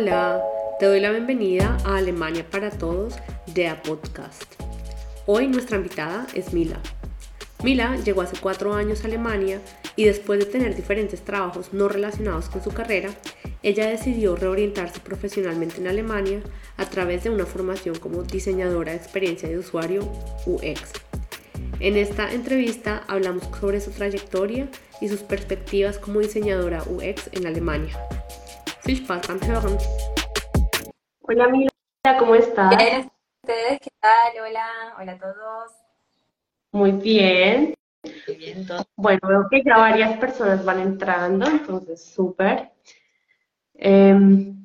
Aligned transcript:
Hola, 0.00 0.40
te 0.78 0.86
doy 0.86 1.00
la 1.00 1.10
bienvenida 1.10 1.76
a 1.84 1.96
Alemania 1.96 2.46
para 2.48 2.70
Todos 2.70 3.16
de 3.52 3.66
A 3.66 3.82
Podcast. 3.82 4.44
Hoy 5.26 5.48
nuestra 5.48 5.76
invitada 5.76 6.24
es 6.34 6.52
Mila. 6.52 6.78
Mila 7.64 7.96
llegó 7.96 8.22
hace 8.22 8.36
cuatro 8.40 8.74
años 8.74 9.02
a 9.02 9.08
Alemania 9.08 9.60
y 9.96 10.04
después 10.04 10.38
de 10.38 10.46
tener 10.46 10.76
diferentes 10.76 11.22
trabajos 11.22 11.72
no 11.72 11.88
relacionados 11.88 12.48
con 12.48 12.62
su 12.62 12.70
carrera, 12.70 13.10
ella 13.64 13.88
decidió 13.88 14.36
reorientarse 14.36 15.00
profesionalmente 15.00 15.78
en 15.78 15.88
Alemania 15.88 16.42
a 16.76 16.84
través 16.84 17.24
de 17.24 17.30
una 17.30 17.44
formación 17.44 17.98
como 17.98 18.22
diseñadora 18.22 18.92
de 18.92 18.98
experiencia 18.98 19.48
de 19.48 19.58
usuario 19.58 20.02
UX. 20.46 20.92
En 21.80 21.96
esta 21.96 22.32
entrevista 22.32 23.02
hablamos 23.08 23.48
sobre 23.58 23.80
su 23.80 23.90
trayectoria 23.90 24.68
y 25.00 25.08
sus 25.08 25.22
perspectivas 25.22 25.98
como 25.98 26.20
diseñadora 26.20 26.84
UX 26.84 27.30
en 27.32 27.48
Alemania. 27.48 28.07
Viel 28.88 29.04
Spaß 29.04 29.28
beim 29.28 29.54
Hören. 29.54 29.76
Hola 31.20 31.48
Mila, 31.48 31.70
¿cómo 32.18 32.34
estás? 32.34 32.74
Bien, 32.74 33.10
¿ustedes 33.42 33.80
qué 33.80 33.90
tal? 34.00 34.48
Hola, 34.48 34.66
hola 34.98 35.12
a 35.12 35.18
todos. 35.18 35.72
Muy 36.72 36.92
bien. 36.92 37.74
Muy 38.26 38.36
bien, 38.38 38.66
todo. 38.66 38.86
Bueno, 38.96 39.20
veo 39.28 39.46
que 39.50 39.62
ya 39.62 39.76
varias 39.76 40.16
personas 40.16 40.64
van 40.64 40.80
entrando, 40.80 41.46
entonces 41.46 42.02
súper. 42.02 42.70
Em, 43.74 44.56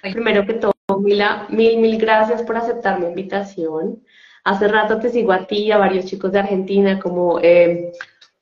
primero 0.00 0.46
que 0.46 0.54
todo, 0.54 0.74
Mila, 1.00 1.48
mil, 1.48 1.78
mil 1.80 1.98
gracias 1.98 2.40
por 2.42 2.56
aceptar 2.56 3.00
mi 3.00 3.06
invitación. 3.06 4.00
Hace 4.44 4.68
rato 4.68 5.00
te 5.00 5.10
sigo 5.10 5.32
a 5.32 5.44
ti 5.48 5.64
y 5.64 5.72
a 5.72 5.78
varios 5.78 6.04
chicos 6.04 6.30
de 6.30 6.38
Argentina 6.38 7.00
como 7.00 7.40
em, 7.40 7.90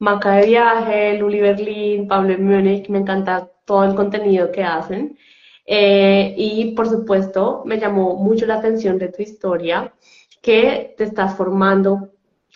Maca 0.00 0.32
de 0.32 0.46
Viaje, 0.48 1.16
Luli 1.16 1.40
Berlín, 1.40 2.08
Pablo 2.08 2.36
Múnich, 2.36 2.90
me 2.90 2.98
encanta 2.98 3.48
todo 3.64 3.84
el 3.84 3.94
contenido 3.94 4.50
que 4.52 4.62
hacen. 4.64 5.18
Eh, 5.66 6.34
y 6.36 6.72
por 6.74 6.88
supuesto, 6.88 7.62
me 7.64 7.78
llamó 7.78 8.16
mucho 8.16 8.46
la 8.46 8.56
atención 8.56 8.98
de 8.98 9.08
tu 9.08 9.22
historia, 9.22 9.94
que 10.42 10.94
te 10.96 11.04
estás 11.04 11.36
formando 11.36 12.10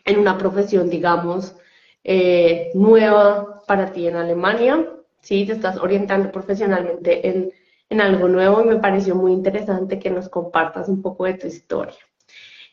en 0.04 0.18
una 0.18 0.36
profesión, 0.38 0.90
digamos, 0.90 1.56
eh, 2.04 2.70
nueva 2.74 3.62
para 3.66 3.92
ti 3.92 4.06
en 4.06 4.16
Alemania, 4.16 4.86
¿sí? 5.20 5.46
Te 5.46 5.52
estás 5.52 5.78
orientando 5.78 6.30
profesionalmente 6.32 7.26
en, 7.28 7.52
en 7.90 8.00
algo 8.00 8.28
nuevo 8.28 8.62
y 8.62 8.66
me 8.66 8.76
pareció 8.76 9.14
muy 9.14 9.32
interesante 9.32 9.98
que 9.98 10.10
nos 10.10 10.28
compartas 10.28 10.88
un 10.88 11.02
poco 11.02 11.24
de 11.24 11.34
tu 11.34 11.46
historia. 11.46 11.96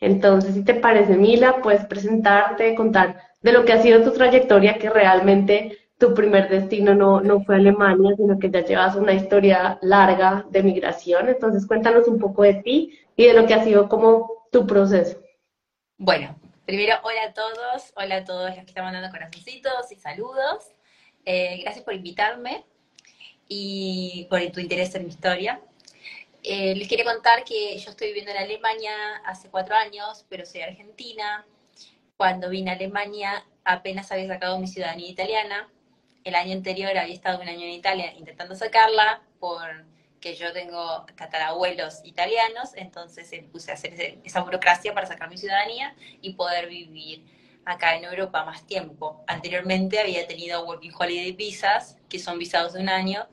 Entonces, 0.01 0.55
si 0.55 0.63
te 0.63 0.75
parece, 0.75 1.15
Mila, 1.15 1.61
puedes 1.61 1.85
presentarte, 1.85 2.75
contar 2.75 3.21
de 3.41 3.51
lo 3.53 3.63
que 3.65 3.73
ha 3.73 3.81
sido 3.81 4.03
tu 4.03 4.11
trayectoria, 4.11 4.77
que 4.77 4.89
realmente 4.89 5.77
tu 5.97 6.13
primer 6.13 6.49
destino 6.49 6.93
no, 6.93 7.21
no 7.21 7.41
fue 7.41 7.55
Alemania, 7.55 8.15
sino 8.17 8.37
que 8.37 8.49
ya 8.49 8.61
llevas 8.61 8.95
una 8.95 9.13
historia 9.13 9.79
larga 9.81 10.45
de 10.49 10.63
migración. 10.63 11.29
Entonces, 11.29 11.65
cuéntanos 11.65 12.07
un 12.07 12.19
poco 12.19 12.43
de 12.43 12.55
ti 12.55 12.99
y 13.15 13.25
de 13.25 13.33
lo 13.33 13.45
que 13.47 13.53
ha 13.53 13.63
sido 13.63 13.87
como 13.87 14.47
tu 14.51 14.67
proceso. 14.67 15.21
Bueno, 15.97 16.37
primero, 16.65 16.95
hola 17.03 17.23
a 17.29 17.33
todos, 17.33 17.93
hola 17.95 18.17
a 18.17 18.23
todos 18.25 18.49
los 18.49 18.59
que 18.59 18.65
están 18.65 18.83
mandando 18.83 19.09
corazoncitos 19.09 19.91
y 19.91 19.95
saludos. 19.95 20.71
Eh, 21.23 21.59
gracias 21.61 21.85
por 21.85 21.93
invitarme 21.93 22.65
y 23.47 24.27
por 24.29 24.41
tu 24.51 24.59
interés 24.59 24.93
en 24.95 25.03
mi 25.03 25.09
historia. 25.09 25.61
Eh, 26.43 26.75
les 26.75 26.87
quería 26.89 27.05
contar 27.05 27.43
que 27.45 27.77
yo 27.77 27.89
estoy 27.89 28.07
viviendo 28.07 28.31
en 28.31 28.37
Alemania 28.37 28.91
hace 29.25 29.49
cuatro 29.49 29.75
años, 29.75 30.25
pero 30.27 30.45
soy 30.45 30.61
argentina. 30.61 31.45
Cuando 32.17 32.49
vine 32.49 32.71
a 32.71 32.73
Alemania 32.73 33.45
apenas 33.63 34.11
había 34.11 34.27
sacado 34.27 34.59
mi 34.59 34.67
ciudadanía 34.67 35.09
italiana 35.09 35.69
el 36.25 36.35
año 36.35 36.53
anterior 36.53 36.97
había 36.97 37.13
estado 37.13 37.39
un 37.39 37.47
año 37.47 37.61
en 37.61 37.71
Italia 37.71 38.11
intentando 38.17 38.55
sacarla, 38.55 39.21
porque 39.39 40.35
yo 40.35 40.51
tengo 40.51 41.05
tatarabuelos 41.15 42.01
italianos, 42.03 42.71
entonces 42.75 43.31
puse 43.51 43.71
a 43.71 43.75
hacer 43.75 44.19
esa 44.23 44.41
burocracia 44.41 44.93
para 44.93 45.05
sacar 45.05 45.29
mi 45.29 45.37
ciudadanía 45.37 45.95
y 46.21 46.33
poder 46.33 46.67
vivir 46.67 47.23
acá 47.63 47.95
en 47.95 48.05
Europa 48.05 48.43
más 48.43 48.65
tiempo. 48.65 49.23
Anteriormente 49.27 49.99
había 49.99 50.25
tenido 50.27 50.65
Working 50.65 50.93
Holiday 50.97 51.31
Visas, 51.31 51.97
que 52.09 52.17
son 52.17 52.39
visados 52.39 52.73
de 52.73 52.81
un 52.81 52.89
año, 52.89 53.27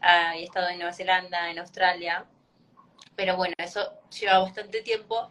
había 0.00 0.44
estado 0.44 0.68
en 0.68 0.78
Nueva 0.78 0.92
Zelanda, 0.92 1.48
en 1.48 1.60
Australia, 1.60 2.26
pero 3.14 3.36
bueno, 3.36 3.54
eso 3.58 4.00
lleva 4.10 4.40
bastante 4.40 4.82
tiempo 4.82 5.30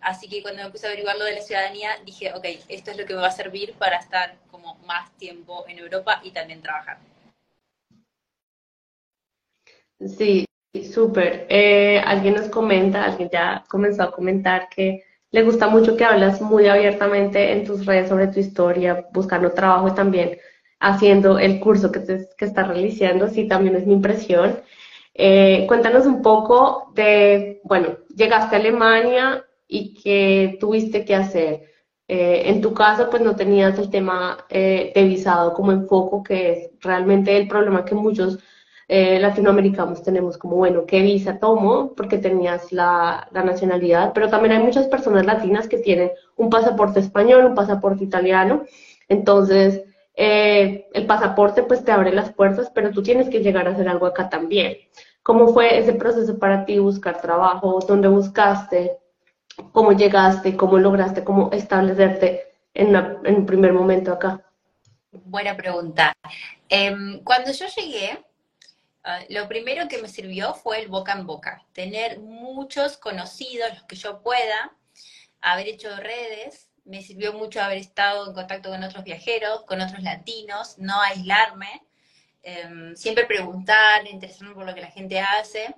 Así 0.00 0.28
que 0.28 0.42
cuando 0.42 0.62
me 0.62 0.70
puse 0.70 0.86
a 0.86 0.90
averiguar 0.90 1.16
lo 1.16 1.24
de 1.24 1.34
la 1.34 1.40
ciudadanía, 1.40 1.90
dije, 2.04 2.32
ok, 2.34 2.44
esto 2.68 2.90
es 2.90 2.96
lo 2.96 3.06
que 3.06 3.14
me 3.14 3.20
va 3.20 3.28
a 3.28 3.32
servir 3.32 3.74
para 3.74 3.96
estar 3.96 4.36
como 4.50 4.76
más 4.86 5.10
tiempo 5.18 5.64
en 5.68 5.78
Europa 5.78 6.20
y 6.22 6.30
también 6.30 6.62
trabajar. 6.62 6.98
Sí, 9.98 10.44
súper. 10.92 11.46
Eh, 11.48 11.98
alguien 12.04 12.34
nos 12.34 12.48
comenta, 12.48 13.04
alguien 13.04 13.30
ya 13.32 13.64
comenzó 13.68 14.02
a 14.04 14.12
comentar 14.12 14.68
que 14.68 15.02
le 15.30 15.42
gusta 15.42 15.68
mucho 15.68 15.96
que 15.96 16.04
hablas 16.04 16.40
muy 16.40 16.68
abiertamente 16.68 17.52
en 17.52 17.64
tus 17.64 17.84
redes 17.84 18.08
sobre 18.08 18.28
tu 18.28 18.40
historia, 18.40 19.06
buscando 19.12 19.50
trabajo 19.52 19.88
y 19.88 19.94
también 19.94 20.38
haciendo 20.78 21.38
el 21.38 21.58
curso 21.60 21.90
que, 21.90 22.26
que 22.36 22.44
estás 22.44 22.68
realizando. 22.68 23.28
Sí, 23.28 23.48
también 23.48 23.76
es 23.76 23.86
mi 23.86 23.94
impresión. 23.94 24.60
Eh, 25.14 25.64
cuéntanos 25.66 26.04
un 26.04 26.20
poco 26.20 26.92
de, 26.94 27.60
bueno, 27.64 27.96
llegaste 28.14 28.56
a 28.56 28.58
Alemania, 28.58 29.45
y 29.68 29.94
qué 29.94 30.56
tuviste 30.60 31.04
que 31.04 31.14
hacer. 31.14 31.62
Eh, 32.08 32.42
en 32.50 32.60
tu 32.60 32.72
caso, 32.72 33.10
pues 33.10 33.22
no 33.22 33.34
tenías 33.34 33.78
el 33.78 33.90
tema 33.90 34.38
eh, 34.48 34.92
de 34.94 35.04
visado 35.04 35.52
como 35.52 35.72
enfoco, 35.72 36.22
que 36.22 36.52
es 36.52 36.70
realmente 36.80 37.36
el 37.36 37.48
problema 37.48 37.84
que 37.84 37.94
muchos 37.96 38.38
eh, 38.88 39.18
latinoamericanos 39.18 40.02
tenemos, 40.02 40.38
como, 40.38 40.56
bueno, 40.56 40.86
¿qué 40.86 41.02
visa 41.02 41.40
tomo? 41.40 41.94
Porque 41.96 42.18
tenías 42.18 42.72
la, 42.72 43.28
la, 43.32 43.42
nacionalidad, 43.42 44.12
pero 44.14 44.28
también 44.28 44.52
hay 44.54 44.62
muchas 44.62 44.86
personas 44.86 45.26
latinas 45.26 45.66
que 45.66 45.78
tienen 45.78 46.12
un 46.36 46.50
pasaporte 46.50 47.00
español, 47.00 47.46
un 47.46 47.54
pasaporte 47.56 48.04
italiano, 48.04 48.64
entonces 49.08 49.82
el 50.18 51.06
pasaporte 51.06 51.62
pues 51.62 51.84
te 51.84 51.92
abre 51.92 52.10
las 52.12 52.32
puertas, 52.32 52.70
pero 52.74 52.90
tú 52.90 53.02
tienes 53.02 53.28
que 53.28 53.40
llegar 53.40 53.68
a 53.68 53.72
hacer 53.72 53.86
algo 53.88 54.06
acá 54.06 54.30
también. 54.30 54.76
¿Cómo 55.22 55.48
fue 55.48 55.78
ese 55.78 55.92
proceso 55.92 56.38
para 56.38 56.64
ti, 56.64 56.78
buscar 56.78 57.20
trabajo? 57.20 57.80
¿Dónde 57.86 58.08
buscaste? 58.08 58.96
Cómo 59.72 59.92
llegaste, 59.92 60.56
cómo 60.56 60.78
lograste, 60.78 61.24
cómo 61.24 61.50
establecerte 61.52 62.54
en, 62.74 62.94
un 62.96 63.46
primer 63.46 63.72
momento 63.72 64.12
acá. 64.12 64.44
Buena 65.10 65.56
pregunta. 65.56 66.12
Em, 66.68 67.22
cuando 67.24 67.52
yo 67.52 67.66
llegué, 67.76 68.22
ah, 69.04 69.20
lo 69.30 69.48
primero 69.48 69.88
que 69.88 70.00
me 70.02 70.08
sirvió 70.08 70.54
fue 70.54 70.80
el 70.80 70.88
boca 70.88 71.12
en 71.12 71.26
boca, 71.26 71.64
tener 71.72 72.20
muchos 72.20 72.98
conocidos, 72.98 73.70
los 73.70 73.82
que 73.84 73.96
yo 73.96 74.22
pueda, 74.22 74.72
haber 75.40 75.68
hecho 75.68 75.94
redes, 75.96 76.68
me 76.84 77.02
sirvió 77.02 77.32
mucho 77.32 77.60
haber 77.60 77.78
estado 77.78 78.26
en 78.26 78.34
contacto 78.34 78.70
con 78.70 78.82
otros 78.82 79.04
viajeros, 79.04 79.64
con 79.64 79.80
otros 79.80 80.02
latinos, 80.02 80.78
no 80.78 81.00
aislarme, 81.00 81.82
em, 82.42 82.94
siempre 82.94 83.26
preguntar, 83.26 84.06
interesarme 84.06 84.54
por 84.54 84.66
lo 84.66 84.74
que 84.74 84.80
la 84.82 84.90
gente 84.90 85.20
hace, 85.20 85.74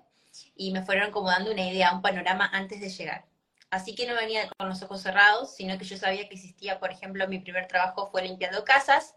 y 0.55 0.73
me 0.73 0.83
fueron 0.83 1.11
como 1.11 1.29
dando 1.29 1.53
una 1.53 1.67
idea, 1.67 1.93
un 1.93 2.03
panorama 2.03 2.51
antes 2.53 2.81
de 2.81 2.91
llegar. 2.91 3.25
Así 3.71 3.95
que 3.95 4.07
no 4.07 4.15
venía 4.15 4.49
con 4.57 4.69
los 4.69 4.83
ojos 4.83 5.03
cerrados, 5.03 5.55
sino 5.55 5.77
que 5.79 5.85
yo 5.85 5.97
sabía 5.97 6.29
que 6.29 6.35
existía, 6.35 6.79
por 6.79 6.91
ejemplo, 6.91 7.29
mi 7.29 7.39
primer 7.39 7.67
trabajo 7.67 8.09
fue 8.11 8.23
limpiando 8.23 8.65
casas. 8.65 9.15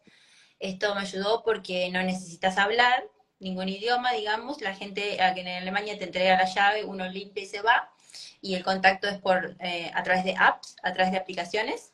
Esto 0.60 0.94
me 0.94 1.02
ayudó 1.02 1.44
porque 1.44 1.90
no 1.90 2.04
necesitas 2.04 2.58
hablar 2.58 3.04
ningún 3.40 3.70
idioma, 3.70 4.14
digamos. 4.14 4.62
La 4.62 4.76
gente 4.76 5.22
a 5.22 5.34
que 5.34 5.42
en 5.42 5.48
Alemania 5.48 5.98
te 5.98 6.06
entrega 6.06 6.38
la 6.38 6.46
llave, 6.46 6.86
uno 6.86 7.08
limpia 7.08 7.44
y 7.44 7.48
se 7.48 7.62
va. 7.62 7.92
Y 8.42 8.56
el 8.56 8.64
contacto 8.64 9.08
es 9.08 9.20
por 9.20 9.56
eh, 9.60 9.92
a 9.94 10.04
través 10.04 10.24
de 10.24 10.36
apps, 10.38 10.76
a 10.84 10.94
través 10.94 11.12
de 11.12 11.18
aplicaciones. 11.18 11.94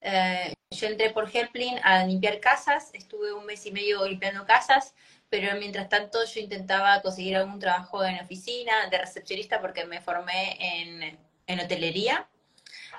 Eh, 0.00 0.54
yo 0.70 0.86
entré 0.88 1.10
por 1.10 1.34
Helpline 1.34 1.80
a 1.82 2.04
limpiar 2.04 2.40
casas, 2.40 2.90
estuve 2.92 3.32
un 3.32 3.46
mes 3.46 3.64
y 3.66 3.72
medio 3.72 4.06
limpiando 4.06 4.44
casas, 4.44 4.94
pero 5.28 5.56
mientras 5.58 5.88
tanto 5.88 6.24
yo 6.24 6.40
intentaba 6.40 7.00
conseguir 7.02 7.36
algún 7.36 7.58
trabajo 7.58 8.04
en 8.04 8.20
oficina, 8.20 8.88
de 8.90 8.98
recepcionista, 8.98 9.60
porque 9.60 9.84
me 9.84 10.00
formé 10.00 10.56
en 10.60 11.18
en 11.46 11.60
hotelería, 11.60 12.28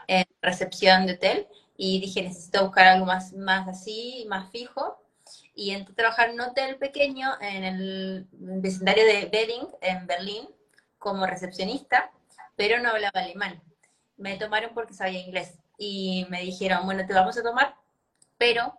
en 0.08 0.26
recepción 0.42 1.06
de 1.06 1.14
hotel, 1.14 1.48
y 1.78 2.00
dije, 2.00 2.24
necesito 2.24 2.64
buscar 2.66 2.88
algo 2.88 3.06
más, 3.06 3.34
más 3.34 3.68
así, 3.68 4.26
más 4.28 4.50
fijo. 4.52 4.98
Y 5.54 5.72
entré 5.72 5.94
a 5.94 5.96
trabajar 5.96 6.30
en 6.30 6.36
un 6.36 6.42
hotel 6.42 6.78
pequeño 6.78 7.30
en 7.42 7.64
el 7.64 8.28
vecindario 8.32 9.06
de 9.06 9.26
Belling, 9.26 9.68
en 9.82 10.08
Berlín, 10.08 10.48
como 10.98 11.26
recepcionista, 11.26 12.12
pero 12.56 12.80
no 12.80 12.90
hablaba 12.90 13.20
alemán. 13.20 13.62
Me 14.18 14.38
tomaron 14.38 14.74
porque 14.74 14.94
sabía 14.94 15.20
inglés. 15.20 15.60
Y 15.78 16.26
me 16.30 16.42
dijeron, 16.42 16.86
bueno, 16.86 17.06
te 17.06 17.14
vamos 17.14 17.38
a 17.38 17.44
tomar, 17.44 17.76
pero 18.38 18.74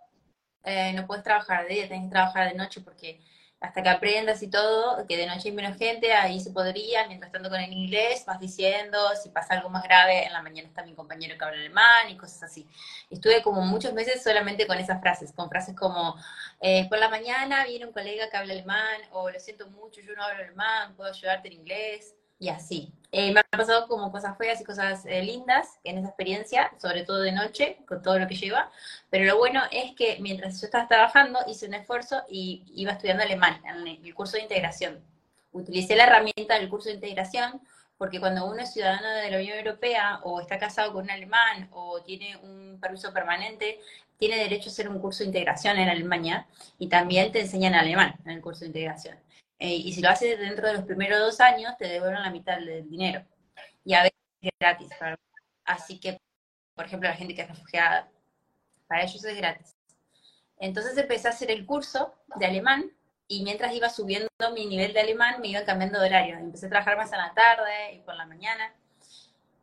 eh, 0.63 0.91
no 0.93 1.07
puedes 1.07 1.23
trabajar 1.23 1.67
de 1.67 1.75
día, 1.75 1.87
tienes 1.87 2.07
que 2.07 2.11
trabajar 2.11 2.49
de 2.49 2.57
noche 2.57 2.81
porque 2.81 3.21
hasta 3.61 3.83
que 3.83 3.89
aprendas 3.89 4.41
y 4.41 4.49
todo, 4.49 5.05
que 5.05 5.17
de 5.17 5.27
noche 5.27 5.49
hay 5.49 5.51
menos 5.51 5.77
gente, 5.77 6.13
ahí 6.13 6.39
se 6.39 6.51
podría, 6.51 7.07
mientras 7.07 7.31
tanto 7.31 7.49
con 7.49 7.59
el 7.59 7.73
inglés 7.73 8.23
vas 8.25 8.39
diciendo, 8.39 8.97
si 9.21 9.29
pasa 9.29 9.55
algo 9.55 9.69
más 9.69 9.83
grave, 9.83 10.25
en 10.25 10.31
la 10.31 10.41
mañana 10.41 10.67
está 10.67 10.83
mi 10.83 10.93
compañero 10.93 11.37
que 11.37 11.43
habla 11.43 11.57
alemán 11.57 12.09
y 12.09 12.15
cosas 12.15 12.43
así. 12.43 12.65
Estuve 13.09 13.41
como 13.41 13.61
muchos 13.61 13.93
meses 13.93 14.23
solamente 14.23 14.65
con 14.65 14.77
esas 14.77 15.01
frases, 15.01 15.33
con 15.33 15.49
frases 15.49 15.75
como, 15.75 16.15
eh, 16.61 16.87
por 16.87 16.99
la 16.99 17.09
mañana 17.09 17.65
viene 17.65 17.85
un 17.85 17.91
colega 17.91 18.29
que 18.29 18.37
habla 18.37 18.53
alemán, 18.53 19.01
o 19.11 19.29
lo 19.29 19.39
siento 19.39 19.67
mucho, 19.69 19.99
yo 20.01 20.15
no 20.15 20.23
hablo 20.23 20.43
alemán, 20.43 20.95
puedo 20.95 21.09
ayudarte 21.11 21.49
en 21.49 21.55
inglés, 21.55 22.15
y 22.39 22.49
así. 22.49 22.93
Eh, 23.11 23.33
me 23.33 23.39
han 23.39 23.59
pasado 23.59 23.87
como 23.87 24.11
cosas 24.11 24.37
feas 24.37 24.61
y 24.61 24.63
cosas 24.63 25.05
eh, 25.05 25.23
lindas 25.23 25.79
en 25.83 25.97
esa 25.97 26.09
experiencia, 26.09 26.71
sobre 26.77 27.03
todo 27.03 27.19
de 27.21 27.31
noche, 27.31 27.77
con 27.87 28.01
todo 28.01 28.19
lo 28.19 28.27
que 28.27 28.35
lleva, 28.35 28.71
pero 29.09 29.25
lo 29.25 29.37
bueno 29.37 29.63
es 29.71 29.95
que 29.95 30.17
mientras 30.21 30.61
yo 30.61 30.65
estaba 30.65 30.87
trabajando 30.87 31.39
hice 31.47 31.67
un 31.67 31.73
esfuerzo 31.73 32.21
y 32.29 32.63
iba 32.75 32.91
estudiando 32.91 33.23
alemán 33.23 33.61
en 33.65 34.05
el 34.05 34.15
curso 34.15 34.37
de 34.37 34.43
integración. 34.43 35.03
Utilicé 35.51 35.95
la 35.95 36.03
herramienta 36.05 36.55
del 36.55 36.69
curso 36.69 36.89
de 36.89 36.95
integración 36.95 37.61
porque 37.97 38.19
cuando 38.19 38.45
uno 38.45 38.61
es 38.61 38.71
ciudadano 38.71 39.09
de 39.09 39.29
la 39.29 39.37
Unión 39.37 39.57
Europea 39.57 40.19
o 40.23 40.39
está 40.39 40.57
casado 40.57 40.93
con 40.93 41.03
un 41.03 41.11
alemán 41.11 41.67
o 41.71 42.01
tiene 42.01 42.37
un 42.37 42.79
permiso 42.79 43.11
permanente, 43.11 43.79
tiene 44.17 44.37
derecho 44.37 44.69
a 44.69 44.71
hacer 44.71 44.87
un 44.87 44.99
curso 44.99 45.23
de 45.23 45.27
integración 45.27 45.77
en 45.77 45.89
Alemania 45.89 46.47
y 46.77 46.87
también 46.87 47.31
te 47.31 47.41
enseñan 47.41 47.73
alemán 47.73 48.15
en 48.23 48.31
el 48.31 48.41
curso 48.41 48.61
de 48.61 48.67
integración. 48.67 49.17
Eh, 49.59 49.75
y 49.75 49.93
si 49.93 50.01
lo 50.01 50.09
haces 50.09 50.39
dentro 50.39 50.67
de 50.67 50.73
los 50.75 50.85
primeros 50.85 51.19
dos 51.19 51.41
años, 51.41 51.75
te 51.77 51.85
devuelven 51.85 52.23
la 52.23 52.31
mitad 52.31 52.57
del 52.57 52.89
dinero. 52.89 53.25
Y 53.83 53.93
a 53.93 54.03
veces 54.03 54.17
es 54.41 54.51
gratis. 54.59 54.89
así 55.65 55.99
que, 55.99 56.17
por 56.73 56.85
ejemplo, 56.85 57.09
la 57.09 57.15
gente 57.15 57.35
que 57.35 57.41
es 57.41 57.49
refugiada, 57.49 58.09
para 58.87 59.03
ellos 59.03 59.23
es 59.23 59.37
gratis. 59.37 59.75
Entonces 60.57 60.97
empecé 60.97 61.27
a 61.27 61.31
hacer 61.31 61.51
el 61.51 61.65
curso 61.65 62.15
de 62.35 62.45
alemán 62.45 62.91
y 63.27 63.43
mientras 63.43 63.73
iba 63.73 63.89
subiendo 63.89 64.29
mi 64.53 64.65
nivel 64.65 64.93
de 64.93 65.01
alemán 65.01 65.39
me 65.41 65.49
iba 65.49 65.63
cambiando 65.63 65.99
de 65.99 66.07
horario. 66.07 66.37
Empecé 66.37 66.65
a 66.65 66.69
trabajar 66.69 66.97
más 66.97 67.11
a 67.13 67.17
la 67.17 67.33
tarde 67.33 67.93
y 67.93 67.99
por 67.99 68.15
la 68.15 68.25
mañana. 68.25 68.73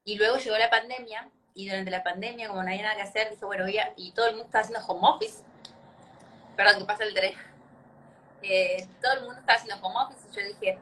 Y 0.05 0.17
luego 0.17 0.37
llegó 0.37 0.57
la 0.57 0.71
pandemia 0.71 1.31
y 1.55 1.69
durante 1.69 1.91
la 1.91 2.05
pandemia, 2.05 2.49
como 2.49 2.63
no 2.63 2.69
había 2.69 2.83
nada 2.83 2.97
que 2.97 3.03
hacer, 3.03 3.31
dije, 3.31 3.45
bueno, 3.45 3.65
voy 3.65 3.79
a... 3.79 3.93
y 3.97 4.13
todo 4.13 4.27
el 4.27 4.33
mundo 4.33 4.47
estaba 4.47 4.63
haciendo 4.63 4.87
home 4.87 5.09
office. 5.09 5.43
Perdón, 6.55 6.79
que 6.81 6.85
pasa 6.85 7.05
el 7.05 7.15
tren 7.15 7.35
todo 9.01 9.13
el 9.15 9.21
mundo 9.21 9.41
estaba 9.41 9.59
haciendo 9.59 9.87
home 9.87 9.97
office 9.97 10.29
y 10.31 10.35
yo 10.35 10.47
dije, 10.47 10.79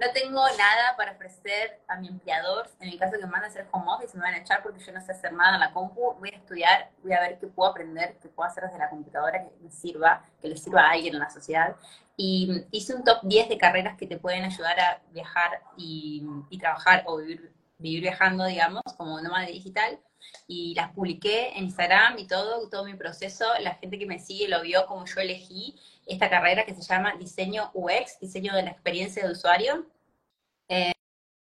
no 0.00 0.06
tengo 0.12 0.42
nada 0.56 0.96
para 0.96 1.12
ofrecer 1.12 1.78
a 1.86 1.96
mi 1.96 2.08
empleador, 2.08 2.70
en 2.80 2.88
el 2.88 2.98
caso 2.98 3.18
que 3.18 3.26
me 3.26 3.32
van 3.32 3.44
a 3.44 3.48
hacer 3.48 3.66
home 3.70 3.92
office, 3.92 4.16
me 4.16 4.22
van 4.22 4.34
a 4.34 4.38
echar 4.38 4.62
porque 4.62 4.82
yo 4.82 4.92
no 4.92 5.00
sé 5.00 5.12
hacer 5.12 5.32
nada 5.32 5.54
en 5.54 5.60
la 5.60 5.72
compu, 5.72 6.14
voy 6.18 6.30
a 6.30 6.36
estudiar, 6.36 6.90
voy 7.02 7.12
a 7.12 7.20
ver 7.20 7.38
qué 7.38 7.46
puedo 7.46 7.70
aprender, 7.70 8.16
qué 8.22 8.28
puedo 8.30 8.48
hacer 8.48 8.64
desde 8.64 8.78
la 8.78 8.88
computadora 8.88 9.42
que 9.42 9.50
me 9.60 9.70
sirva, 9.70 10.24
que 10.40 10.48
le 10.48 10.56
sirva 10.56 10.86
a 10.86 10.92
alguien 10.92 11.14
en 11.14 11.20
la 11.20 11.30
sociedad. 11.30 11.76
Y 12.16 12.64
hice 12.70 12.94
un 12.94 13.04
top 13.04 13.18
10 13.22 13.50
de 13.50 13.58
carreras 13.58 13.96
que 13.98 14.06
te 14.06 14.18
pueden 14.18 14.44
ayudar 14.44 14.80
a 14.80 15.02
viajar 15.10 15.62
y, 15.76 16.26
trabajar 16.58 17.04
o 17.06 17.18
vivir, 17.18 17.52
vivir 17.78 18.02
viajando, 18.02 18.44
digamos, 18.46 18.82
como 18.96 19.20
nómada 19.20 19.46
digital 19.46 19.98
y 20.46 20.74
las 20.74 20.92
publiqué 20.92 21.56
en 21.56 21.64
Instagram 21.64 22.18
y 22.18 22.26
todo, 22.26 22.68
todo 22.68 22.84
mi 22.84 22.94
proceso. 22.94 23.46
La 23.60 23.74
gente 23.74 23.98
que 23.98 24.06
me 24.06 24.18
sigue 24.18 24.48
lo 24.48 24.62
vio 24.62 24.86
como 24.86 25.06
yo 25.06 25.20
elegí 25.20 25.78
esta 26.10 26.28
carrera 26.28 26.64
que 26.64 26.74
se 26.74 26.82
llama 26.82 27.14
diseño 27.18 27.70
UX, 27.74 28.18
diseño 28.20 28.54
de 28.54 28.62
la 28.62 28.70
experiencia 28.70 29.24
de 29.24 29.32
usuario. 29.32 29.86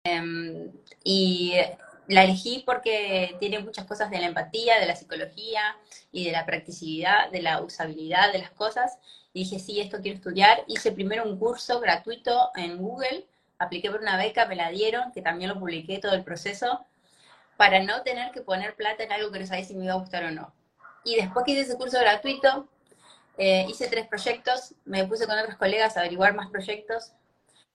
Em, 0.03 0.71
y 1.03 1.55
la 2.07 2.23
elegí 2.23 2.63
porque 2.65 3.35
tiene 3.39 3.59
muchas 3.59 3.85
cosas 3.85 4.09
de 4.09 4.19
la 4.19 4.27
empatía, 4.27 4.79
de 4.79 4.87
la 4.87 4.95
psicología 4.95 5.77
y 6.11 6.25
de 6.25 6.31
la 6.31 6.45
practicidad, 6.45 7.29
de 7.31 7.41
la 7.41 7.61
usabilidad 7.61 8.31
de 8.31 8.39
las 8.39 8.51
cosas. 8.51 8.97
Y 9.33 9.43
dije, 9.43 9.59
sí, 9.59 9.79
esto 9.79 9.99
quiero 10.01 10.17
estudiar. 10.17 10.63
Hice 10.67 10.91
primero 10.91 11.23
un 11.23 11.37
curso 11.37 11.79
gratuito 11.79 12.49
en 12.55 12.77
Google, 12.77 13.27
apliqué 13.59 13.91
por 13.91 14.01
una 14.01 14.17
beca, 14.17 14.47
me 14.47 14.55
la 14.55 14.69
dieron, 14.71 15.11
que 15.11 15.21
también 15.21 15.49
lo 15.49 15.59
publiqué 15.59 15.99
todo 15.99 16.13
el 16.13 16.23
proceso 16.23 16.85
para 17.57 17.83
no 17.83 18.01
tener 18.03 18.31
que 18.31 18.41
poner 18.41 18.75
plata 18.75 19.03
en 19.03 19.11
algo 19.11 19.31
que 19.31 19.39
no 19.39 19.45
sabía 19.45 19.65
si 19.65 19.75
me 19.75 19.85
iba 19.85 19.93
a 19.93 19.97
gustar 19.97 20.23
o 20.23 20.31
no. 20.31 20.53
Y 21.03 21.15
después 21.15 21.45
que 21.45 21.51
hice 21.51 21.61
ese 21.61 21.77
curso 21.77 21.99
gratuito, 21.99 22.67
eh, 23.39 23.65
hice 23.69 23.87
tres 23.87 24.07
proyectos, 24.07 24.75
me 24.85 25.05
puse 25.05 25.25
con 25.25 25.39
otros 25.39 25.55
colegas 25.55 25.97
a 25.97 26.01
averiguar 26.01 26.35
más 26.35 26.49
proyectos. 26.49 27.13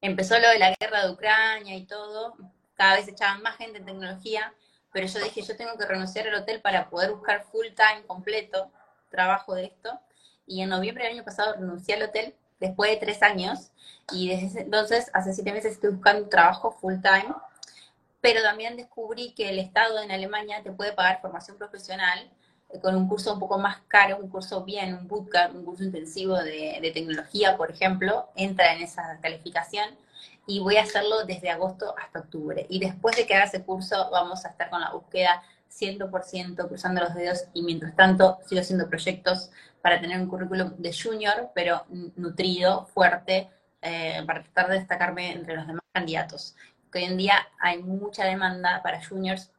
Empezó 0.01 0.39
lo 0.39 0.49
de 0.49 0.59
la 0.59 0.75
guerra 0.79 1.05
de 1.07 1.13
Ucrania 1.13 1.75
y 1.75 1.87
todo, 1.87 2.37
cada 2.75 2.97
vez 2.97 3.09
echaban 3.09 3.43
más 3.43 3.57
gente 3.57 3.79
en 3.79 3.87
tecnología, 3.87 4.53
pero 4.93 5.07
yo 5.07 5.19
dije, 5.21 5.43
yo 5.43 5.57
tengo 5.57 5.77
que 5.77 5.87
renunciar 5.87 6.29
al 6.29 6.35
hotel 6.35 6.61
para 6.61 6.89
poder 6.91 7.13
buscar 7.13 7.45
full 7.51 7.67
time 7.69 8.07
completo 8.07 8.71
trabajo 9.11 9.55
de 9.55 9.65
esto. 9.65 9.99
Y 10.47 10.61
en 10.61 10.69
noviembre 10.69 11.05
del 11.05 11.15
año 11.15 11.25
pasado 11.25 11.55
renuncié 11.55 11.95
al 11.95 12.03
hotel 12.03 12.37
después 12.61 12.91
de 12.91 12.99
tres 12.99 13.23
años 13.23 13.73
y 14.13 14.29
desde 14.29 14.61
entonces, 14.61 15.11
hace 15.15 15.33
siete 15.33 15.53
meses, 15.53 15.73
estoy 15.73 15.91
buscando 15.91 16.29
trabajo 16.29 16.73
full 16.73 17.01
time 17.01 17.35
pero 18.25 18.41
también 18.41 18.75
descubrí 18.75 19.35
que 19.35 19.51
el 19.51 19.59
Estado 19.59 20.01
en 20.01 20.11
Alemania 20.11 20.63
te 20.63 20.73
puede 20.73 20.95
pagar 20.95 21.21
formación 21.21 21.59
profesional 21.59 22.31
con 22.83 22.95
un 22.97 23.09
curso 23.09 23.35
un 23.35 23.41
poco 23.41 23.59
más 23.59 23.79
caro, 23.89 24.19
un 24.19 24.29
curso 24.29 24.65
bien, 24.65 24.95
un 24.95 25.09
bootcamp, 25.09 25.55
un 25.55 25.65
curso 25.65 25.85
intensivo 25.85 26.37
de, 26.37 26.79
de, 26.81 26.91
tecnología, 26.93 27.57
por 27.57 27.71
ejemplo, 27.71 28.29
entra 28.37 28.75
en 28.75 28.83
esa 28.83 29.19
calificación 29.21 29.89
y 30.47 30.61
voy 30.61 30.77
a 30.77 30.83
hacerlo 30.83 31.25
desde 31.25 31.51
agosto 31.51 31.95
hasta 31.99 32.21
octubre. 32.21 32.67
Y 32.69 32.81
después 32.81 33.17
de 33.17 33.27
que 33.27 33.35
haga 33.35 33.45
ese 33.45 33.63
curso 33.63 34.09
vamos 34.11 34.45
a 34.45 34.49
estar 34.49 34.71
con 34.71 34.81
la 34.81 34.91
búsqueda 34.91 35.43
100% 35.71 36.69
cruzando 36.69 37.01
los 37.01 37.15
dedos 37.15 37.45
y 37.53 37.63
mientras 37.63 37.97
tanto 37.97 38.39
sigo 38.47 38.61
haciendo 38.61 38.89
proyectos 38.89 39.51
para 39.83 40.01
tener 40.01 40.21
un 40.21 40.29
currículum 40.29 40.75
de 40.79 40.93
junior, 40.93 41.51
pero 41.55 41.85
nutrido, 42.17 42.87
fuerte, 42.87 43.51
eh, 43.83 44.23
para 44.27 44.43
tratar 44.43 44.69
de 44.69 44.79
destacarme 44.79 45.33
entre 45.33 45.57
los 45.57 45.67
demás 45.67 45.83
candidatos 45.93 46.55
hoy 46.95 47.05
en 47.05 47.17
día 47.17 47.35
hay 47.59 47.83
mucha 47.83 48.25
demanda 48.25 48.81
para 48.83 49.05
juniors, 49.05 49.51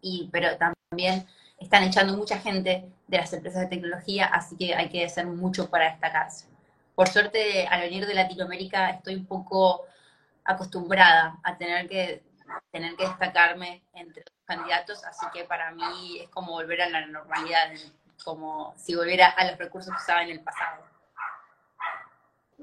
y, 0.00 0.28
pero 0.32 0.48
también 0.56 1.26
están 1.58 1.84
echando 1.84 2.16
mucha 2.16 2.38
gente 2.38 2.88
de 3.06 3.16
las 3.16 3.32
empresas 3.32 3.62
de 3.62 3.68
tecnología, 3.68 4.26
así 4.26 4.56
que 4.56 4.74
hay 4.74 4.88
que 4.88 5.04
hacer 5.04 5.26
mucho 5.26 5.70
para 5.70 5.90
destacarse. 5.90 6.46
Por 6.94 7.08
suerte, 7.08 7.66
al 7.68 7.80
venir 7.80 8.06
de 8.06 8.14
Latinoamérica, 8.14 8.90
estoy 8.90 9.16
un 9.16 9.26
poco 9.26 9.84
acostumbrada 10.44 11.38
a 11.42 11.56
tener 11.56 11.88
que, 11.88 12.22
tener 12.70 12.96
que 12.96 13.06
destacarme 13.06 13.82
entre 13.92 14.24
los 14.24 14.44
candidatos, 14.44 15.04
así 15.04 15.26
que 15.32 15.44
para 15.44 15.70
mí 15.72 16.20
es 16.20 16.28
como 16.30 16.52
volver 16.52 16.82
a 16.82 16.88
la 16.88 17.06
normalidad, 17.06 17.70
como 18.24 18.74
si 18.76 18.94
volviera 18.94 19.28
a 19.28 19.46
los 19.46 19.58
recursos 19.58 19.94
que 19.94 20.02
usaba 20.02 20.22
en 20.22 20.30
el 20.30 20.40
pasado. 20.40 20.82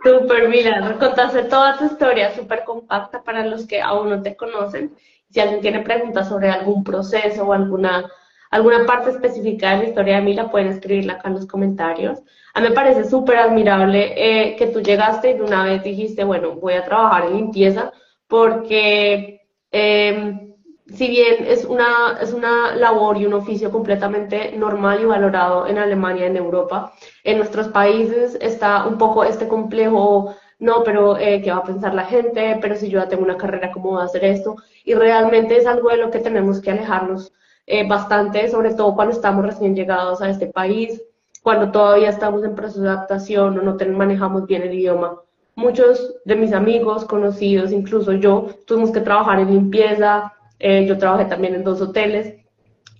Súper, 0.03 0.49
mira, 0.49 0.79
nos 0.81 0.97
contaste 0.97 1.43
toda 1.43 1.77
tu 1.77 1.85
historia 1.85 2.35
súper 2.35 2.63
compacta 2.63 3.23
para 3.23 3.45
los 3.45 3.65
que 3.65 3.81
aún 3.81 4.09
no 4.09 4.21
te 4.21 4.35
conocen. 4.35 4.95
Si 5.29 5.39
alguien 5.39 5.61
tiene 5.61 5.79
preguntas 5.79 6.27
sobre 6.27 6.49
algún 6.49 6.83
proceso 6.83 7.45
o 7.45 7.53
alguna, 7.53 8.05
alguna 8.51 8.85
parte 8.85 9.09
específica 9.11 9.71
de 9.71 9.77
la 9.77 9.89
historia 9.89 10.15
de 10.15 10.21
Mila, 10.21 10.49
pueden 10.49 10.67
escribirla 10.67 11.13
acá 11.13 11.29
en 11.29 11.35
los 11.35 11.47
comentarios. 11.47 12.19
A 12.53 12.61
mí 12.61 12.69
me 12.69 12.75
parece 12.75 13.03
súper 13.03 13.37
admirable 13.37 14.13
eh, 14.15 14.55
que 14.55 14.67
tú 14.67 14.81
llegaste 14.81 15.31
y 15.31 15.33
de 15.33 15.43
una 15.43 15.65
vez 15.65 15.83
dijiste, 15.83 16.23
bueno, 16.23 16.53
voy 16.53 16.73
a 16.73 16.85
trabajar 16.85 17.25
en 17.25 17.35
limpieza 17.35 17.91
porque 18.27 19.41
eh, 19.71 20.45
si 20.87 21.07
bien 21.07 21.45
es 21.47 21.65
una, 21.65 22.17
es 22.21 22.31
una 22.31 22.75
labor 22.75 23.17
y 23.17 23.25
un 23.25 23.33
oficio 23.33 23.71
completamente 23.71 24.53
normal 24.55 25.01
y 25.01 25.05
valorado 25.05 25.67
en 25.67 25.77
Alemania, 25.77 26.27
en 26.27 26.37
Europa, 26.37 26.93
en 27.23 27.37
nuestros 27.37 27.69
países 27.69 28.37
está 28.39 28.85
un 28.85 28.97
poco 28.97 29.23
este 29.23 29.47
complejo, 29.47 30.35
no, 30.59 30.83
pero 30.83 31.17
eh, 31.17 31.41
¿qué 31.41 31.51
va 31.51 31.57
a 31.57 31.63
pensar 31.63 31.93
la 31.93 32.05
gente? 32.05 32.57
Pero 32.61 32.75
si 32.75 32.89
yo 32.89 32.99
ya 32.99 33.09
tengo 33.09 33.23
una 33.23 33.37
carrera, 33.37 33.71
¿cómo 33.71 33.91
voy 33.91 34.01
a 34.01 34.05
hacer 34.05 34.23
esto? 34.23 34.55
Y 34.83 34.93
realmente 34.93 35.57
es 35.57 35.65
algo 35.65 35.89
de 35.89 35.97
lo 35.97 36.11
que 36.11 36.19
tenemos 36.19 36.61
que 36.61 36.71
alejarnos 36.71 37.33
eh, 37.67 37.87
bastante, 37.87 38.47
sobre 38.49 38.73
todo 38.73 38.95
cuando 38.95 39.13
estamos 39.13 39.45
recién 39.45 39.75
llegados 39.75 40.21
a 40.21 40.29
este 40.29 40.47
país, 40.47 41.01
cuando 41.41 41.71
todavía 41.71 42.09
estamos 42.09 42.43
en 42.43 42.55
proceso 42.55 42.81
de 42.81 42.89
adaptación 42.89 43.57
o 43.59 43.61
no 43.61 43.77
manejamos 43.95 44.45
bien 44.45 44.63
el 44.63 44.73
idioma. 44.73 45.21
Muchos 45.55 46.15
de 46.25 46.35
mis 46.35 46.53
amigos, 46.53 47.05
conocidos, 47.05 47.71
incluso 47.71 48.13
yo, 48.13 48.47
tuvimos 48.67 48.91
que 48.91 48.99
trabajar 48.99 49.39
en 49.39 49.51
limpieza, 49.51 50.33
eh, 50.59 50.85
yo 50.85 50.97
trabajé 50.97 51.25
también 51.25 51.55
en 51.55 51.63
dos 51.63 51.81
hoteles 51.81 52.35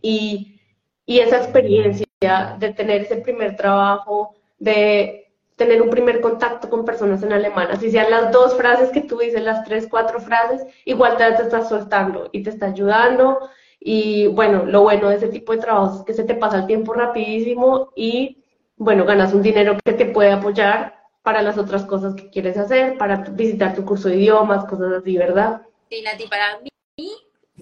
y, 0.01 0.60
y 1.05 1.19
esa 1.19 1.38
experiencia 1.38 2.05
de 2.60 2.74
tener 2.74 3.01
ese 3.01 3.17
primer 3.17 3.55
trabajo, 3.55 4.36
de 4.57 5.31
tener 5.55 5.81
un 5.81 5.89
primer 5.89 6.22
contacto 6.22 6.69
con 6.69 6.86
personas 6.86 7.24
en 7.24 7.34
alemán, 7.34 7.67
así 7.72 7.89
sean 7.91 8.12
las 8.12 8.31
dos 8.31 8.55
frases 8.55 8.89
que 8.89 9.01
tú 9.01 9.19
dices, 9.19 9.41
las 9.41 9.63
tres, 9.63 9.88
cuatro 9.89 10.19
frases, 10.19 10.65
igual 10.86 11.17
te, 11.17 11.31
te 11.31 11.43
estás 11.43 11.69
soltando 11.69 12.29
y 12.31 12.43
te 12.43 12.50
está 12.50 12.67
ayudando. 12.67 13.50
Y 13.87 14.25
bueno, 14.25 14.65
lo 14.65 14.81
bueno 14.81 15.09
de 15.09 15.17
ese 15.17 15.27
tipo 15.27 15.51
de 15.53 15.59
trabajos 15.59 15.99
es 15.99 16.05
que 16.07 16.15
se 16.15 16.23
te 16.23 16.33
pasa 16.33 16.57
el 16.57 16.65
tiempo 16.65 16.95
rapidísimo 16.95 17.91
y 17.95 18.43
bueno, 18.77 19.05
ganas 19.05 19.31
un 19.31 19.43
dinero 19.43 19.77
que 19.85 19.93
te 19.93 20.07
puede 20.07 20.31
apoyar 20.31 21.03
para 21.21 21.43
las 21.43 21.59
otras 21.59 21.85
cosas 21.85 22.15
que 22.15 22.31
quieres 22.31 22.57
hacer, 22.57 22.97
para 22.97 23.17
visitar 23.17 23.75
tu 23.75 23.85
curso 23.85 24.09
de 24.09 24.15
idiomas, 24.15 24.65
cosas 24.65 24.91
así, 24.91 25.15
¿verdad? 25.15 25.61
Sí, 25.87 26.01
Nati, 26.01 26.25
para 26.25 26.59
mí 26.61 27.11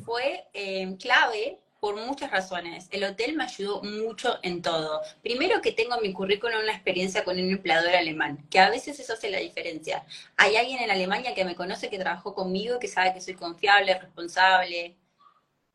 fue 0.05 0.45
eh, 0.53 0.95
clave 0.97 1.59
por 1.81 1.97
muchas 1.97 2.31
razones. 2.31 2.87
El 2.91 3.03
hotel 3.03 3.35
me 3.35 3.43
ayudó 3.43 3.83
mucho 3.83 4.39
en 4.43 4.61
todo. 4.61 5.01
Primero 5.21 5.59
que 5.59 5.73
tengo 5.73 5.95
en 5.97 6.03
mi 6.03 6.13
currículum 6.13 6.59
una 6.63 6.71
experiencia 6.71 7.25
con 7.25 7.37
un 7.37 7.51
empleador 7.51 7.93
alemán, 7.97 8.47
que 8.49 8.59
a 8.59 8.69
veces 8.69 8.97
eso 8.97 9.11
hace 9.11 9.29
la 9.29 9.39
diferencia. 9.39 10.05
Hay 10.37 10.55
alguien 10.55 10.79
en 10.79 10.89
Alemania 10.89 11.35
que 11.35 11.43
me 11.43 11.55
conoce, 11.55 11.89
que 11.89 11.99
trabajó 11.99 12.33
conmigo, 12.33 12.79
que 12.79 12.87
sabe 12.87 13.13
que 13.13 13.19
soy 13.19 13.33
confiable, 13.33 13.99
responsable. 13.99 14.95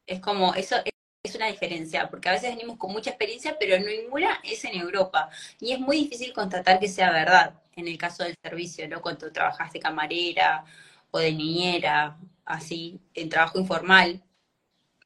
Es 0.08 0.20
como, 0.20 0.54
eso 0.54 0.76
es 1.22 1.34
una 1.34 1.46
diferencia, 1.46 2.08
porque 2.08 2.30
a 2.30 2.32
veces 2.32 2.50
venimos 2.54 2.78
con 2.78 2.92
mucha 2.92 3.10
experiencia, 3.10 3.56
pero 3.60 3.78
ninguna 3.78 4.40
es 4.42 4.64
en 4.64 4.80
Europa. 4.80 5.28
Y 5.60 5.72
es 5.72 5.80
muy 5.80 5.98
difícil 5.98 6.32
constatar 6.32 6.80
que 6.80 6.88
sea 6.88 7.10
verdad 7.12 7.54
en 7.76 7.88
el 7.88 7.98
caso 7.98 8.24
del 8.24 8.34
servicio, 8.42 8.88
¿no? 8.88 9.02
Cuando 9.02 9.30
trabajaste 9.30 9.80
camarera 9.80 10.64
o 11.10 11.18
de 11.18 11.32
niñera, 11.32 12.18
así, 12.44 13.00
en 13.14 13.28
trabajo 13.28 13.58
informal 13.58 14.22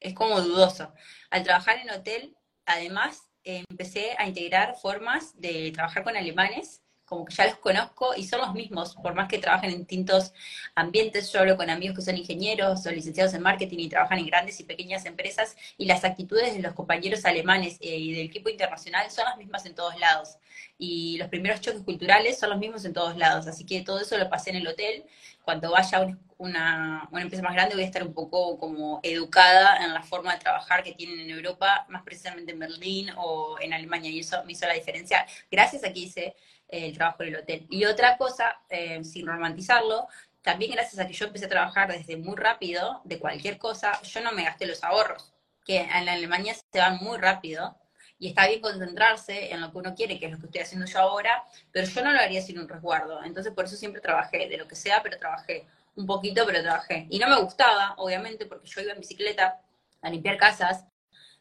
es 0.00 0.14
como 0.14 0.40
dudoso. 0.40 0.92
Al 1.30 1.42
trabajar 1.44 1.78
en 1.78 1.90
hotel, 1.90 2.36
además, 2.66 3.28
empecé 3.44 4.14
a 4.18 4.26
integrar 4.28 4.76
formas 4.76 5.40
de 5.40 5.72
trabajar 5.72 6.04
con 6.04 6.16
alemanes, 6.16 6.81
como 7.12 7.26
que 7.26 7.34
ya 7.34 7.46
los 7.46 7.58
conozco 7.58 8.14
y 8.16 8.24
son 8.24 8.40
los 8.40 8.54
mismos, 8.54 8.94
por 8.94 9.12
más 9.12 9.28
que 9.28 9.36
trabajen 9.36 9.70
en 9.70 9.78
distintos 9.80 10.32
ambientes. 10.74 11.30
Yo 11.30 11.40
hablo 11.40 11.58
con 11.58 11.68
amigos 11.68 11.96
que 11.96 12.02
son 12.02 12.16
ingenieros 12.16 12.86
o 12.86 12.90
licenciados 12.90 13.34
en 13.34 13.42
marketing 13.42 13.80
y 13.80 13.88
trabajan 13.90 14.18
en 14.18 14.26
grandes 14.26 14.58
y 14.60 14.64
pequeñas 14.64 15.04
empresas 15.04 15.54
y 15.76 15.84
las 15.84 16.04
actitudes 16.04 16.54
de 16.54 16.62
los 16.62 16.72
compañeros 16.72 17.26
alemanes 17.26 17.76
eh, 17.80 17.98
y 17.98 18.14
del 18.14 18.26
equipo 18.28 18.48
internacional 18.48 19.10
son 19.10 19.26
las 19.26 19.36
mismas 19.36 19.66
en 19.66 19.74
todos 19.74 20.00
lados. 20.00 20.38
Y 20.78 21.18
los 21.18 21.28
primeros 21.28 21.60
choques 21.60 21.82
culturales 21.82 22.38
son 22.38 22.48
los 22.48 22.58
mismos 22.58 22.82
en 22.86 22.94
todos 22.94 23.14
lados. 23.18 23.46
Así 23.46 23.66
que 23.66 23.82
todo 23.82 24.00
eso 24.00 24.16
lo 24.16 24.30
pasé 24.30 24.48
en 24.48 24.56
el 24.56 24.66
hotel. 24.66 25.04
Cuando 25.44 25.70
vaya 25.70 25.98
a 25.98 26.00
un 26.00 26.18
una, 26.42 27.08
empresa 27.12 27.42
más 27.42 27.54
grande 27.54 27.74
voy 27.74 27.84
a 27.84 27.86
estar 27.86 28.02
un 28.02 28.12
poco 28.12 28.58
como 28.58 29.00
educada 29.02 29.84
en 29.84 29.94
la 29.94 30.02
forma 30.02 30.32
de 30.32 30.40
trabajar 30.40 30.82
que 30.82 30.92
tienen 30.92 31.20
en 31.20 31.30
Europa, 31.30 31.86
más 31.88 32.02
precisamente 32.02 32.52
en 32.52 32.58
Berlín 32.58 33.10
o 33.16 33.56
en 33.60 33.72
Alemania, 33.72 34.10
y 34.10 34.18
eso 34.20 34.42
me 34.44 34.52
hizo 34.52 34.66
la 34.66 34.74
diferencia 34.74 35.24
gracias 35.50 35.84
a 35.84 35.92
que 35.92 36.00
hice 36.00 36.34
el 36.72 36.96
trabajo 36.96 37.22
en 37.22 37.28
el 37.28 37.36
hotel. 37.36 37.66
Y 37.70 37.84
otra 37.84 38.16
cosa, 38.16 38.56
eh, 38.68 39.04
sin 39.04 39.26
romantizarlo, 39.26 40.08
también 40.40 40.72
gracias 40.72 40.98
a 40.98 41.06
que 41.06 41.12
yo 41.12 41.26
empecé 41.26 41.44
a 41.46 41.50
trabajar 41.50 41.92
desde 41.92 42.16
muy 42.16 42.36
rápido, 42.36 43.02
de 43.04 43.18
cualquier 43.18 43.58
cosa, 43.58 44.00
yo 44.02 44.20
no 44.22 44.32
me 44.32 44.44
gasté 44.44 44.66
los 44.66 44.82
ahorros, 44.82 45.32
que 45.64 45.80
en 45.80 46.08
Alemania 46.08 46.54
se 46.54 46.78
van 46.78 46.96
muy 46.96 47.18
rápido, 47.18 47.76
y 48.18 48.28
está 48.28 48.46
bien 48.46 48.60
concentrarse 48.60 49.52
en 49.52 49.60
lo 49.60 49.72
que 49.72 49.78
uno 49.78 49.94
quiere, 49.94 50.18
que 50.18 50.26
es 50.26 50.32
lo 50.32 50.38
que 50.38 50.46
estoy 50.46 50.60
haciendo 50.62 50.86
yo 50.86 51.00
ahora, 51.00 51.44
pero 51.72 51.86
yo 51.86 52.04
no 52.04 52.12
lo 52.12 52.20
haría 52.20 52.40
sin 52.40 52.58
un 52.58 52.68
resguardo. 52.68 53.22
Entonces, 53.24 53.52
por 53.52 53.64
eso 53.64 53.76
siempre 53.76 54.00
trabajé, 54.00 54.48
de 54.48 54.56
lo 54.56 54.68
que 54.68 54.76
sea, 54.76 55.02
pero 55.02 55.18
trabajé 55.18 55.66
un 55.96 56.06
poquito, 56.06 56.46
pero 56.46 56.62
trabajé. 56.62 57.06
Y 57.10 57.18
no 57.18 57.28
me 57.28 57.40
gustaba, 57.40 57.94
obviamente, 57.98 58.46
porque 58.46 58.68
yo 58.68 58.80
iba 58.80 58.92
en 58.92 59.00
bicicleta 59.00 59.60
a 60.00 60.10
limpiar 60.10 60.36
casas, 60.36 60.86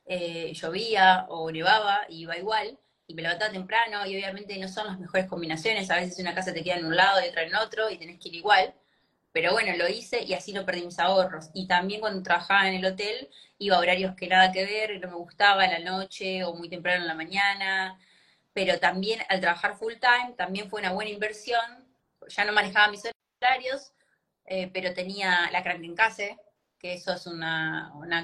eh, 0.05 0.53
llovía 0.53 1.25
o 1.29 1.51
nevaba, 1.51 2.01
iba 2.09 2.35
igual, 2.37 2.79
y 3.11 3.13
me 3.13 3.23
levantaba 3.23 3.51
temprano, 3.51 4.05
y 4.05 4.15
obviamente 4.15 4.57
no 4.57 4.67
son 4.69 4.87
las 4.87 4.99
mejores 4.99 5.27
combinaciones, 5.27 5.89
a 5.91 5.97
veces 5.97 6.17
una 6.19 6.33
casa 6.33 6.53
te 6.53 6.63
queda 6.63 6.77
en 6.77 6.85
un 6.85 6.95
lado 6.95 7.19
y 7.23 7.27
otra 7.29 7.43
en 7.43 7.55
otro, 7.55 7.89
y 7.89 7.97
tenés 7.97 8.19
que 8.19 8.29
ir 8.29 8.35
igual. 8.35 8.73
Pero 9.33 9.51
bueno, 9.53 9.75
lo 9.77 9.87
hice 9.87 10.23
y 10.23 10.33
así 10.33 10.53
no 10.53 10.65
perdí 10.65 10.85
mis 10.85 10.99
ahorros. 10.99 11.49
Y 11.53 11.67
también 11.67 12.01
cuando 12.01 12.23
trabajaba 12.23 12.67
en 12.69 12.75
el 12.75 12.85
hotel, 12.85 13.29
iba 13.59 13.75
a 13.77 13.79
horarios 13.79 14.15
que 14.15 14.27
nada 14.27 14.51
que 14.51 14.65
ver, 14.65 14.99
no 15.01 15.09
me 15.09 15.15
gustaba, 15.15 15.65
en 15.65 15.71
la 15.71 15.91
noche 15.91 16.43
o 16.43 16.53
muy 16.53 16.69
temprano 16.69 17.01
en 17.01 17.07
la 17.07 17.15
mañana. 17.15 17.99
Pero 18.53 18.79
también 18.79 19.21
al 19.29 19.41
trabajar 19.41 19.75
full 19.77 19.93
time, 19.95 20.33
también 20.37 20.69
fue 20.69 20.81
una 20.81 20.91
buena 20.93 21.11
inversión. 21.11 21.61
Ya 22.27 22.45
no 22.45 22.53
manejaba 22.53 22.89
mis 22.91 23.03
horarios, 23.41 23.93
eh, 24.45 24.69
pero 24.73 24.93
tenía 24.93 25.49
la 25.51 25.63
Krankenkasse, 25.63 26.37
que 26.81 26.93
eso 26.95 27.13
es 27.13 27.27
un 27.27 27.41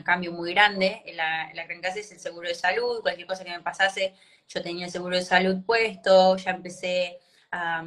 cambio 0.03 0.31
muy 0.31 0.53
grande. 0.53 1.03
La, 1.13 1.51
la 1.53 1.65
Krankenkasse 1.65 1.99
es 1.99 2.11
el 2.11 2.19
seguro 2.19 2.47
de 2.47 2.55
salud, 2.55 3.01
cualquier 3.01 3.27
cosa 3.27 3.43
que 3.43 3.51
me 3.51 3.61
pasase, 3.61 4.15
yo 4.47 4.61
tenía 4.63 4.85
el 4.85 4.91
seguro 4.91 5.15
de 5.15 5.21
salud 5.21 5.63
puesto, 5.63 6.35
ya 6.37 6.51
empecé 6.51 7.19
a 7.51 7.83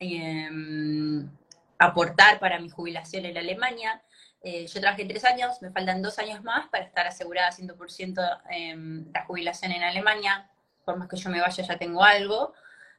em, 0.00 1.30
aportar 1.78 2.40
para 2.40 2.58
mi 2.58 2.68
jubilación 2.68 3.26
en 3.26 3.38
Alemania. 3.38 4.02
Eh, 4.42 4.66
yo 4.66 4.80
trabajé 4.80 5.04
tres 5.04 5.24
años, 5.24 5.62
me 5.62 5.70
faltan 5.70 6.02
dos 6.02 6.18
años 6.18 6.42
más 6.42 6.68
para 6.68 6.84
estar 6.84 7.06
asegurada 7.06 7.50
100% 7.52 8.40
en 8.50 9.10
la 9.12 9.24
jubilación 9.24 9.72
en 9.72 9.84
Alemania. 9.84 10.50
Por 10.84 10.96
más 10.96 11.08
que 11.08 11.16
yo 11.16 11.30
me 11.30 11.40
vaya, 11.40 11.62
ya 11.64 11.78
tengo 11.78 12.02
algo. 12.02 12.54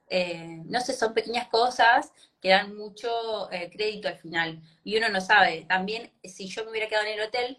Eh, 0.09 0.63
no 0.65 0.81
sé, 0.81 0.93
son 0.93 1.13
pequeñas 1.13 1.47
cosas 1.49 2.11
que 2.41 2.49
dan 2.49 2.75
mucho 2.75 3.51
eh, 3.51 3.69
crédito 3.71 4.07
al 4.07 4.17
final. 4.17 4.61
Y 4.83 4.97
uno 4.97 5.09
no 5.09 5.21
sabe. 5.21 5.65
También, 5.67 6.11
si 6.23 6.47
yo 6.47 6.63
me 6.65 6.71
hubiera 6.71 6.87
quedado 6.87 7.05
en 7.05 7.19
el 7.19 7.27
hotel, 7.27 7.57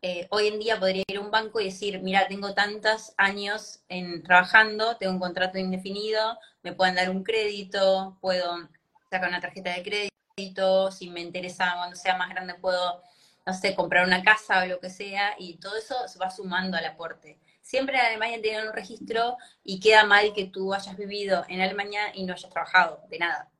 eh, 0.00 0.28
hoy 0.30 0.46
en 0.48 0.60
día 0.60 0.78
podría 0.78 1.02
ir 1.08 1.16
a 1.18 1.20
un 1.20 1.30
banco 1.30 1.60
y 1.60 1.64
decir, 1.66 2.00
mira, 2.02 2.28
tengo 2.28 2.54
tantos 2.54 3.12
años 3.16 3.80
en, 3.88 4.22
trabajando, 4.22 4.96
tengo 4.96 5.12
un 5.12 5.18
contrato 5.18 5.58
indefinido, 5.58 6.38
me 6.62 6.72
pueden 6.72 6.94
dar 6.94 7.10
un 7.10 7.24
crédito, 7.24 8.16
puedo 8.20 8.68
sacar 9.10 9.28
una 9.28 9.40
tarjeta 9.40 9.72
de 9.72 10.10
crédito, 10.36 10.92
si 10.92 11.10
me 11.10 11.20
interesa 11.20 11.74
cuando 11.76 11.96
sea 11.96 12.16
más 12.16 12.30
grande 12.30 12.54
puedo, 12.54 13.02
no 13.44 13.54
sé, 13.54 13.74
comprar 13.74 14.06
una 14.06 14.22
casa 14.22 14.62
o 14.62 14.66
lo 14.66 14.78
que 14.78 14.90
sea, 14.90 15.34
y 15.36 15.56
todo 15.56 15.76
eso 15.76 16.06
se 16.06 16.18
va 16.20 16.30
sumando 16.30 16.76
al 16.76 16.84
aporte 16.84 17.38
siempre 17.68 17.98
en 17.98 18.06
Alemania 18.06 18.40
tienen 18.40 18.66
un 18.66 18.72
registro 18.72 19.36
y 19.62 19.78
queda 19.78 20.04
mal 20.04 20.32
que 20.34 20.46
tú 20.46 20.72
hayas 20.72 20.96
vivido 20.96 21.44
en 21.48 21.60
Alemania 21.60 22.00
y 22.14 22.24
no 22.24 22.32
hayas 22.32 22.50
trabajado 22.50 23.00
de 23.10 23.18
nada. 23.18 23.50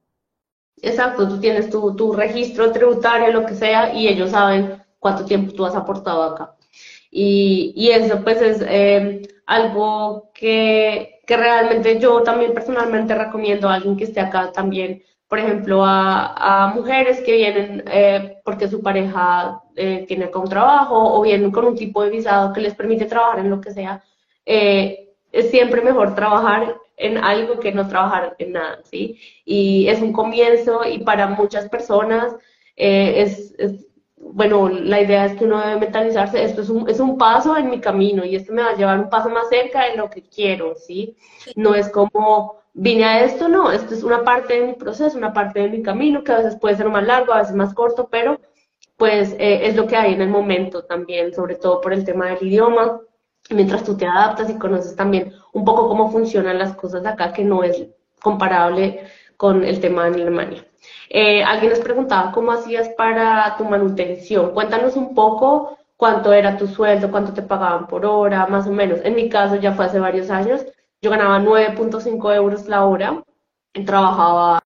Exacto, 0.80 1.28
tú 1.28 1.38
tienes 1.38 1.68
tu, 1.68 1.94
tu 1.94 2.14
registro 2.14 2.72
tributario, 2.72 3.32
lo 3.32 3.44
que 3.44 3.54
sea, 3.54 3.92
y 3.92 4.08
ellos 4.08 4.30
saben 4.30 4.82
cuánto 4.98 5.26
tiempo 5.26 5.52
tú 5.52 5.66
has 5.66 5.74
aportado 5.74 6.22
acá. 6.22 6.56
Y, 7.10 7.74
y 7.76 7.90
eso 7.90 8.22
pues 8.24 8.40
es 8.40 8.62
eh, 8.66 9.28
algo 9.44 10.30
que, 10.32 11.20
que, 11.26 11.36
realmente 11.36 11.98
yo 12.00 12.22
también 12.22 12.54
personalmente 12.54 13.14
recomiendo 13.14 13.68
a 13.68 13.74
alguien 13.74 13.96
que 13.96 14.04
esté 14.04 14.20
acá 14.20 14.52
también, 14.52 15.02
por 15.28 15.38
ejemplo, 15.38 15.84
a, 15.84 16.64
a 16.64 16.74
mujeres 16.74 17.20
que 17.20 17.32
vienen 17.32 17.84
eh, 17.86 18.38
porque 18.44 18.68
su 18.68 18.82
pareja 18.82 19.62
eh, 19.76 20.04
tiene 20.08 20.26
acá 20.26 20.38
un 20.38 20.48
trabajo 20.48 21.14
o 21.14 21.22
vienen 21.22 21.50
con 21.50 21.66
un 21.66 21.76
tipo 21.76 22.02
de 22.02 22.10
visado 22.10 22.52
que 22.52 22.62
les 22.62 22.74
permite 22.74 23.04
trabajar 23.06 23.40
en 23.40 23.50
lo 23.50 23.60
que 23.60 23.72
sea, 23.72 24.02
eh, 24.46 25.10
es 25.30 25.50
siempre 25.50 25.82
mejor 25.82 26.14
trabajar 26.14 26.76
en 26.96 27.18
algo 27.18 27.60
que 27.60 27.72
no 27.72 27.86
trabajar 27.88 28.34
en 28.38 28.52
nada, 28.52 28.80
¿sí? 28.84 29.20
Y 29.44 29.86
es 29.88 30.00
un 30.00 30.12
comienzo 30.12 30.84
y 30.84 30.98
para 31.00 31.28
muchas 31.28 31.68
personas 31.68 32.34
eh, 32.76 33.22
es, 33.22 33.54
es, 33.58 33.86
bueno, 34.20 34.68
la 34.68 35.00
idea 35.00 35.26
es 35.26 35.36
que 35.36 35.44
uno 35.44 35.60
debe 35.60 35.80
mentalizarse, 35.80 36.42
esto 36.42 36.62
es 36.62 36.68
un, 36.68 36.88
es 36.88 37.00
un 37.00 37.18
paso 37.18 37.56
en 37.56 37.70
mi 37.70 37.80
camino 37.80 38.24
y 38.24 38.36
esto 38.36 38.52
me 38.52 38.62
va 38.62 38.70
a 38.70 38.76
llevar 38.76 38.98
un 38.98 39.10
paso 39.10 39.28
más 39.30 39.48
cerca 39.48 39.84
de 39.84 39.96
lo 39.96 40.10
que 40.10 40.22
quiero, 40.22 40.74
¿sí? 40.74 41.16
No 41.56 41.74
es 41.74 41.88
como 41.88 42.56
vine 42.74 43.04
a 43.04 43.24
esto, 43.24 43.48
no, 43.48 43.70
esto 43.72 43.94
es 43.94 44.04
una 44.04 44.24
parte 44.24 44.60
de 44.60 44.66
mi 44.66 44.72
proceso, 44.74 45.16
una 45.18 45.32
parte 45.32 45.60
de 45.60 45.68
mi 45.68 45.82
camino 45.82 46.22
que 46.22 46.32
a 46.32 46.38
veces 46.38 46.56
puede 46.56 46.76
ser 46.76 46.88
más 46.88 47.06
largo, 47.06 47.32
a 47.32 47.38
veces 47.38 47.54
más 47.54 47.74
corto, 47.74 48.08
pero 48.10 48.40
pues 48.96 49.32
eh, 49.38 49.66
es 49.66 49.76
lo 49.76 49.86
que 49.86 49.96
hay 49.96 50.14
en 50.14 50.22
el 50.22 50.28
momento 50.28 50.84
también, 50.84 51.32
sobre 51.34 51.56
todo 51.56 51.80
por 51.80 51.92
el 51.92 52.04
tema 52.04 52.26
del 52.26 52.46
idioma, 52.46 53.00
mientras 53.50 53.84
tú 53.84 53.96
te 53.96 54.06
adaptas 54.06 54.50
y 54.50 54.58
conoces 54.58 54.94
también 54.96 55.32
un 55.52 55.64
poco 55.64 55.88
cómo 55.88 56.10
funcionan 56.10 56.58
las 56.58 56.74
cosas 56.74 57.04
acá, 57.06 57.32
que 57.32 57.44
no 57.44 57.62
es 57.64 57.86
comparable 58.20 59.04
con 59.36 59.64
el 59.64 59.80
tema 59.80 60.08
en 60.08 60.14
Alemania. 60.14 60.67
Eh, 61.10 61.42
alguien 61.42 61.70
nos 61.70 61.80
preguntaba 61.80 62.32
cómo 62.32 62.52
hacías 62.52 62.88
para 62.90 63.56
tu 63.56 63.64
manutención. 63.64 64.52
Cuéntanos 64.52 64.96
un 64.96 65.14
poco 65.14 65.78
cuánto 65.96 66.32
era 66.32 66.56
tu 66.56 66.66
sueldo, 66.66 67.10
cuánto 67.10 67.32
te 67.32 67.42
pagaban 67.42 67.86
por 67.86 68.06
hora, 68.06 68.46
más 68.46 68.66
o 68.66 68.70
menos. 68.72 69.00
En 69.04 69.14
mi 69.14 69.28
caso 69.28 69.56
ya 69.56 69.72
fue 69.72 69.86
hace 69.86 69.98
varios 69.98 70.30
años. 70.30 70.64
Yo 71.02 71.10
ganaba 71.10 71.38
9.5 71.40 72.34
euros 72.34 72.68
la 72.68 72.84
hora, 72.84 73.22
trabajaba 73.86 74.62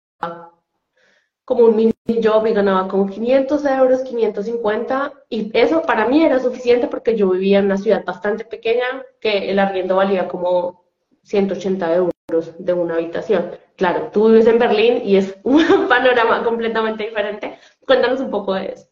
como 1.45 1.65
un 1.65 1.77
mini 1.77 1.95
job 2.23 2.47
y 2.47 2.53
ganaba 2.53 2.89
como 2.89 3.07
500 3.07 3.65
euros, 3.67 4.03
550 4.03 5.13
y 5.29 5.51
eso 5.55 5.83
para 5.83 6.07
mí 6.09 6.25
era 6.25 6.39
suficiente 6.39 6.87
porque 6.87 7.17
yo 7.17 7.31
vivía 7.31 7.59
en 7.59 7.67
una 7.67 7.77
ciudad 7.77 8.05
bastante 8.05 8.45
pequeña 8.45 8.85
que 9.21 9.51
el 9.51 9.59
arriendo 9.59 9.97
valía 9.97 10.29
como 10.29 10.85
180 11.25 11.95
euros 11.95 12.55
de 12.59 12.73
una 12.73 12.95
habitación. 12.95 13.51
Claro, 13.83 14.12
tú 14.12 14.29
vives 14.29 14.47
en 14.47 14.61
Berlín 14.61 15.03
y 15.05 15.17
es 15.17 15.35
un 15.43 15.89
panorama 15.89 16.45
completamente 16.45 17.03
diferente. 17.03 17.59
Cuéntanos 17.85 18.21
un 18.21 18.31
poco 18.31 18.55
de 18.55 18.75
eso. 18.75 18.89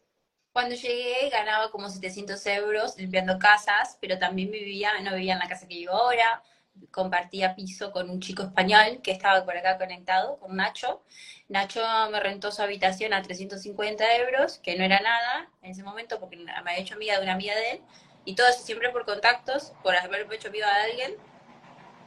Cuando 0.51 0.75
llegué 0.75 1.29
ganaba 1.29 1.71
como 1.71 1.87
700 1.87 2.45
euros 2.47 2.97
limpiando 2.97 3.39
casas, 3.39 3.97
pero 4.01 4.19
también 4.19 4.51
vivía, 4.51 4.89
no 5.01 5.15
vivía 5.15 5.31
en 5.31 5.39
la 5.39 5.47
casa 5.47 5.65
que 5.65 5.75
vivo 5.75 5.93
ahora, 5.93 6.43
compartía 6.91 7.55
piso 7.55 7.93
con 7.93 8.09
un 8.09 8.19
chico 8.19 8.43
español 8.43 8.99
que 9.01 9.11
estaba 9.11 9.45
por 9.45 9.55
acá 9.55 9.77
conectado, 9.77 10.37
con 10.39 10.57
Nacho. 10.57 11.01
Nacho 11.47 11.81
me 12.11 12.19
rentó 12.19 12.51
su 12.51 12.61
habitación 12.61 13.13
a 13.13 13.21
350 13.21 14.17
euros, 14.17 14.57
que 14.57 14.75
no 14.75 14.83
era 14.83 14.99
nada 14.99 15.49
en 15.61 15.71
ese 15.71 15.83
momento 15.83 16.19
porque 16.19 16.35
me 16.35 16.51
había 16.51 16.79
hecho 16.79 16.95
amiga 16.95 17.15
de 17.15 17.23
una 17.23 17.31
amiga 17.31 17.55
de 17.55 17.71
él. 17.71 17.81
Y 18.25 18.35
todo 18.35 18.49
eso 18.49 18.59
siempre 18.61 18.89
por 18.89 19.05
contactos, 19.05 19.71
por 19.83 19.95
haberme 19.95 20.35
hecho 20.35 20.49
amiga 20.49 20.67
de 20.67 20.91
alguien. 20.91 21.15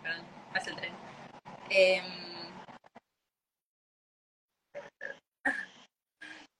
Perdón, 0.03 0.26
pasa 0.53 0.69
el 0.69 0.76
tren. 0.76 0.93
Em, 1.71 2.34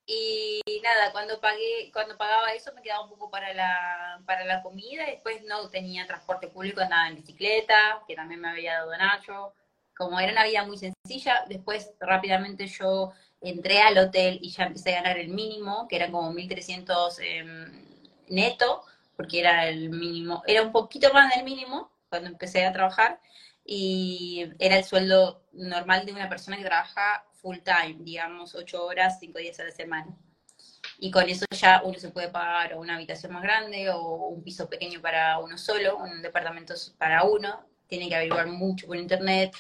y 0.07 0.81
nada, 0.83 1.13
cuando 1.13 1.41
pagué, 1.41 1.91
cuando 1.93 2.17
pagaba 2.17 2.53
eso 2.53 2.73
me 2.75 2.83
quedaba 2.83 3.05
un 3.05 3.09
poco 3.09 3.31
para 3.31 3.53
la, 3.55 4.21
para 4.27 4.45
la 4.45 4.63
comida, 4.63 5.07
después 5.07 5.43
no 5.45 5.69
tenía 5.71 6.07
transporte 6.07 6.49
público, 6.49 6.81
andaba 6.81 7.09
en 7.09 7.17
bicicleta, 7.17 8.03
que 8.07 8.15
también 8.15 8.41
me 8.41 8.51
había 8.51 8.75
dado 8.75 8.97
Nacho. 8.97 9.55
Como 9.97 10.19
era 10.21 10.33
una 10.33 10.45
vida 10.45 10.65
muy 10.65 10.77
sencilla, 10.77 11.45
después 11.49 11.93
rápidamente 12.01 12.67
yo 12.67 13.13
entré 13.41 13.81
al 13.81 13.97
hotel 13.99 14.39
y 14.43 14.51
ya 14.51 14.65
empecé 14.65 14.95
a 14.95 15.03
ganar 15.03 15.19
el 15.19 15.29
mínimo, 15.29 15.87
que 15.89 15.97
era 15.97 16.11
como 16.11 16.33
1.300 16.33 17.19
em, 17.21 17.87
neto, 18.29 18.83
porque 19.17 19.41
era 19.41 19.69
el 19.69 19.91
mínimo, 19.91 20.43
era 20.47 20.63
un 20.63 20.73
poquito 20.73 21.13
más 21.13 21.35
del 21.35 21.45
mínimo 21.45 21.91
cuando 22.09 22.29
empecé 22.29 22.67
a 22.67 22.73
trabajar, 22.73 23.21
y 23.65 24.51
era 24.59 24.77
el 24.77 24.85
sueldo 24.85 25.43
normal 25.53 26.05
de 26.05 26.13
una 26.13 26.29
persona 26.29 26.57
que 26.57 26.65
trabaja 26.65 27.25
full 27.45 27.59
time, 27.59 27.97
digamos, 28.01 28.55
ocho 28.55 28.87
horas, 28.87 29.19
cinco 29.21 29.39
días 29.39 29.61
a 29.61 29.65
la 29.65 29.71
semana. 29.71 30.17
Y 30.99 31.11
con 31.11 31.29
eso 31.29 31.45
ya 31.51 31.83
uno 31.85 31.99
se 31.99 32.09
puede 32.09 32.29
pagar 32.29 32.79
una 32.79 32.95
habitación 32.97 33.33
más 33.33 33.43
grande 33.43 33.91
o 33.91 34.29
un 34.29 34.43
piso 34.43 34.71
pequeño 34.71 35.03
para 35.03 35.39
uno 35.39 35.59
solo, 35.59 35.99
un 35.99 36.23
departamento 36.23 36.73
para 36.97 37.25
uno. 37.25 37.67
Tiene 37.87 38.09
que 38.09 38.17
averiguar 38.17 38.47
mucho 38.47 38.87
por 38.87 38.97
internet 38.97 39.53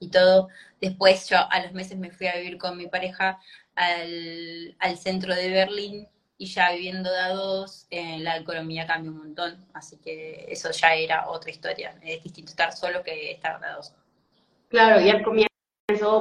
y 0.00 0.08
todo. 0.08 0.48
Después 0.80 1.28
yo 1.28 1.36
a 1.50 1.60
los 1.60 1.72
meses 1.72 1.98
me 1.98 2.10
fui 2.10 2.26
a 2.26 2.36
vivir 2.36 2.56
con 2.56 2.78
mi 2.78 2.86
pareja 2.86 3.38
al, 3.74 4.74
al 4.78 4.96
centro 4.96 5.34
de 5.34 5.50
Berlín 5.50 6.08
y 6.38 6.46
ya 6.46 6.72
viviendo 6.72 7.10
de 7.10 7.18
a 7.18 7.28
dos, 7.30 7.86
eh, 7.90 8.18
la 8.20 8.38
economía 8.38 8.86
cambia 8.86 9.10
un 9.10 9.18
montón, 9.18 9.66
así 9.72 9.98
que 9.98 10.46
eso 10.48 10.70
ya 10.70 10.94
era 10.94 11.28
otra 11.28 11.50
historia. 11.50 11.98
Es 12.02 12.22
distinto 12.22 12.50
estar 12.50 12.72
solo 12.72 13.02
que 13.02 13.32
estar 13.32 13.60
de 13.60 13.66
a 13.66 13.76
dos. 13.76 13.94
Claro, 14.68 15.00
y 15.00 15.10
al 15.10 15.22
comienzo, 15.22 15.55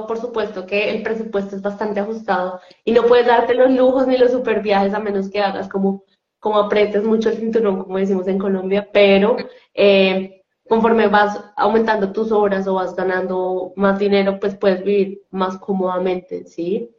por 0.07 0.19
supuesto 0.19 0.65
que 0.65 0.91
el 0.91 1.01
presupuesto 1.01 1.55
es 1.55 1.62
bastante 1.62 2.00
ajustado 2.00 2.60
y 2.84 2.91
no 2.91 3.03
puedes 3.03 3.25
darte 3.25 3.55
los 3.55 3.72
lujos 3.72 4.07
ni 4.07 4.17
los 4.17 4.31
super 4.31 4.62
viajes 4.62 4.93
a 4.93 5.00
menos 5.00 5.29
que 5.29 5.41
hagas 5.41 5.67
como, 5.67 6.03
como 6.39 6.60
apretes 6.60 7.03
mucho 7.03 7.29
el 7.29 7.38
cinturón, 7.38 7.84
como 7.84 7.98
decimos 7.98 8.27
en 8.27 8.38
Colombia, 8.38 8.88
pero 8.93 9.38
eh, 9.74 10.43
conforme 10.69 11.07
vas 11.07 11.43
aumentando 11.55 12.12
tus 12.12 12.31
horas 12.31 12.67
o 12.67 12.75
vas 12.75 12.95
ganando 12.95 13.74
más 13.75 13.98
dinero, 13.98 14.39
pues 14.39 14.55
puedes 14.55 14.84
vivir 14.84 15.24
más 15.31 15.57
cómodamente, 15.57 16.45
¿sí? 16.45 16.91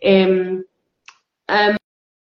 Eh, 0.00 0.64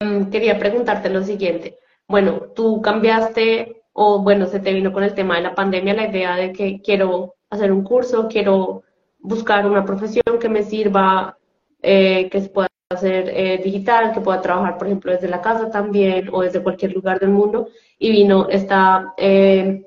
Mm, 0.00 0.30
quería 0.30 0.58
preguntarte 0.58 1.08
lo 1.08 1.22
siguiente. 1.22 1.78
Bueno, 2.08 2.52
tú 2.54 2.82
cambiaste 2.82 3.82
o 3.92 4.22
bueno, 4.22 4.46
se 4.46 4.60
te 4.60 4.72
vino 4.72 4.92
con 4.92 5.02
el 5.02 5.14
tema 5.14 5.36
de 5.36 5.42
la 5.42 5.54
pandemia 5.54 5.94
la 5.94 6.08
idea 6.08 6.36
de 6.36 6.52
que 6.52 6.80
quiero 6.82 7.36
hacer 7.50 7.72
un 7.72 7.82
curso, 7.82 8.28
quiero 8.28 8.82
buscar 9.26 9.66
una 9.66 9.84
profesión 9.84 10.38
que 10.40 10.48
me 10.48 10.62
sirva, 10.62 11.36
eh, 11.82 12.28
que 12.30 12.40
se 12.40 12.48
pueda 12.48 12.68
hacer 12.88 13.28
eh, 13.28 13.60
digital, 13.62 14.12
que 14.12 14.20
pueda 14.20 14.40
trabajar, 14.40 14.78
por 14.78 14.86
ejemplo, 14.86 15.12
desde 15.12 15.28
la 15.28 15.42
casa 15.42 15.70
también 15.70 16.28
o 16.32 16.42
desde 16.42 16.62
cualquier 16.62 16.92
lugar 16.92 17.18
del 17.18 17.30
mundo. 17.30 17.68
Y 17.98 18.10
vino 18.12 18.48
esta, 18.48 19.14
eh, 19.16 19.84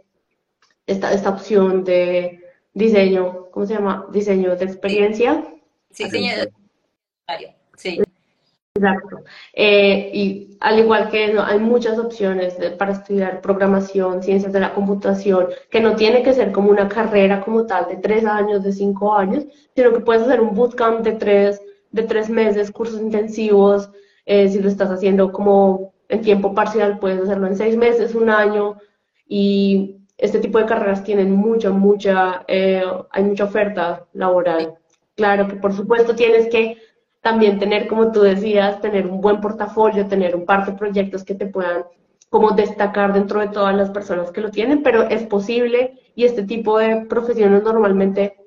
esta, 0.85 1.13
esta 1.13 1.29
opción 1.29 1.83
de 1.85 2.43
diseño, 2.73 3.49
¿cómo 3.51 3.65
se 3.65 3.75
llama? 3.75 4.05
Diseño 4.11 4.55
de 4.55 4.65
experiencia. 4.65 5.45
Sí, 5.91 6.03
diseño 6.03 6.35
de... 6.37 6.51
Sí. 7.77 8.01
Exacto. 8.75 9.23
Eh, 9.53 10.11
y 10.13 10.57
al 10.61 10.79
igual 10.79 11.09
que 11.09 11.35
hay 11.37 11.59
muchas 11.59 11.97
opciones 11.99 12.55
para 12.77 12.93
estudiar 12.93 13.41
programación, 13.41 14.23
ciencias 14.23 14.53
de 14.53 14.59
la 14.59 14.73
computación, 14.73 15.47
que 15.69 15.81
no 15.81 15.95
tiene 15.95 16.23
que 16.23 16.33
ser 16.33 16.51
como 16.51 16.69
una 16.69 16.87
carrera 16.87 17.41
como 17.41 17.65
tal 17.65 17.87
de 17.87 17.97
tres 17.97 18.25
años, 18.25 18.63
de 18.63 18.71
cinco 18.71 19.13
años, 19.15 19.45
sino 19.75 19.91
que 19.91 19.99
puedes 20.01 20.23
hacer 20.23 20.39
un 20.39 20.53
bootcamp 20.55 21.01
de 21.01 21.13
tres, 21.13 21.61
de 21.91 22.03
tres 22.03 22.29
meses, 22.29 22.71
cursos 22.71 23.01
intensivos. 23.01 23.89
Eh, 24.25 24.47
si 24.49 24.59
lo 24.59 24.69
estás 24.69 24.91
haciendo 24.91 25.31
como 25.31 25.93
en 26.07 26.21
tiempo 26.21 26.53
parcial, 26.53 26.99
puedes 26.99 27.21
hacerlo 27.21 27.47
en 27.47 27.57
seis 27.57 27.75
meses, 27.75 28.15
un 28.15 28.29
año. 28.29 28.77
Y 29.27 29.97
este 30.17 30.39
tipo 30.39 30.57
de 30.59 30.65
carreras 30.65 31.03
tienen 31.03 31.31
mucha, 31.31 31.71
mucha, 31.71 32.45
eh, 32.47 32.83
hay 33.11 33.23
mucha 33.23 33.45
oferta 33.45 34.05
laboral. 34.13 34.75
Claro 35.15 35.47
que 35.47 35.55
por 35.55 35.73
supuesto 35.73 36.15
tienes 36.15 36.47
que 36.49 36.77
también 37.21 37.59
tener, 37.59 37.87
como 37.87 38.11
tú 38.11 38.21
decías, 38.21 38.81
tener 38.81 39.07
un 39.07 39.21
buen 39.21 39.41
portafolio, 39.41 40.07
tener 40.07 40.35
un 40.35 40.45
par 40.45 40.65
de 40.65 40.73
proyectos 40.73 41.23
que 41.23 41.35
te 41.35 41.47
puedan 41.47 41.83
como 42.29 42.51
destacar 42.51 43.13
dentro 43.13 43.39
de 43.39 43.47
todas 43.47 43.75
las 43.75 43.89
personas 43.89 44.31
que 44.31 44.41
lo 44.41 44.51
tienen, 44.51 44.83
pero 44.83 45.03
es 45.03 45.23
posible 45.23 45.99
y 46.15 46.25
este 46.25 46.43
tipo 46.43 46.77
de 46.77 47.05
profesiones 47.07 47.63
normalmente 47.63 48.37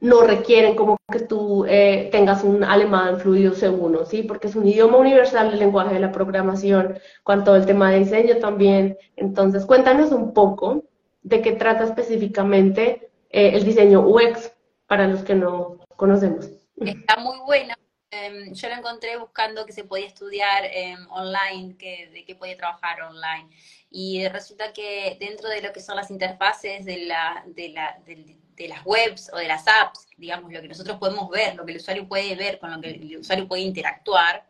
no 0.00 0.22
requieren 0.22 0.74
como 0.76 0.96
que 1.12 1.20
tú 1.20 1.66
eh, 1.68 2.08
tengas 2.10 2.42
un 2.42 2.64
alemán 2.64 3.20
fluido 3.20 3.54
seguro, 3.54 4.06
¿sí? 4.06 4.22
Porque 4.22 4.48
es 4.48 4.56
un 4.56 4.66
idioma 4.66 4.96
universal 4.96 5.52
el 5.52 5.58
lenguaje 5.58 5.94
de 5.94 6.00
la 6.00 6.10
programación, 6.10 6.98
cuanto 7.22 7.52
al 7.52 7.66
tema 7.66 7.90
de 7.90 7.98
diseño 7.98 8.38
también. 8.38 8.96
Entonces, 9.16 9.66
cuéntanos 9.66 10.10
un 10.12 10.32
poco 10.32 10.84
de 11.22 11.42
qué 11.42 11.52
trata 11.52 11.84
específicamente 11.84 13.10
eh, 13.28 13.50
el 13.54 13.64
diseño 13.64 14.00
UX 14.00 14.52
para 14.86 15.06
los 15.06 15.22
que 15.22 15.34
no 15.34 15.76
conocemos. 15.96 16.59
Está 16.80 17.16
muy 17.16 17.38
bueno. 17.40 17.74
Em, 18.10 18.52
yo 18.54 18.68
lo 18.68 18.74
encontré 18.74 19.16
buscando 19.16 19.64
que 19.64 19.72
se 19.72 19.84
podía 19.84 20.06
estudiar 20.06 20.64
em, 20.64 21.06
online, 21.10 21.76
que, 21.76 22.08
de 22.08 22.24
qué 22.24 22.34
podía 22.34 22.56
trabajar 22.56 23.02
online. 23.02 23.48
Y 23.90 24.26
resulta 24.28 24.72
que 24.72 25.16
dentro 25.20 25.48
de 25.48 25.62
lo 25.62 25.72
que 25.72 25.80
son 25.80 25.96
las 25.96 26.10
interfaces 26.10 26.84
de, 26.84 27.06
la, 27.06 27.44
de, 27.46 27.68
la, 27.68 28.00
de, 28.04 28.68
las 28.68 28.84
webs 28.84 29.30
o 29.32 29.36
de 29.36 29.46
las 29.46 29.66
apps, 29.68 30.06
digamos, 30.16 30.52
lo 30.52 30.60
que 30.60 30.68
nosotros 30.68 30.98
podemos 30.98 31.30
ver, 31.30 31.54
lo 31.54 31.64
que 31.64 31.72
el 31.72 31.78
usuario 31.78 32.08
puede 32.08 32.34
ver, 32.34 32.58
con 32.58 32.70
lo 32.70 32.80
que 32.80 32.90
el 32.90 33.16
usuario 33.18 33.46
puede 33.46 33.62
interactuar, 33.62 34.44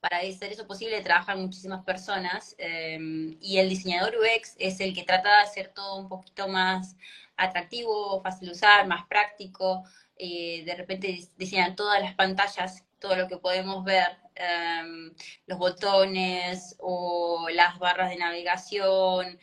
para 0.00 0.18
hacer 0.18 0.52
eso 0.52 0.66
posible 0.66 1.00
trabajan 1.00 1.40
muchísimas 1.40 1.84
personas 1.84 2.54
em, 2.58 3.36
y 3.40 3.58
el 3.58 3.68
diseñador 3.68 4.14
UX 4.16 4.54
es 4.58 4.78
el 4.80 4.94
que 4.94 5.02
trata 5.02 5.28
de 5.28 5.42
hacer 5.42 5.68
todo 5.74 5.96
un 5.96 6.08
poquito 6.08 6.46
más 6.46 6.94
atractivo, 7.36 8.20
fácil 8.22 8.48
de 8.48 8.54
usar, 8.54 8.86
más 8.86 9.06
práctico. 9.06 9.84
Eh, 10.18 10.64
de 10.64 10.74
repente 10.74 11.18
diseñan 11.36 11.76
todas 11.76 12.00
las 12.00 12.14
pantallas, 12.14 12.84
todo 12.98 13.16
lo 13.16 13.28
que 13.28 13.36
podemos 13.38 13.84
ver, 13.84 14.08
em, 14.34 15.14
los 15.46 15.58
botones 15.58 16.76
o 16.80 17.48
las 17.50 17.78
barras 17.78 18.10
de 18.10 18.16
navegación, 18.16 19.38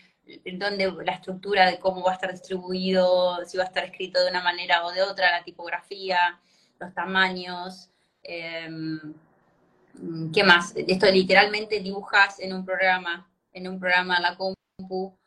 donde 0.58 0.92
la 1.04 1.14
estructura 1.14 1.70
de 1.70 1.80
cómo 1.80 2.04
va 2.04 2.12
a 2.12 2.16
estar 2.16 2.32
distribuido, 2.32 3.46
si 3.46 3.58
va 3.58 3.64
a 3.64 3.68
estar 3.68 3.86
escrito 3.86 4.22
de 4.24 4.30
una 4.30 4.42
manera 4.44 4.86
o 4.86 4.92
de 4.92 5.04
otra, 5.04 5.32
la 5.32 5.44
tipografía, 5.44 6.40
los 6.80 6.94
tamaños. 6.94 7.90
Em, 8.24 9.14
¿Qué 10.34 10.44
más? 10.44 10.74
Esto 10.76 11.10
literalmente 11.12 11.80
dibujas 11.80 12.40
en 12.40 12.54
un 12.54 12.66
programa, 12.66 13.30
en 13.54 13.68
un 13.68 13.80
programa 13.80 14.20
la 14.20 14.36
compu, 14.36 15.18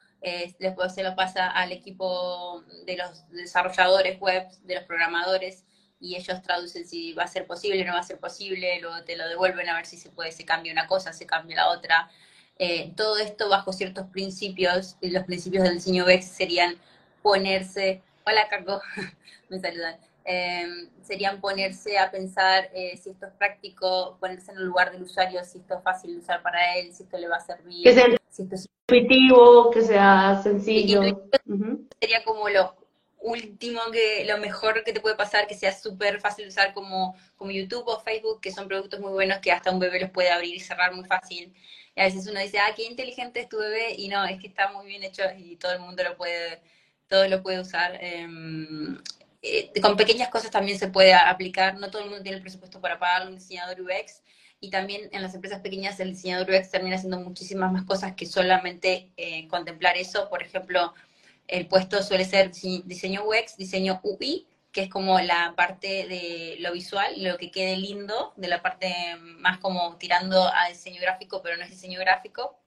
después 0.59 0.95
se 0.95 1.03
lo 1.03 1.15
pasa 1.15 1.51
al 1.51 1.73
equipo 1.73 2.65
de 2.87 2.97
los 2.97 3.29
desarrolladores 3.31 4.19
web, 4.21 4.49
de 4.65 4.75
los 4.75 4.85
programadores, 4.85 5.65
y 6.01 6.17
ellos 6.17 6.43
traducen 6.43 6.87
si 6.87 7.13
va 7.13 7.25
a 7.25 7.29
ser 7.29 7.47
posible, 7.47 7.85
no 7.85 7.93
va 7.93 8.01
a 8.01 8.05
ser 8.05 8.19
posible, 8.19 8.81
luego 8.81 9.03
te 9.05 9.17
lo 9.17 9.29
devuelven 9.29 9.69
a 9.69 9.77
ver 9.77 9.87
si 9.87 9.97
se 9.97 10.11
puede, 10.11 10.33
se 10.33 10.45
cambia 10.45 10.73
una 10.73 10.87
cosa, 10.87 11.13
se 11.13 11.27
cambia 11.27 11.57
la 11.57 11.69
otra. 11.71 12.11
Eh, 12.59 12.93
todo 12.97 13.19
esto 13.19 13.49
bajo 13.49 13.73
ciertos 13.73 14.07
principios, 14.09 14.97
y 15.01 15.11
los 15.11 15.25
principios 15.25 15.65
del 15.65 15.75
diseño 15.75 16.05
UX 16.05 16.25
serían 16.25 16.77
ponerse, 17.23 18.03
hola 18.25 18.49
Cargo, 18.49 18.81
me 19.49 19.61
saludan, 19.61 19.97
em, 20.31 20.91
serían 21.01 21.41
ponerse 21.41 21.99
a 21.99 22.11
pensar 22.11 22.69
eh, 22.75 22.99
si 22.99 23.09
esto 23.09 23.25
es 23.25 23.33
práctico, 23.33 24.19
ponerse 24.21 24.53
en 24.53 24.59
el 24.59 24.65
lugar 24.65 24.93
del 24.93 25.03
usuario, 25.03 25.43
si 25.43 25.57
esto 25.57 25.79
es 25.79 25.83
fácil 25.83 26.13
de 26.13 26.19
usar 26.19 26.43
para 26.43 26.77
él, 26.77 26.93
si 26.93 27.05
esto 27.05 27.17
le 27.17 27.29
va 27.29 27.37
a 27.37 27.41
servir, 27.41 27.83
si 28.29 28.43
esto 28.43 28.55
es 28.55 28.67
intuitivo, 28.87 29.71
que 29.71 29.81
sea 29.81 30.39
sencillo. 30.43 31.01
Sería 31.99 32.23
como 32.25 32.51
lo 32.51 32.77
último, 33.21 33.81
que 33.91 34.27
lo 34.27 34.37
mejor 34.37 34.85
que 34.85 34.93
te 34.93 35.01
puede 35.01 35.17
pasar, 35.17 35.47
que 35.47 35.55
sea 35.55 35.73
súper 35.73 36.21
fácil 36.21 36.45
de 36.45 36.51
usar 36.51 36.75
como, 36.75 37.17
como 37.37 37.51
YouTube 37.51 37.85
o 37.87 38.01
Facebook, 38.01 38.43
que 38.43 38.53
son 38.53 38.69
productos 38.69 39.01
muy 39.01 39.13
buenos 39.13 39.39
que 39.39 39.51
hasta 39.51 39.71
un 39.71 39.79
bebé 39.79 40.01
los 40.01 40.11
puede 40.11 40.31
abrir 40.31 40.55
y 40.55 40.61
cerrar 40.61 40.95
muy 40.95 41.07
fácil. 41.07 41.55
Y 41.97 42.01
a 42.03 42.05
veces 42.05 42.27
uno 42.29 42.39
dice, 42.39 42.59
ah, 42.59 42.75
qué 42.77 42.85
inteligente 42.85 43.41
es 43.41 43.49
tu 43.49 43.57
bebé, 43.59 43.95
y 43.97 44.09
no, 44.09 44.27
es 44.27 44.39
que 44.39 44.49
está 44.49 44.71
muy 44.73 44.87
bien 44.87 45.03
hecho 45.03 45.23
y 45.39 45.57
todo 45.57 45.73
el 45.73 45.81
mundo 45.81 46.03
lo 46.03 46.19
puede, 46.19 46.61
todo 47.09 47.27
lo 47.29 47.43
puede 47.43 47.61
usar. 47.61 47.97
Em, 48.01 48.99
eh, 49.43 49.71
con 49.81 49.97
pequeñas 49.97 50.29
cosas 50.29 50.51
también 50.51 50.79
se 50.79 50.89
puede 50.89 51.15
aplicar, 51.15 51.77
no 51.77 51.91
todo 51.91 52.03
el 52.03 52.09
mundo 52.09 52.23
tiene 52.23 52.37
el 52.37 52.43
presupuesto 52.43 52.81
para 52.81 52.99
pagar 52.99 53.29
un 53.29 53.37
diseñador 53.37 53.81
UX, 53.81 54.23
y 54.61 54.71
también 54.71 55.09
en 55.13 55.23
las 55.23 55.35
empresas 55.35 55.61
pequeñas 55.61 56.01
el 56.01 56.11
diseñador 56.11 56.51
UX 56.51 56.71
termina 56.71 56.97
haciendo 56.97 57.21
muchísimas 57.21 57.73
más 57.73 57.85
cosas 57.85 58.15
que 58.15 58.27
solamente 58.27 59.13
eh, 59.17 59.47
contemplar 59.49 59.97
eso. 59.97 60.29
Por 60.29 60.43
ejemplo, 60.43 60.95
el 61.47 61.67
puesto 61.69 62.03
suele 62.03 62.25
ser 62.25 62.51
diseño 62.85 63.25
UX, 63.25 63.57
diseño 63.57 64.01
UI, 64.03 64.47
que 64.73 64.83
es 64.83 64.91
como 64.91 65.21
la 65.21 65.55
parte 65.57 66.07
de 66.09 66.57
lo 66.59 66.73
visual, 66.73 67.23
lo 67.23 67.39
que 67.39 67.51
quede 67.51 67.77
lindo, 67.77 68.33
de 68.37 68.49
la 68.49 68.61
parte 68.61 68.93
más 69.39 69.59
como 69.59 69.97
tirando 69.97 70.49
a 70.53 70.69
diseño 70.69 71.01
gráfico, 71.01 71.41
pero 71.43 71.57
no 71.57 71.63
es 71.63 71.71
diseño 71.71 72.01
gráfico. 72.01 72.59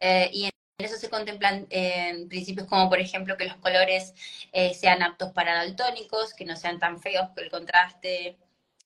Eh, 0.00 0.30
y 0.32 0.44
en 0.46 0.53
eso 0.78 0.96
se 0.96 1.08
contemplan 1.08 1.66
eh, 1.70 2.26
principios 2.28 2.66
como, 2.66 2.88
por 2.88 3.00
ejemplo, 3.00 3.36
que 3.36 3.46
los 3.46 3.56
colores 3.56 4.14
sean 4.74 5.02
aptos 5.02 5.32
para 5.32 5.54
daltónicos, 5.54 6.34
que 6.34 6.44
no 6.44 6.56
sean 6.56 6.78
tan 6.78 7.00
feos, 7.00 7.30
que 7.34 7.42
el 7.42 7.50
contraste 7.50 8.36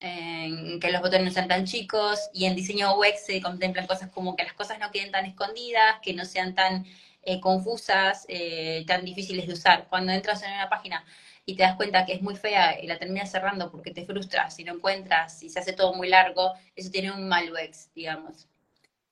en 0.01 0.79
que 0.81 0.91
los 0.91 1.01
botones 1.01 1.25
no 1.25 1.31
sean 1.31 1.49
tan 1.49 1.65
chicos 1.65 2.31
y 2.33 2.45
en 2.45 2.55
diseño 2.55 2.97
UX 2.97 3.27
se 3.27 3.43
contemplan 3.43 3.87
cosas 3.87 4.11
como 4.11 4.37
que 4.37 4.45
las 4.45 4.53
cosas 4.53 4.79
no 4.79 4.91
queden 4.91 5.11
tan 5.11 5.27
escondidas, 5.27 5.97
que 6.03 6.15
no 6.15 6.25
sean 6.25 6.55
tan 6.55 6.87
eh, 7.23 7.41
confusas, 7.41 8.25
eh, 8.29 8.85
tan 8.87 9.05
difíciles 9.05 9.47
de 9.47 9.55
usar. 9.55 9.89
Cuando 9.89 10.13
entras 10.13 10.43
en 10.43 10.53
una 10.53 10.69
página 10.69 11.05
y 11.45 11.57
te 11.57 11.63
das 11.63 11.77
cuenta 11.77 12.07
que 12.07 12.15
es 12.15 12.23
muy 12.23 12.37
fea 12.37 12.81
y 12.81 12.87
la 12.87 12.99
terminas 12.99 13.31
cerrando 13.31 13.71
porque 13.71 13.91
te 13.91 14.05
frustras 14.05 14.59
y 14.59 14.65
no 14.65 14.75
encuentras 14.75 15.43
y 15.43 15.51
se 15.51 15.59
hace 15.59 15.73
todo 15.73 15.95
muy 15.95 16.09
largo, 16.09 16.53
eso 16.77 16.91
tiene 16.91 17.11
un 17.11 17.29
mal 17.29 17.51
UX, 17.53 17.93
digamos. 17.95 18.49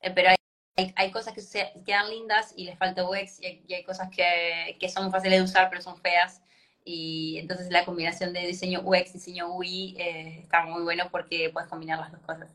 Eh, 0.00 0.10
pero 0.14 0.30
hay, 0.30 0.36
hay, 0.76 1.10
cosas 1.10 1.32
que 1.32 1.40
se, 1.40 1.72
quedan 1.86 2.10
lindas 2.10 2.52
y 2.54 2.64
les 2.64 2.78
falta 2.78 3.08
UX 3.08 3.40
y 3.40 3.46
hay, 3.46 3.64
y 3.66 3.82
cosas 3.84 4.10
que, 4.10 4.88
son 4.88 5.10
fáciles 5.10 5.38
de 5.38 5.44
usar 5.44 5.68
pero 5.70 5.80
son 5.80 5.96
feas 5.96 6.42
y 6.84 7.38
entonces 7.38 7.70
la 7.70 7.84
combinación 7.84 8.32
de 8.32 8.46
diseño 8.46 8.82
UX, 8.84 9.14
diseño 9.14 9.54
UI 9.56 9.96
eh, 9.98 10.40
está 10.42 10.64
muy 10.66 10.82
bueno 10.82 11.04
porque 11.10 11.50
puedes 11.52 11.68
combinar 11.68 11.98
las 11.98 12.12
dos 12.12 12.20
cosas. 12.20 12.48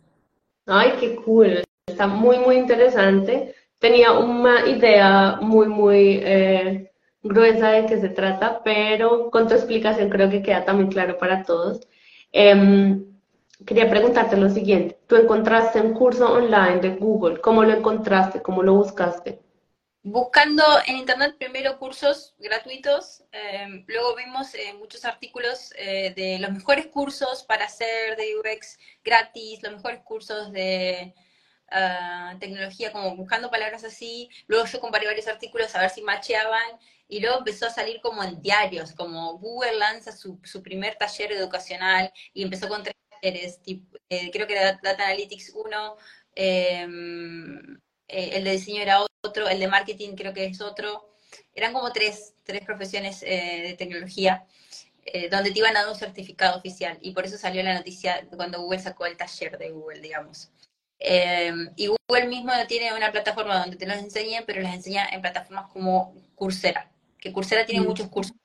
Ay, 0.68 0.94
qué 1.00 1.16
cool, 1.16 1.64
está 1.86 2.08
muy, 2.08 2.38
muy 2.38 2.56
interesante. 2.56 3.56
Tenía 3.80 4.14
una 4.14 4.70
idea 4.70 5.40
muy, 5.42 5.68
muy 5.68 6.22
eh, 6.24 6.92
gruesa 7.24 7.72
de 7.72 7.88
qué 7.88 8.00
se 8.00 8.10
trata, 8.10 8.62
pero 8.64 9.30
con 9.32 9.48
tu 9.50 9.56
explicación 9.56 10.10
creo 10.10 10.30
que 10.30 10.44
queda 10.44 10.64
también 10.64 10.92
claro 10.92 11.18
para 11.18 11.44
todos. 11.44 11.82
Eh, 12.32 13.02
quería 13.66 13.90
preguntarte 13.90 14.38
lo 14.38 14.50
siguiente, 14.50 15.00
tú 15.08 15.16
encontraste 15.16 15.82
un 15.82 15.94
curso 15.94 16.32
online 16.32 16.80
de 16.80 16.90
Google, 16.96 17.42
¿cómo 17.42 17.64
lo 17.64 17.74
encontraste? 17.74 18.42
¿Cómo 18.42 18.64
lo 18.64 18.74
buscaste? 18.76 19.40
Buscando 20.04 20.64
en 20.88 20.98
internet 20.98 21.36
primero 21.38 21.78
cursos 21.78 22.34
gratuitos, 22.40 23.24
eh, 23.32 23.84
luego 23.86 24.16
vimos 24.16 24.56
eh, 24.56 24.74
muchos 24.74 25.06
artículos 25.06 25.72
eh, 25.78 26.12
de 26.16 26.40
los 26.40 26.52
mejores 26.52 26.88
cursos 26.88 27.44
para 27.44 27.66
hacer 27.66 28.18
de 28.18 28.36
UX 28.36 28.80
gratis, 29.04 29.62
los 29.62 29.74
mejores 29.74 30.02
cursos 30.02 30.52
de 30.52 31.14
uh, 31.72 32.40
tecnología, 32.40 32.92
como 32.92 33.16
buscando 33.16 33.52
palabras 33.52 33.84
así. 33.84 34.28
Luego 34.48 34.66
yo 34.66 34.80
comparé 34.80 35.06
varios 35.06 35.28
artículos 35.28 35.76
a 35.76 35.82
ver 35.82 35.92
si 35.92 36.02
macheaban 36.02 36.80
y 37.08 37.20
luego 37.20 37.38
empezó 37.38 37.68
a 37.68 37.70
salir 37.70 38.02
como 38.02 38.24
en 38.24 38.42
diarios, 38.42 38.94
como 38.94 39.38
Google 39.38 39.78
lanza 39.78 40.12
su, 40.12 40.40
su 40.44 40.64
primer 40.64 40.96
taller 40.96 41.32
educacional 41.34 42.12
y 42.34 42.42
empezó 42.42 42.68
con 42.68 42.82
tres 42.82 42.96
talleres, 43.22 43.62
tipo, 43.62 43.98
creo 44.10 44.48
que 44.48 44.54
era 44.54 44.80
Data 44.82 45.06
Analytics 45.06 45.54
1, 45.56 45.98
el 46.36 48.44
de 48.44 48.52
diseño 48.52 48.82
era 48.82 49.06
otro, 49.24 49.48
el 49.48 49.60
de 49.60 49.68
marketing 49.68 50.16
creo 50.16 50.34
que 50.34 50.46
es 50.46 50.62
otro. 50.62 51.10
Eran 51.54 51.74
como 51.74 51.92
tres, 51.92 52.34
tres 52.44 52.64
profesiones 52.66 53.24
eh, 53.24 53.62
de 53.64 53.74
tecnología 53.74 54.46
eh, 55.06 55.30
donde 55.30 55.52
te 55.52 55.60
iban 55.60 55.76
a 55.76 55.82
dar 55.82 55.90
un 55.90 55.98
certificado 55.98 56.58
oficial 56.58 56.98
y 57.02 57.12
por 57.12 57.26
eso 57.26 57.38
salió 57.38 57.64
la 57.64 57.74
noticia 57.74 58.28
cuando 58.36 58.62
Google 58.62 58.80
sacó 58.80 59.06
el 59.06 59.18
taller 59.18 59.58
de 59.58 59.72
Google, 59.72 60.00
digamos. 60.00 60.52
Eh, 61.00 61.52
y 61.76 61.88
Google 61.88 62.28
mismo 62.28 62.52
tiene 62.68 62.94
una 62.94 63.12
plataforma 63.12 63.60
donde 63.60 63.78
te 63.78 63.88
los 63.88 63.98
enseñan, 63.98 64.44
pero 64.46 64.62
las 64.62 64.76
enseña 64.76 65.08
en 65.12 65.22
plataformas 65.22 65.72
como 65.72 66.14
Coursera, 66.36 66.92
que 67.18 67.34
Coursera 67.34 67.66
tiene 67.66 67.82
mm. 67.82 67.88
muchos 67.88 68.08
cursos 68.10 68.36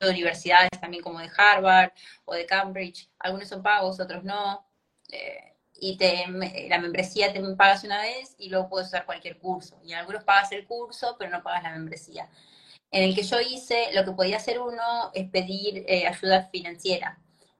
de 0.00 0.10
universidades 0.10 0.70
también 0.80 1.02
como 1.02 1.18
de 1.18 1.30
Harvard 1.36 1.92
o 2.24 2.34
de 2.34 2.46
Cambridge, 2.46 3.08
algunos 3.18 3.48
son 3.48 3.62
pagos, 3.62 4.00
otros 4.00 4.24
no. 4.24 4.66
Eh, 5.10 5.54
y 5.82 5.96
te, 5.96 6.26
la 6.68 6.78
membresía 6.78 7.32
te 7.32 7.40
pagas 7.56 7.84
una 7.84 8.02
vez 8.02 8.34
y 8.38 8.50
luego 8.50 8.68
puedes 8.68 8.88
usar 8.88 9.06
cualquier 9.06 9.38
curso. 9.38 9.80
Y 9.82 9.94
algunos 9.94 10.24
pagas 10.24 10.52
el 10.52 10.66
curso, 10.66 11.16
pero 11.18 11.30
no 11.30 11.42
pagas 11.42 11.62
la 11.62 11.70
membresía. 11.70 12.28
En 12.90 13.04
el 13.04 13.14
que 13.14 13.22
yo 13.22 13.40
hice, 13.40 13.88
lo 13.94 14.04
que 14.04 14.12
podía 14.12 14.36
hacer 14.36 14.60
uno 14.60 15.10
es 15.14 15.28
pedir 15.30 15.84
eh, 15.88 16.06
ayuda 16.06 16.48
financiera. 16.52 17.18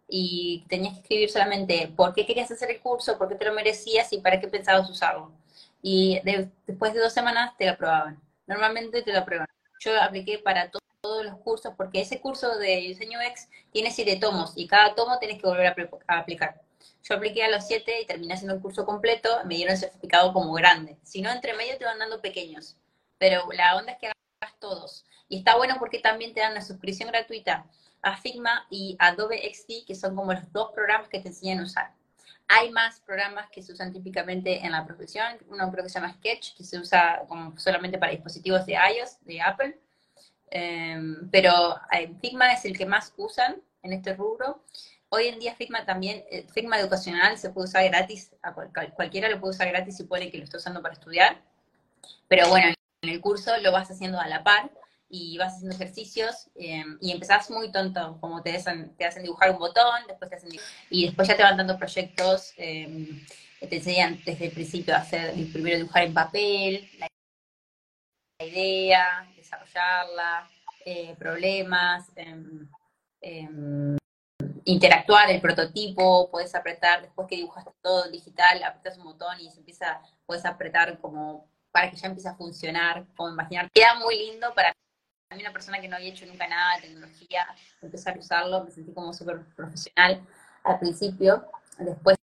Y 0.08 0.66
tenías 0.68 0.94
que 0.94 1.00
escribir 1.00 1.30
solamente 1.30 1.92
por 1.96 2.14
qué 2.14 2.26
querías 2.26 2.50
hacer 2.50 2.70
el 2.70 2.80
curso, 2.80 3.16
por 3.16 3.28
qué 3.28 3.36
te 3.36 3.44
lo 3.44 3.54
merecías 3.54 4.12
y 4.12 4.18
para 4.18 4.40
qué 4.40 4.48
pensabas 4.48 4.90
usarlo. 4.90 5.32
Y 5.82 6.20
después 6.66 6.92
de 6.92 7.00
dos 7.00 7.12
semanas 7.12 7.56
te 7.56 7.66
lo 7.66 7.72
aprobaban. 7.72 8.20
Normalmente 8.46 9.02
te 9.02 9.12
lo 9.12 9.20
aprueban. 9.20 9.46
Yo 9.80 10.00
apliqué 10.02 10.38
para 10.38 10.70
todos 11.00 11.24
los 11.24 11.38
cursos 11.38 11.74
porque 11.76 12.00
ese 12.00 12.20
curso 12.20 12.58
de 12.58 12.76
diseño 12.76 13.20
X 13.20 13.48
tiene 13.72 13.90
siete 13.90 14.16
tomos 14.16 14.52
y 14.56 14.66
cada 14.66 14.94
tomo 14.94 15.18
tienes 15.18 15.40
que 15.40 15.48
volver 15.48 15.66
a 16.06 16.18
aplicar. 16.18 16.60
Yo 17.02 17.14
apliqué 17.14 17.44
a 17.44 17.50
los 17.50 17.66
siete 17.66 18.00
y 18.00 18.06
terminé 18.06 18.34
haciendo 18.34 18.54
el 18.54 18.60
curso 18.60 18.84
completo, 18.84 19.28
me 19.46 19.56
dieron 19.56 19.72
el 19.72 19.80
certificado 19.80 20.32
como 20.32 20.52
grande. 20.52 20.98
Si 21.02 21.22
no, 21.22 21.30
entre 21.30 21.54
medio 21.54 21.78
te 21.78 21.84
van 21.84 21.98
dando 21.98 22.20
pequeños. 22.20 22.76
Pero 23.18 23.48
la 23.52 23.76
onda 23.76 23.92
es 23.92 23.98
que 23.98 24.06
hagas 24.08 24.58
todos. 24.58 25.04
Y 25.28 25.38
está 25.38 25.56
bueno 25.56 25.76
porque 25.78 25.98
también 25.98 26.34
te 26.34 26.40
dan 26.40 26.52
una 26.52 26.62
suscripción 26.62 27.08
gratuita 27.08 27.66
a 28.02 28.16
Figma 28.16 28.66
y 28.70 28.96
Adobe 28.98 29.42
XD, 29.54 29.86
que 29.86 29.94
son 29.94 30.14
como 30.14 30.32
los 30.32 30.52
dos 30.52 30.72
programas 30.72 31.08
que 31.08 31.20
te 31.20 31.28
enseñan 31.28 31.60
a 31.60 31.64
usar. 31.64 31.94
Hay 32.48 32.70
más 32.70 33.00
programas 33.00 33.48
que 33.50 33.62
se 33.62 33.72
usan 33.72 33.92
típicamente 33.92 34.64
en 34.64 34.72
la 34.72 34.84
profesión. 34.84 35.38
Uno 35.48 35.70
creo 35.70 35.84
que 35.84 35.90
se 35.90 36.00
llama 36.00 36.14
Sketch, 36.14 36.56
que 36.56 36.64
se 36.64 36.78
usa 36.78 37.22
como 37.28 37.56
solamente 37.58 37.98
para 37.98 38.12
dispositivos 38.12 38.66
de 38.66 38.72
iOS, 38.72 39.24
de 39.24 39.40
Apple. 39.40 39.78
Em, 40.50 41.30
pero 41.30 41.80
eh, 41.92 42.12
Figma 42.20 42.52
es 42.52 42.64
el 42.64 42.76
que 42.76 42.86
más 42.86 43.14
usan 43.16 43.56
en 43.82 43.92
este 43.92 44.14
rubro. 44.14 44.64
Hoy 45.08 45.26
en 45.26 45.38
día 45.38 45.54
Figma 45.54 45.84
también, 45.84 46.24
eh, 46.30 46.46
Figma 46.52 46.78
educacional 46.78 47.38
se 47.38 47.50
puede 47.50 47.68
usar 47.68 47.84
gratis, 47.84 48.32
a 48.42 48.52
cualquiera 48.52 49.28
lo 49.28 49.40
puede 49.40 49.54
usar 49.54 49.68
gratis 49.68 49.96
si 49.96 50.04
puede 50.04 50.30
que 50.30 50.38
lo 50.38 50.44
esté 50.44 50.56
usando 50.56 50.82
para 50.82 50.94
estudiar. 50.94 51.40
Pero 52.28 52.48
bueno, 52.48 52.72
en 53.02 53.08
el 53.08 53.20
curso 53.20 53.56
lo 53.58 53.72
vas 53.72 53.90
haciendo 53.90 54.20
a 54.20 54.28
la 54.28 54.44
par 54.44 54.70
y 55.08 55.36
vas 55.38 55.54
haciendo 55.54 55.74
ejercicios 55.74 56.48
eh, 56.54 56.84
y 57.00 57.10
empezás 57.10 57.50
muy 57.50 57.72
tonto, 57.72 58.18
como 58.20 58.42
te 58.42 58.56
hacen, 58.56 58.94
te 58.96 59.04
hacen 59.04 59.24
dibujar 59.24 59.50
un 59.50 59.58
botón, 59.58 60.02
después 60.06 60.30
te 60.30 60.36
hacen, 60.36 60.50
y 60.88 61.06
después 61.06 61.26
ya 61.26 61.36
te 61.36 61.42
van 61.42 61.56
dando 61.56 61.76
proyectos, 61.76 62.52
eh, 62.56 63.20
te 63.58 63.76
enseñan 63.76 64.20
desde 64.24 64.46
el 64.46 64.52
principio 64.52 64.94
a 64.94 64.98
hacer, 64.98 65.32
primero 65.52 65.78
dibujar 65.78 66.04
en 66.04 66.14
papel, 66.14 66.88
la 66.98 67.09
idea, 68.44 69.28
desarrollarla, 69.36 70.48
problemas, 71.18 72.10
em, 72.16 72.68
em, 73.20 73.96
interactuar 74.64 75.30
el 75.30 75.40
prototipo, 75.40 76.30
puedes 76.30 76.54
apretar, 76.54 77.02
después 77.02 77.28
que 77.28 77.36
dibujaste 77.36 77.70
todo 77.82 78.10
digital, 78.10 78.62
apretas 78.62 78.98
un 78.98 79.04
botón 79.04 79.38
y 79.40 79.50
se 79.50 79.58
empieza, 79.58 80.00
puedes 80.26 80.44
apretar 80.44 80.98
como 81.00 81.48
para 81.70 81.90
que 81.90 81.96
ya 81.96 82.08
empiece 82.08 82.28
a 82.28 82.34
funcionar, 82.34 83.06
como 83.16 83.30
imaginar. 83.30 83.70
Queda 83.70 83.94
muy 83.94 84.16
lindo 84.16 84.52
para 84.54 84.72
mí, 85.34 85.40
una 85.40 85.52
persona 85.52 85.80
que 85.80 85.88
no 85.88 85.96
había 85.96 86.10
hecho 86.10 86.26
nunca 86.26 86.48
nada 86.48 86.76
de 86.76 86.88
tecnología, 86.88 87.46
empezar 87.80 88.16
a 88.16 88.18
usarlo, 88.18 88.64
me 88.64 88.70
sentí 88.70 88.92
como 88.92 89.12
súper 89.12 89.44
profesional 89.54 90.26
al 90.64 90.78
principio, 90.78 91.46
después 91.78 92.16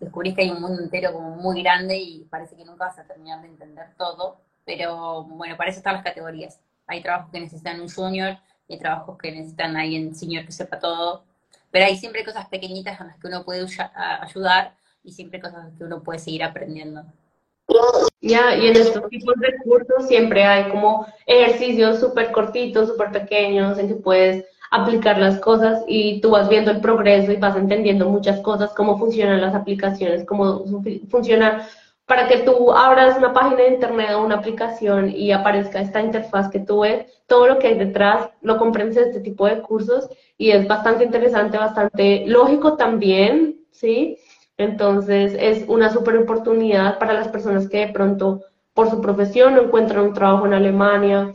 descubrí 0.00 0.34
que 0.34 0.42
hay 0.42 0.50
un 0.50 0.60
mundo 0.60 0.82
entero 0.82 1.12
como 1.12 1.30
muy 1.36 1.62
grande 1.62 1.96
y 1.96 2.24
parece 2.24 2.56
que 2.56 2.64
nunca 2.64 2.86
vas 2.86 2.98
a 2.98 3.04
terminar 3.04 3.42
de 3.42 3.48
entender 3.48 3.94
todo, 3.96 4.43
pero 4.64 5.24
bueno, 5.24 5.56
para 5.56 5.70
eso 5.70 5.78
están 5.78 5.94
las 5.94 6.04
categorías. 6.04 6.60
Hay 6.86 7.02
trabajos 7.02 7.30
que 7.30 7.40
necesitan 7.40 7.80
un 7.80 7.88
junior, 7.88 8.38
hay 8.68 8.78
trabajos 8.78 9.18
que 9.18 9.32
necesitan 9.32 9.76
a 9.76 9.82
alguien 9.82 10.14
senior 10.14 10.44
que 10.44 10.52
sepa 10.52 10.78
todo, 10.78 11.24
pero 11.70 11.86
hay 11.86 11.96
siempre 11.96 12.24
cosas 12.24 12.48
pequeñitas 12.48 13.00
en 13.00 13.08
las 13.08 13.18
que 13.18 13.26
uno 13.26 13.44
puede 13.44 13.66
ayudar 14.20 14.76
y 15.02 15.12
siempre 15.12 15.40
cosas 15.40 15.72
que 15.76 15.84
uno 15.84 16.02
puede 16.02 16.18
seguir 16.18 16.44
aprendiendo. 16.44 17.04
Ya, 18.20 18.56
y 18.56 18.68
en 18.68 18.76
estos 18.76 19.08
tipos 19.08 19.34
de 19.36 19.56
cursos 19.64 20.06
siempre 20.06 20.44
hay 20.44 20.70
como 20.70 21.06
ejercicios 21.26 22.00
súper 22.00 22.30
cortitos, 22.32 22.88
súper 22.88 23.10
pequeños, 23.10 23.78
en 23.78 23.88
que 23.88 23.94
puedes 23.94 24.44
aplicar 24.70 25.18
las 25.18 25.38
cosas 25.40 25.84
y 25.86 26.20
tú 26.20 26.30
vas 26.30 26.48
viendo 26.48 26.70
el 26.70 26.80
progreso 26.80 27.32
y 27.32 27.36
vas 27.36 27.56
entendiendo 27.56 28.08
muchas 28.08 28.40
cosas, 28.40 28.72
cómo 28.74 28.98
funcionan 28.98 29.40
las 29.40 29.54
aplicaciones, 29.54 30.24
cómo 30.26 30.64
funciona 31.10 31.68
para 32.06 32.28
que 32.28 32.38
tú 32.38 32.72
abras 32.72 33.16
una 33.16 33.32
página 33.32 33.62
de 33.62 33.74
internet 33.74 34.10
o 34.14 34.24
una 34.24 34.36
aplicación 34.36 35.10
y 35.10 35.32
aparezca 35.32 35.80
esta 35.80 36.02
interfaz 36.02 36.50
que 36.50 36.60
tú 36.60 36.80
ves, 36.80 37.06
todo 37.26 37.46
lo 37.46 37.58
que 37.58 37.68
hay 37.68 37.78
detrás 37.78 38.28
lo 38.42 38.58
comprendes 38.58 38.98
en 38.98 39.08
este 39.08 39.20
tipo 39.20 39.46
de 39.46 39.62
cursos 39.62 40.08
y 40.36 40.50
es 40.50 40.68
bastante 40.68 41.04
interesante, 41.04 41.56
bastante 41.56 42.24
lógico 42.26 42.76
también, 42.76 43.60
¿sí? 43.70 44.18
Entonces 44.58 45.34
es 45.38 45.64
una 45.66 45.90
súper 45.90 46.16
oportunidad 46.18 46.98
para 46.98 47.14
las 47.14 47.28
personas 47.28 47.68
que 47.68 47.86
de 47.86 47.92
pronto 47.92 48.42
por 48.74 48.90
su 48.90 49.00
profesión 49.00 49.54
no 49.54 49.62
encuentran 49.62 50.04
un 50.04 50.12
trabajo 50.12 50.46
en 50.46 50.54
Alemania, 50.54 51.32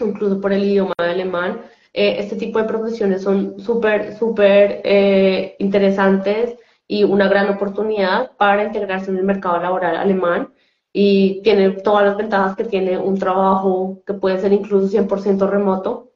incluso 0.00 0.40
por 0.40 0.52
el 0.52 0.64
idioma 0.64 0.94
alemán. 0.98 1.60
Eh, 1.92 2.16
este 2.18 2.36
tipo 2.36 2.58
de 2.58 2.64
profesiones 2.64 3.22
son 3.22 3.58
súper, 3.60 4.16
súper 4.16 4.80
eh, 4.84 5.54
interesantes 5.58 6.56
y 6.88 7.04
una 7.04 7.28
gran 7.28 7.50
oportunidad 7.50 8.32
para 8.36 8.64
integrarse 8.64 9.10
en 9.10 9.18
el 9.18 9.24
mercado 9.24 9.60
laboral 9.60 9.96
alemán 9.96 10.52
y 10.92 11.42
tiene 11.42 11.70
todas 11.70 12.06
las 12.06 12.16
ventajas 12.16 12.56
que 12.56 12.64
tiene 12.64 12.98
un 12.98 13.18
trabajo 13.18 14.02
que 14.06 14.14
puede 14.14 14.40
ser 14.40 14.52
incluso 14.52 14.88
100% 14.88 15.48
remoto. 15.48 16.12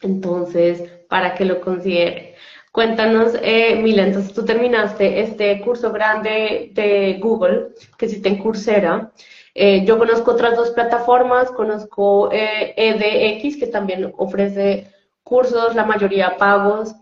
Entonces, 0.00 0.82
para 1.08 1.34
que 1.34 1.44
lo 1.44 1.60
considere. 1.60 2.34
Cuéntanos, 2.72 3.32
eh, 3.42 3.76
Mila, 3.76 4.04
entonces 4.04 4.32
tú 4.32 4.44
terminaste 4.44 5.20
este 5.20 5.60
curso 5.60 5.92
grande 5.92 6.70
de 6.72 7.18
Google, 7.20 7.68
que 7.96 8.06
existe 8.06 8.28
en 8.28 8.38
Coursera. 8.38 9.12
Eh, 9.54 9.84
yo 9.84 9.98
conozco 9.98 10.32
otras 10.32 10.56
dos 10.56 10.70
plataformas, 10.70 11.50
conozco 11.52 12.30
eh, 12.32 12.74
EDX, 12.76 13.56
que 13.58 13.68
también 13.68 14.12
ofrece 14.16 14.90
cursos, 15.22 15.74
la 15.76 15.84
mayoría 15.84 16.36
pagos, 16.36 16.94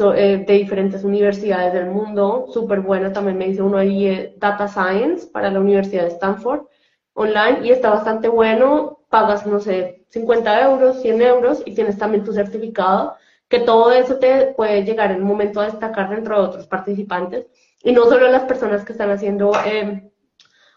eh, 0.00 0.44
de 0.46 0.54
diferentes 0.54 1.04
universidades 1.04 1.72
del 1.72 1.86
mundo, 1.86 2.46
súper 2.52 2.80
bueno, 2.80 3.12
también 3.12 3.38
me 3.38 3.46
dice 3.46 3.62
uno 3.62 3.78
ahí 3.78 4.06
eh, 4.06 4.34
Data 4.36 4.68
Science 4.68 5.26
para 5.28 5.50
la 5.50 5.60
Universidad 5.60 6.02
de 6.02 6.10
Stanford 6.10 6.66
online 7.14 7.60
y 7.62 7.70
está 7.70 7.90
bastante 7.90 8.28
bueno, 8.28 9.00
pagas, 9.08 9.46
no 9.46 9.58
sé, 9.58 10.04
50 10.08 10.62
euros, 10.70 11.00
100 11.00 11.22
euros 11.22 11.62
y 11.64 11.74
tienes 11.74 11.96
también 11.98 12.24
tu 12.24 12.32
certificado, 12.32 13.16
que 13.48 13.60
todo 13.60 13.92
eso 13.92 14.18
te 14.18 14.54
puede 14.56 14.84
llegar 14.84 15.12
en 15.12 15.22
un 15.22 15.28
momento 15.28 15.60
a 15.60 15.66
destacar 15.66 16.10
dentro 16.10 16.38
de 16.38 16.48
otros 16.48 16.66
participantes. 16.66 17.46
Y 17.82 17.92
no 17.92 18.04
solo 18.06 18.28
las 18.28 18.42
personas 18.42 18.84
que 18.84 18.92
están 18.92 19.10
haciendo 19.10 19.52
eh, 19.64 20.10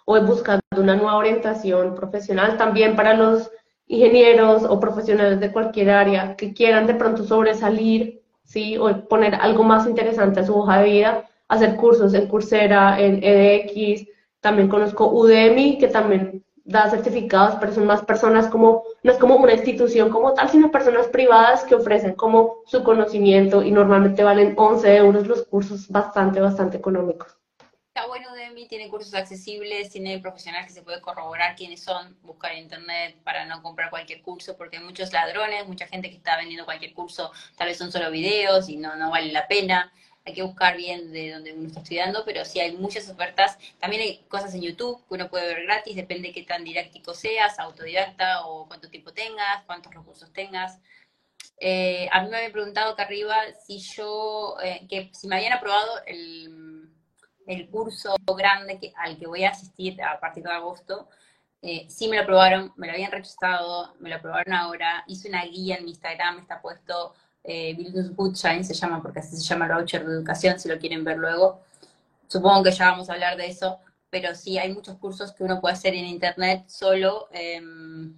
o 0.06 0.22
buscando 0.22 0.62
una 0.78 0.96
nueva 0.96 1.18
orientación 1.18 1.96
profesional, 1.96 2.58
también 2.58 2.96
para 2.96 3.16
los 3.16 3.52
ingenieros 3.88 4.64
o 4.64 4.80
profesionales 4.80 5.40
de 5.40 5.52
cualquier 5.52 5.90
área 5.90 6.36
que 6.36 6.54
quieran 6.54 6.88
de 6.88 6.94
pronto 6.94 7.24
sobresalir, 7.24 8.19
¿sí? 8.50 8.78
O 8.78 9.08
poner 9.08 9.36
algo 9.36 9.64
más 9.64 9.88
interesante 9.88 10.40
a 10.40 10.46
su 10.46 10.56
hoja 10.58 10.80
de 10.80 10.86
vida, 10.86 11.30
hacer 11.48 11.76
cursos 11.76 12.14
en 12.14 12.28
Coursera, 12.28 13.00
en 13.00 13.24
edX, 13.24 14.08
también 14.42 14.68
conozco 14.68 15.12
Udemy, 15.12 15.78
que 15.78 15.88
también 15.88 16.44
da 16.66 16.90
certificados, 16.90 17.56
pero 17.60 17.74
son 17.74 17.86
más 17.86 18.04
personas 18.04 18.48
como, 18.48 18.84
no 19.04 19.12
es 19.12 19.18
como 19.18 19.36
una 19.38 19.54
institución 19.54 20.10
como 20.10 20.34
tal, 20.34 20.50
sino 20.50 20.72
personas 20.72 21.08
privadas 21.08 21.64
que 21.64 21.76
ofrecen 21.76 22.14
como 22.14 22.58
su 22.66 22.84
conocimiento 22.84 23.64
y 23.64 23.72
normalmente 23.72 24.24
valen 24.24 24.54
11 24.58 24.98
euros 24.98 25.28
los 25.28 25.44
cursos 25.46 25.88
bastante, 25.90 26.40
bastante 26.40 26.78
económicos. 26.78 27.39
Está 27.94 28.08
bueno 28.08 28.32
Udemy, 28.32 28.68
tiene 28.68 28.88
cursos 28.88 29.14
accesibles, 29.14 29.90
tiene 29.90 30.20
profesionales 30.20 30.68
que 30.68 30.74
se 30.74 30.84
puede 30.84 31.02
corroborar 31.02 31.56
quiénes 31.56 31.84
son, 31.84 32.18
buscar 32.22 32.52
en 32.52 32.60
internet 32.60 33.18
para 33.24 33.46
no 33.46 33.62
comprar 33.62 33.90
cualquier 33.90 34.22
curso, 34.22 34.56
porque 34.56 34.78
hay 34.78 34.84
muchos 34.84 35.12
ladrones, 35.12 35.68
mucha 35.68 35.88
gente 35.88 36.10
que 36.10 36.18
está 36.18 36.38
vendiendo 36.38 36.66
cualquier 36.66 36.94
curso, 36.94 37.32
tal 37.58 37.68
vez 37.68 37.78
son 37.78 37.92
solo 37.92 38.12
videos 38.12 38.70
y 38.70 38.78
no, 38.78 38.96
no 38.96 39.10
vale 39.10 39.32
la 39.32 39.48
pena 39.48 39.92
hay 40.26 40.34
que 40.34 40.44
buscar 40.44 40.78
bien 40.78 41.12
de 41.12 41.32
donde 41.32 41.54
uno 41.54 41.68
está 41.68 41.80
estudiando, 41.80 42.24
pero 42.26 42.46
sí 42.46 42.60
hay 42.60 42.74
muchas 42.74 43.10
ofertas. 43.10 43.58
También 43.80 44.04
hay 44.04 44.18
cosas 44.28 44.54
en 44.54 44.62
YouTube 44.62 45.04
que 45.08 45.16
uno 45.16 45.30
puede 45.30 45.48
ver 45.48 45.64
gratis, 45.64 45.96
depende 45.96 46.28
de 46.30 46.34
qué 46.34 46.44
tan 46.44 46.64
didáctico 46.64 47.14
seas, 47.14 47.58
autodidacta 47.60 48.46
o 48.46 48.68
cuánto 48.68 48.90
tiempo 48.90 49.12
tengas, 49.12 49.64
cuántos 49.66 49.94
recursos 49.94 50.32
tengas. 50.32 50.80
Eh, 51.58 52.08
a 52.12 52.22
mí 52.22 52.30
me 52.30 52.38
habían 52.38 52.52
preguntado 52.52 52.92
acá 52.92 53.04
arriba 53.04 53.36
si 53.66 53.80
yo, 53.80 54.56
eh, 54.64 54.86
que 54.90 55.10
si 55.14 55.28
me 55.28 55.38
habían 55.38 55.54
aprobado 55.54 55.90
el, 56.06 56.69
el 57.50 57.68
curso 57.68 58.16
grande 58.38 58.78
que, 58.80 58.94
al 58.96 59.18
que 59.18 59.26
voy 59.26 59.44
a 59.44 59.50
asistir 59.50 60.02
a 60.04 60.20
partir 60.20 60.44
de 60.44 60.52
agosto. 60.52 61.10
Eh, 61.62 61.88
sí 61.90 62.08
me 62.08 62.16
lo 62.16 62.22
aprobaron, 62.22 62.72
me 62.78 62.86
lo 62.88 62.94
habían 62.94 63.12
rechazado, 63.12 63.96
me 64.00 64.10
lo 64.10 64.18
aprobaron 64.18 64.54
ahora. 64.54 65.04
Hice 65.08 65.30
una 65.30 65.44
guía 65.46 65.78
en 65.78 65.86
mi 65.86 65.92
Instagram, 65.92 66.40
está 66.40 66.62
puesto 66.62 67.16
eh, 67.44 67.74
Bildungsgutschein 67.74 68.64
se 68.64 68.76
llama, 68.76 69.02
porque 69.02 69.20
así 69.20 69.36
se 69.36 69.44
llama 69.44 69.66
el 69.66 69.74
voucher 69.74 70.06
de 70.06 70.14
educación, 70.14 70.60
si 70.60 70.70
lo 70.70 70.78
quieren 70.78 71.04
ver 71.04 71.18
luego. 71.18 71.62
Supongo 72.28 72.64
que 72.64 72.72
ya 72.72 72.92
vamos 72.92 73.10
a 73.10 73.14
hablar 73.14 73.36
de 73.36 73.48
eso, 73.48 73.80
pero 74.12 74.36
sí, 74.36 74.60
hay 74.60 74.72
muchos 74.72 74.98
cursos 74.98 75.34
que 75.34 75.44
uno 75.44 75.60
puede 75.60 75.74
hacer 75.74 75.96
en 75.96 76.06
internet 76.06 76.66
solo. 76.68 77.30
Em, 77.32 78.14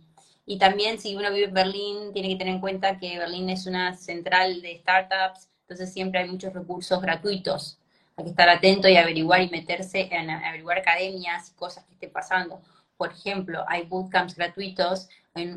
y 0.45 0.57
también 0.57 0.99
si 0.99 1.15
uno 1.15 1.31
vive 1.31 1.45
en 1.45 1.53
Berlín, 1.53 2.13
tiene 2.13 2.27
que 2.29 2.35
tener 2.35 2.55
en 2.55 2.61
cuenta 2.61 2.99
que 2.99 3.17
Berlín 3.17 3.49
es 3.49 3.65
una 3.65 3.95
central 3.95 4.61
de 4.61 4.79
startups, 4.79 5.49
entonces 5.61 5.93
siempre 5.93 6.19
hay 6.19 6.29
muchos 6.29 6.53
recursos 6.53 7.01
gratuitos. 7.01 7.80
Hay 8.21 8.25
que 8.25 8.29
estar 8.29 8.49
atento 8.49 8.87
y 8.87 8.97
averiguar 8.97 9.41
y 9.41 9.49
meterse 9.49 10.07
en 10.11 10.29
averiguar 10.29 10.77
academias 10.77 11.49
y 11.49 11.55
cosas 11.55 11.83
que 11.85 11.93
estén 11.93 12.11
pasando. 12.11 12.61
Por 12.95 13.11
ejemplo, 13.11 13.65
hay 13.67 13.87
bootcamps 13.87 14.35
gratuitos 14.35 15.09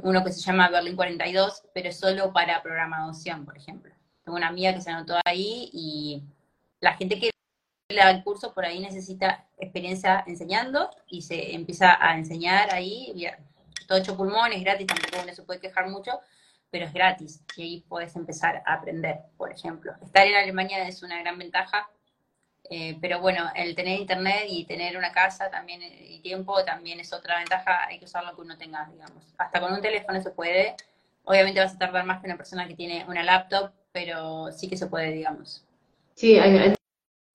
uno 0.02 0.24
que 0.24 0.32
se 0.32 0.40
llama 0.40 0.70
Berlín 0.70 0.96
42, 0.96 1.64
pero 1.74 1.92
solo 1.92 2.32
para 2.32 2.62
programación, 2.62 3.44
por 3.44 3.58
ejemplo. 3.58 3.92
Tengo 4.24 4.38
una 4.38 4.48
amiga 4.48 4.72
que 4.72 4.80
se 4.80 4.90
anotó 4.90 5.18
ahí 5.26 5.68
y 5.74 6.22
la 6.80 6.94
gente 6.94 7.20
que 7.20 7.32
le 7.90 7.96
da 7.96 8.10
el 8.10 8.24
curso 8.24 8.54
por 8.54 8.64
ahí 8.64 8.80
necesita 8.80 9.46
experiencia 9.58 10.24
enseñando 10.26 10.88
y 11.06 11.20
se 11.20 11.54
empieza 11.54 11.98
a 12.00 12.16
enseñar 12.16 12.72
ahí, 12.72 13.30
todo 13.86 13.98
hecho 13.98 14.16
pulmones, 14.16 14.64
gratis, 14.64 14.86
tampoco 14.86 15.22
uno 15.22 15.34
se 15.34 15.42
puede 15.42 15.60
quejar 15.60 15.90
mucho, 15.90 16.18
pero 16.70 16.86
es 16.86 16.94
gratis 16.94 17.42
y 17.56 17.62
ahí 17.62 17.84
puedes 17.86 18.16
empezar 18.16 18.62
a 18.64 18.72
aprender, 18.72 19.18
por 19.36 19.52
ejemplo. 19.52 19.92
Estar 20.00 20.26
en 20.26 20.36
Alemania 20.36 20.88
es 20.88 21.02
una 21.02 21.20
gran 21.20 21.36
ventaja 21.36 21.90
eh, 22.70 22.96
pero 23.00 23.20
bueno, 23.20 23.50
el 23.54 23.74
tener 23.74 24.00
internet 24.00 24.44
y 24.48 24.64
tener 24.64 24.96
una 24.96 25.12
casa 25.12 25.50
también 25.50 25.82
eh, 25.82 26.06
y 26.08 26.20
tiempo 26.20 26.64
también 26.64 26.98
es 26.98 27.12
otra 27.12 27.38
ventaja, 27.38 27.86
hay 27.86 27.98
que 27.98 28.06
usar 28.06 28.24
lo 28.24 28.34
que 28.34 28.40
uno 28.40 28.56
tenga, 28.56 28.88
digamos. 28.90 29.22
Hasta 29.36 29.60
con 29.60 29.72
un 29.72 29.82
teléfono 29.82 30.20
se 30.22 30.30
puede, 30.30 30.74
obviamente 31.24 31.60
vas 31.60 31.74
a 31.74 31.78
tardar 31.78 32.06
más 32.06 32.20
que 32.20 32.26
una 32.26 32.36
persona 32.36 32.66
que 32.66 32.74
tiene 32.74 33.04
una 33.06 33.22
laptop, 33.22 33.70
pero 33.92 34.50
sí 34.50 34.68
que 34.68 34.78
se 34.78 34.86
puede, 34.86 35.12
digamos. 35.12 35.64
Sí, 36.14 36.38
hay, 36.38 36.74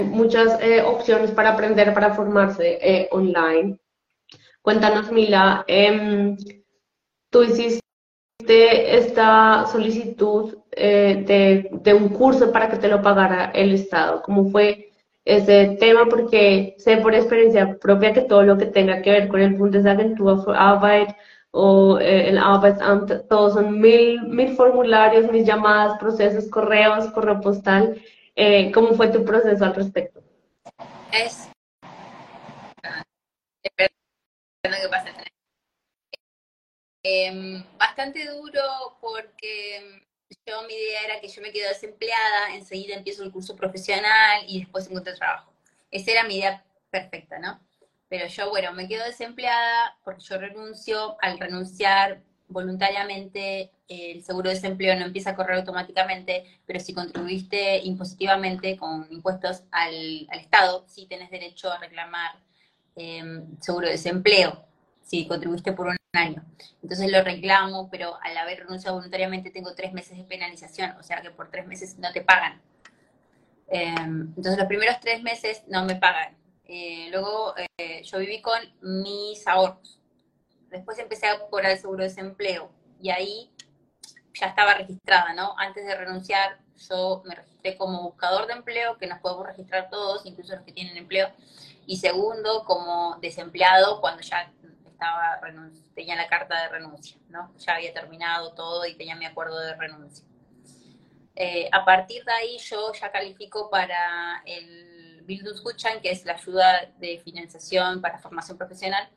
muchas 0.04 0.60
eh, 0.62 0.82
opciones 0.82 1.32
para 1.32 1.52
aprender, 1.52 1.94
para 1.94 2.14
formarse 2.14 3.08
online. 3.12 3.78
Cuéntanos, 4.62 5.12
Mila, 5.12 5.64
em, 5.68 6.38
tú 7.30 7.44
hiciste 7.44 7.82
esta 8.98 9.66
solicitud 9.68 10.58
de, 10.76 11.70
de 11.72 11.94
un 11.94 12.10
curso 12.10 12.52
para 12.52 12.70
que 12.70 12.78
te 12.78 12.88
lo 12.88 13.02
pagara 13.02 13.52
el 13.54 13.74
Estado. 13.74 14.22
¿Cómo 14.22 14.50
fue? 14.50 14.89
Ese 15.30 15.78
tema 15.80 16.08
porque 16.10 16.76
sé 16.80 16.98
por 16.98 17.14
experiencia 17.14 17.78
propia 17.80 18.14
que 18.14 18.22
todo 18.22 18.42
lo 18.42 18.58
que 18.58 18.66
tenga 18.66 19.02
que 19.02 19.12
ver 19.12 19.28
con 19.28 19.42
el 19.42 19.54
Bundesagentur 19.54 20.44
für 20.44 20.58
Arbeit 20.58 21.16
o 21.52 22.00
eh, 22.00 22.30
el 22.30 22.38
Arbeitsamt, 22.38 23.28
todos 23.28 23.54
son 23.54 23.80
mil, 23.80 24.22
mil 24.24 24.56
formularios, 24.56 25.32
mil 25.32 25.46
llamadas, 25.46 26.00
procesos, 26.00 26.50
correos, 26.50 27.12
correo 27.12 27.40
postal. 27.42 28.02
Eh, 28.36 28.72
¿Cómo 28.72 28.94
fue 28.94 29.10
tu 29.10 29.24
proceso 29.24 29.66
al 29.66 29.76
respecto? 29.76 30.22
Es... 31.12 31.50
Em, 37.04 37.64
bastante 37.78 38.26
duro 38.28 38.98
porque 39.00 40.09
yo 40.46 40.64
mi 40.68 40.74
idea 40.74 41.02
era 41.06 41.20
que 41.20 41.28
yo 41.28 41.42
me 41.42 41.52
quedo 41.52 41.70
desempleada, 41.70 42.56
enseguida 42.56 42.96
empiezo 42.96 43.24
el 43.24 43.32
curso 43.32 43.56
profesional 43.56 44.44
y 44.48 44.60
después 44.60 44.88
encuentro 44.88 45.14
trabajo. 45.16 45.54
Esa 45.92 46.12
era 46.12 46.24
mi 46.24 46.38
idea 46.38 46.64
perfecta, 46.90 47.40
¿no? 47.40 47.60
Pero 48.10 48.28
yo, 48.28 48.50
bueno, 48.50 48.74
me 48.74 48.88
quedo 48.88 49.06
desempleada 49.06 49.98
porque 50.04 50.22
yo 50.24 50.38
renuncio, 50.38 51.18
al 51.22 51.40
renunciar 51.40 52.22
voluntariamente 52.48 53.72
el 53.88 54.24
seguro 54.24 54.50
de 54.50 54.56
desempleo 54.56 54.96
no 54.98 55.06
empieza 55.06 55.32
a 55.32 55.36
correr 55.36 55.58
automáticamente, 55.58 56.46
pero 56.66 56.80
si 56.80 56.94
contribuiste 56.94 57.78
impositivamente 57.80 58.78
con 58.78 59.08
impuestos 59.12 59.64
al, 59.72 60.28
Estado, 60.32 60.86
sí 60.88 61.06
tenés 61.08 61.32
derecho 61.32 61.72
a 61.72 61.80
reclamar 61.80 62.40
em, 62.96 63.60
seguro 63.60 63.88
de 63.88 63.94
desempleo, 63.94 64.66
si 65.04 65.28
contribuiste 65.28 65.74
por 65.74 65.88
un 65.88 65.99
año. 66.14 66.44
Entonces 66.82 67.12
lo 67.12 67.24
reclamo, 67.24 67.90
pero 67.90 68.18
al 68.22 68.38
haber 68.38 68.60
renunciado 68.60 68.96
voluntariamente 68.96 69.52
tengo 69.52 69.76
tres 69.76 69.94
meses 69.94 70.18
de 70.18 70.24
penalización, 70.24 70.92
o 70.98 71.04
sea 71.04 71.22
que 71.22 71.32
por 71.32 71.50
tres 71.52 71.68
meses 71.68 71.98
no 72.00 72.12
te 72.12 72.22
pagan. 72.22 72.62
Em, 73.68 74.34
entonces 74.36 74.58
los 74.58 74.68
primeros 74.68 75.00
tres 75.00 75.22
meses 75.22 75.64
no 75.68 75.86
me 75.86 75.96
pagan. 75.96 76.36
Eh, 76.66 77.10
luego 77.12 77.54
eh, 77.78 78.02
yo 78.04 78.20
viví 78.20 78.42
con 78.42 78.60
mis 78.82 79.46
ahorros. 79.48 80.00
Después 80.70 80.98
empecé 81.00 81.28
a 81.28 81.40
cobrar 81.40 81.72
el 81.72 81.80
seguro 81.80 82.04
de 82.04 82.10
desempleo 82.10 82.72
y 83.00 83.10
ahí 83.10 83.52
ya 84.34 84.48
estaba 84.48 84.76
registrada, 84.76 85.34
¿no? 85.34 85.56
Antes 85.58 85.86
de 85.86 85.96
renunciar 85.96 86.60
yo 86.90 87.22
me 87.26 87.36
registré 87.36 87.76
como 87.76 88.04
buscador 88.04 88.48
de 88.48 88.54
empleo, 88.54 88.98
que 88.98 89.08
nos 89.08 89.20
podemos 89.20 89.46
registrar 89.46 89.90
todos, 89.90 90.26
incluso 90.26 90.56
los 90.56 90.64
que 90.64 90.72
tienen 90.72 90.96
empleo. 90.98 91.30
Y 91.86 91.98
segundo, 91.98 92.64
como 92.66 93.18
desempleado, 93.22 94.00
cuando 94.00 94.22
ya 94.22 94.52
estaba 95.00 95.40
tenía 95.96 96.16
la 96.16 96.28
carta 96.28 96.62
de 96.62 96.70
renuncia, 96.70 97.18
¿no? 97.30 97.54
Ya 97.58 97.76
había 97.76 97.94
terminado 97.94 98.54
todo 98.54 98.86
y 98.86 98.96
tenía 98.96 99.16
mi 99.16 99.26
acuerdo 99.26 99.58
de 99.60 99.76
renuncia. 99.76 100.26
Eh, 101.36 101.70
a 101.72 101.86
partir 101.86 102.26
de 102.26 102.34
ahí 102.34 102.58
yo 102.58 102.92
ya 102.92 103.10
califico 103.10 103.70
para 103.70 104.44
el 104.46 105.22
Bildungsgutschein, 105.24 106.02
que 106.02 106.12
es 106.12 106.26
la 106.26 106.34
ayuda 106.34 106.92
de 106.98 107.20
financiación 107.20 108.02
para 108.02 108.20
formación 108.20 108.58
profesional, 108.58 109.10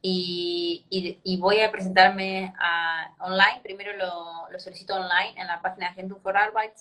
y, 0.00 0.86
y, 1.24 1.36
voy 1.38 1.60
a 1.60 1.72
presentarme 1.72 2.54
a, 2.56 3.12
online. 3.18 3.60
Primero 3.64 3.96
lo, 3.96 4.48
lo, 4.48 4.60
solicito 4.60 4.94
online 4.94 5.34
en 5.36 5.48
la 5.48 5.60
página 5.60 5.86
de 5.88 5.92
Agentum 5.92 6.20
for 6.22 6.36
Arbeit. 6.36 6.72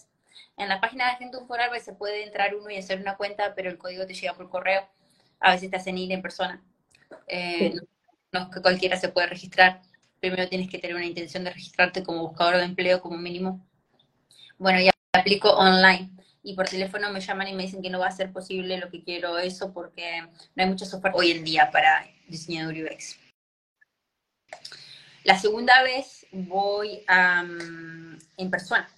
En 0.56 0.70
la 0.70 0.80
página 0.80 1.06
de 1.06 1.12
Agentum 1.14 1.48
for 1.48 1.60
Arbeit 1.60 1.82
se 1.82 1.94
puede 1.94 2.24
entrar 2.24 2.56
uno 2.56 2.70
y 2.70 2.78
hacer 2.78 3.02
una 3.02 3.18
cuenta, 3.18 3.56
pero 3.56 3.72
el 3.72 3.80
código 3.80 4.06
te 4.06 4.14
llega 4.14 4.36
por 4.36 4.50
correo. 4.50 4.88
A 5.40 5.52
veces 5.52 5.72
te 5.72 5.78
hacen 5.78 5.98
ir 5.98 6.12
en 6.12 6.22
persona. 6.22 6.62
Eh, 7.28 7.74
no 8.32 8.44
es 8.44 8.48
que 8.50 8.62
cualquiera 8.62 8.98
se 8.98 9.10
puede 9.10 9.28
registrar. 9.28 9.82
Primero 10.20 10.48
tienes 10.48 10.70
que 10.70 10.80
tener 10.80 10.96
una 10.96 11.06
intención 11.06 11.44
de 11.44 11.52
registrarte 11.52 12.04
como 12.04 12.28
buscador 12.28 12.58
de 12.58 12.64
empleo 12.64 13.02
como 13.02 13.18
mínimo. 13.18 13.66
Bueno, 14.58 14.80
ya 14.82 14.92
aplico 15.14 15.52
online 15.52 16.10
y 16.44 16.56
por 16.56 16.68
teléfono 16.68 17.12
me 17.12 17.20
llaman 17.20 17.48
y 17.48 17.54
me 17.54 17.64
dicen 17.64 17.82
que 17.82 17.90
no 17.90 18.00
va 18.00 18.08
a 18.08 18.12
ser 18.12 18.32
posible 18.32 18.78
lo 18.78 18.90
que 18.90 19.04
quiero 19.04 19.38
eso 19.38 19.74
porque 19.74 20.22
no 20.56 20.64
hay 20.64 20.70
muchas 20.70 20.94
ofertas 20.94 21.20
hoy 21.20 21.32
en 21.32 21.44
día 21.44 21.70
para 21.72 22.08
diseñador 22.28 22.74
UX. 22.74 23.18
La 25.24 25.38
segunda 25.38 25.84
vez 25.84 26.26
voy 26.32 27.04
en 27.10 28.50
persona. 28.50 28.90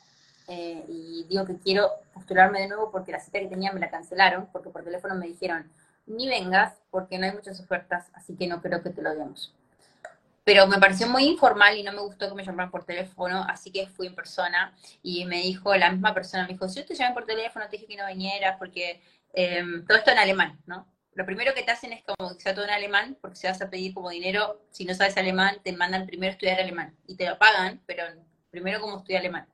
eh, 0.48 0.84
y 0.88 1.26
digo 1.30 1.46
que 1.46 1.58
quiero 1.58 1.89
postularme 2.13 2.62
de 2.62 2.68
nuevo 2.68 2.92
porque 2.92 3.12
la 3.12 3.20
cita 3.20 3.39
que 3.39 3.48
tenía 3.48 3.72
me 3.72 3.80
la 3.80 3.89
cancelaron, 3.89 4.48
porque 4.52 4.70
por 4.70 4.84
teléfono 4.84 5.15
me 5.15 5.28
dijeron, 5.28 5.72
ni 6.10 6.28
vengas 6.28 6.74
porque 6.89 7.17
no 7.17 7.26
hay 7.26 7.32
muchas 7.32 7.60
ofertas, 7.60 8.10
así 8.13 8.36
que 8.36 8.48
no 8.48 8.62
creo 8.62 8.84
que 8.84 8.89
te 8.89 9.02
lo 9.02 9.13
demos. 9.15 9.54
Pero 10.43 10.67
me 10.67 10.80
pareció 10.80 11.08
muy 11.08 11.26
informal 11.26 11.78
y 11.78 11.84
no 11.84 11.91
me 11.91 12.02
gustó 12.02 12.28
que 12.28 12.36
me 12.36 12.43
llamaran 12.43 12.72
por 12.72 12.84
teléfono, 12.84 13.45
así 13.48 13.72
que 13.72 13.88
fui 13.88 14.08
en 14.08 14.15
persona 14.15 14.74
y 15.04 15.26
me 15.26 15.41
dijo, 15.41 15.76
la 15.76 15.91
misma 15.91 16.13
persona 16.13 16.43
me 16.43 16.54
dijo, 16.54 16.67
si 16.67 16.80
yo 16.80 16.86
te 16.86 16.95
llamé 16.95 17.13
por 17.13 17.26
teléfono, 17.26 17.65
te 17.69 17.78
dije 17.78 17.88
que 17.88 17.98
no 17.98 18.08
vinieras 18.08 18.58
porque 18.58 19.02
em, 19.34 19.86
todo 19.86 19.98
esto 19.98 20.12
en 20.12 20.17
alemán, 20.17 20.60
¿no? 20.65 20.88
Lo 21.13 21.26
primero 21.26 21.54
que 21.54 21.63
te 21.63 21.72
hacen 21.72 21.93
es 21.93 22.04
como 22.04 22.36
que 22.36 22.41
sea 22.41 22.56
todo 22.56 22.65
en 22.65 22.72
alemán, 22.72 23.17
porque 23.22 23.36
si 23.36 23.45
vas 23.45 23.62
a 23.62 23.69
pedir 23.69 23.93
como 23.93 24.10
dinero, 24.10 24.65
si 24.72 24.86
no 24.86 24.93
sabes 24.93 25.17
alemán, 25.17 25.58
te 25.63 25.74
mandan 25.74 26.08
primero 26.08 26.32
a 26.32 26.34
estudiar 26.34 26.60
alemán 26.60 26.95
y 27.06 27.15
te 27.15 27.30
lo 27.30 27.38
pagan, 27.38 27.82
pero 27.86 28.04
primero 28.50 28.80
como 28.80 28.98
estudiar 28.98 29.19
alemán. 29.19 29.48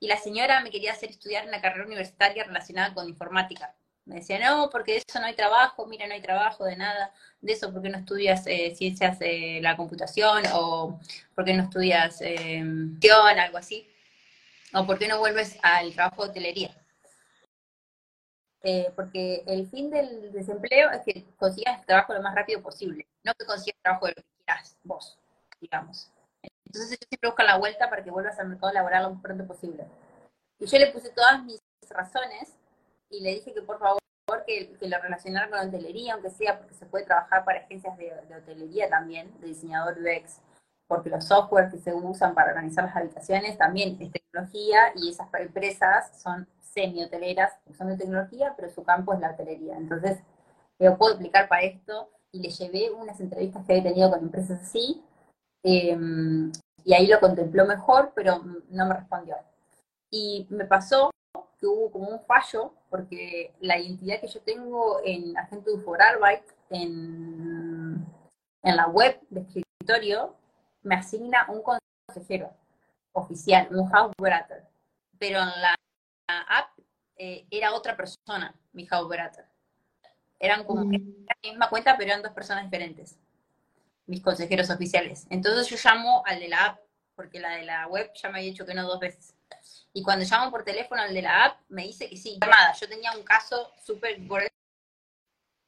Y 0.00 0.08
la 0.08 0.16
señora 0.16 0.60
me 0.60 0.70
quería 0.70 0.92
hacer 0.92 1.10
estudiar 1.10 1.46
una 1.46 1.60
carrera 1.60 1.84
universitaria 1.84 2.44
relacionada 2.44 2.94
con 2.94 3.08
informática. 3.08 3.74
Me 4.08 4.16
decía, 4.16 4.38
no, 4.38 4.70
porque 4.70 4.92
de 4.92 4.98
eso 5.06 5.20
no 5.20 5.26
hay 5.26 5.34
trabajo, 5.34 5.86
mira, 5.86 6.06
no 6.06 6.14
hay 6.14 6.22
trabajo 6.22 6.64
de 6.64 6.76
nada, 6.76 7.12
de 7.42 7.52
eso, 7.52 7.70
porque 7.74 7.90
no 7.90 7.98
estudias 7.98 8.46
eh, 8.46 8.74
ciencias 8.74 9.18
de 9.18 9.60
la 9.62 9.76
computación? 9.76 10.44
¿O 10.54 10.98
porque 11.34 11.52
no 11.52 11.64
estudias 11.64 12.22
eh, 12.22 12.64
algo 13.38 13.58
así? 13.58 13.86
¿O 14.72 14.86
por 14.86 14.98
qué 14.98 15.08
no 15.08 15.18
vuelves 15.18 15.58
al 15.62 15.92
trabajo 15.92 16.24
de 16.24 16.30
hotelería? 16.30 16.74
Eh, 18.62 18.90
porque 18.96 19.44
el 19.46 19.68
fin 19.68 19.90
del 19.90 20.32
desempleo 20.32 20.90
es 20.90 21.02
que 21.02 21.26
consigas 21.36 21.84
trabajo 21.84 22.14
lo 22.14 22.22
más 22.22 22.34
rápido 22.34 22.62
posible, 22.62 23.06
no 23.24 23.34
que 23.34 23.44
consigas 23.44 23.78
trabajo 23.82 24.06
de 24.06 24.14
lo 24.16 24.22
que 24.22 24.44
quieras 24.46 24.78
vos, 24.84 25.18
digamos. 25.60 26.10
Entonces 26.64 26.98
yo 26.98 27.06
siempre 27.10 27.28
busco 27.28 27.42
la 27.42 27.58
vuelta 27.58 27.90
para 27.90 28.02
que 28.02 28.10
vuelvas 28.10 28.38
al 28.38 28.48
mercado 28.48 28.72
laboral 28.72 29.02
lo 29.02 29.10
más 29.10 29.22
pronto 29.22 29.46
posible. 29.46 29.84
Y 30.58 30.66
yo 30.66 30.78
le 30.78 30.92
puse 30.92 31.10
todas 31.10 31.44
mis 31.44 31.60
razones 31.90 32.57
y 33.10 33.20
le 33.20 33.30
dije 33.34 33.54
que 33.54 33.62
por 33.62 33.78
favor 33.78 33.98
que, 34.46 34.74
que 34.78 34.88
lo 34.88 34.98
relacionara 35.00 35.50
con 35.50 35.68
hotelería, 35.68 36.14
aunque 36.14 36.30
sea 36.30 36.58
porque 36.58 36.74
se 36.74 36.86
puede 36.86 37.04
trabajar 37.04 37.44
para 37.44 37.60
agencias 37.60 37.96
de, 37.96 38.12
hotelería 38.36 38.88
también, 38.88 39.32
de 39.40 39.48
diseñador 39.48 39.98
UX, 39.98 40.40
porque 40.86 41.10
los 41.10 41.24
software 41.24 41.70
que 41.70 41.78
se 41.78 41.92
usan 41.94 42.34
para 42.34 42.50
organizar 42.50 42.84
las 42.84 42.96
habitaciones 42.96 43.58
también 43.58 43.96
es 44.00 44.10
tecnología 44.10 44.92
y 44.96 45.10
esas 45.10 45.28
empresas 45.34 46.20
son 46.20 46.46
semi-hoteleras, 46.60 47.52
son 47.76 47.88
de 47.88 47.96
tecnología, 47.96 48.54
pero 48.56 48.70
su 48.70 48.84
campo 48.84 49.12
es 49.14 49.20
la 49.20 49.30
hotelería. 49.30 49.76
Entonces, 49.76 50.18
yo 50.78 50.96
puedo 50.96 51.14
aplicar 51.14 51.48
para 51.48 51.62
esto 51.62 52.10
y 52.30 52.40
le 52.40 52.50
llevé 52.50 52.90
unas 52.90 53.20
entrevistas 53.20 53.64
que 53.66 53.72
había 53.72 53.90
tenido 53.90 54.10
con 54.10 54.20
empresas 54.20 54.60
así, 54.62 55.02
em, 55.62 56.52
y 56.84 56.94
ahí 56.94 57.06
lo 57.06 57.20
contempló 57.20 57.66
mejor, 57.66 58.12
pero 58.14 58.42
no 58.70 58.86
me 58.86 58.94
respondió. 58.94 59.36
Y 60.10 60.46
me 60.50 60.64
pasó 60.64 61.10
que 61.58 61.66
hubo 61.66 61.90
como 61.90 62.08
un 62.08 62.20
fallo, 62.20 62.72
porque 62.88 63.54
la 63.60 63.78
identidad 63.78 64.20
que 64.20 64.28
yo 64.28 64.40
tengo 64.40 65.00
en 65.04 65.36
Agente 65.36 65.70
for 65.84 66.00
Arbeit, 66.00 66.42
en, 66.70 68.06
en 68.62 68.76
la 68.76 68.86
web 68.88 69.20
de 69.30 69.40
escritorio, 69.40 70.34
me 70.82 70.94
asigna 70.94 71.46
un 71.48 71.62
consejero 71.62 72.50
oficial, 73.12 73.68
un 73.70 73.88
house 73.90 74.14
pero 75.18 75.40
en 75.40 75.48
la 75.60 75.74
app 76.26 76.78
eh, 77.16 77.46
era 77.50 77.74
otra 77.74 77.96
persona, 77.96 78.54
mi 78.72 78.86
house 78.86 79.12
Eran 80.38 80.64
como 80.64 80.84
mm. 80.84 80.92
la 80.92 81.36
misma 81.42 81.68
cuenta, 81.68 81.96
pero 81.96 82.10
eran 82.10 82.22
dos 82.22 82.32
personas 82.32 82.64
diferentes, 82.64 83.18
mis 84.06 84.22
consejeros 84.22 84.70
oficiales. 84.70 85.26
Entonces 85.30 85.68
yo 85.68 85.76
llamo 85.82 86.22
al 86.24 86.38
de 86.38 86.48
la 86.48 86.64
app, 86.64 86.80
porque 87.16 87.40
la 87.40 87.56
de 87.56 87.64
la 87.64 87.88
web 87.88 88.10
ya 88.14 88.28
me 88.28 88.38
había 88.38 88.50
dicho 88.50 88.64
que 88.64 88.74
no 88.74 88.86
dos 88.86 89.00
veces. 89.00 89.34
Y 89.92 90.02
cuando 90.02 90.24
llamo 90.24 90.50
por 90.50 90.64
teléfono 90.64 91.02
al 91.02 91.14
de 91.14 91.22
la 91.22 91.44
app, 91.46 91.60
me 91.68 91.84
dice 91.84 92.08
que 92.08 92.16
sí, 92.16 92.38
llamada. 92.40 92.72
Yo 92.74 92.88
tenía 92.88 93.12
un 93.12 93.22
caso 93.22 93.72
súper, 93.82 94.26
por 94.26 94.42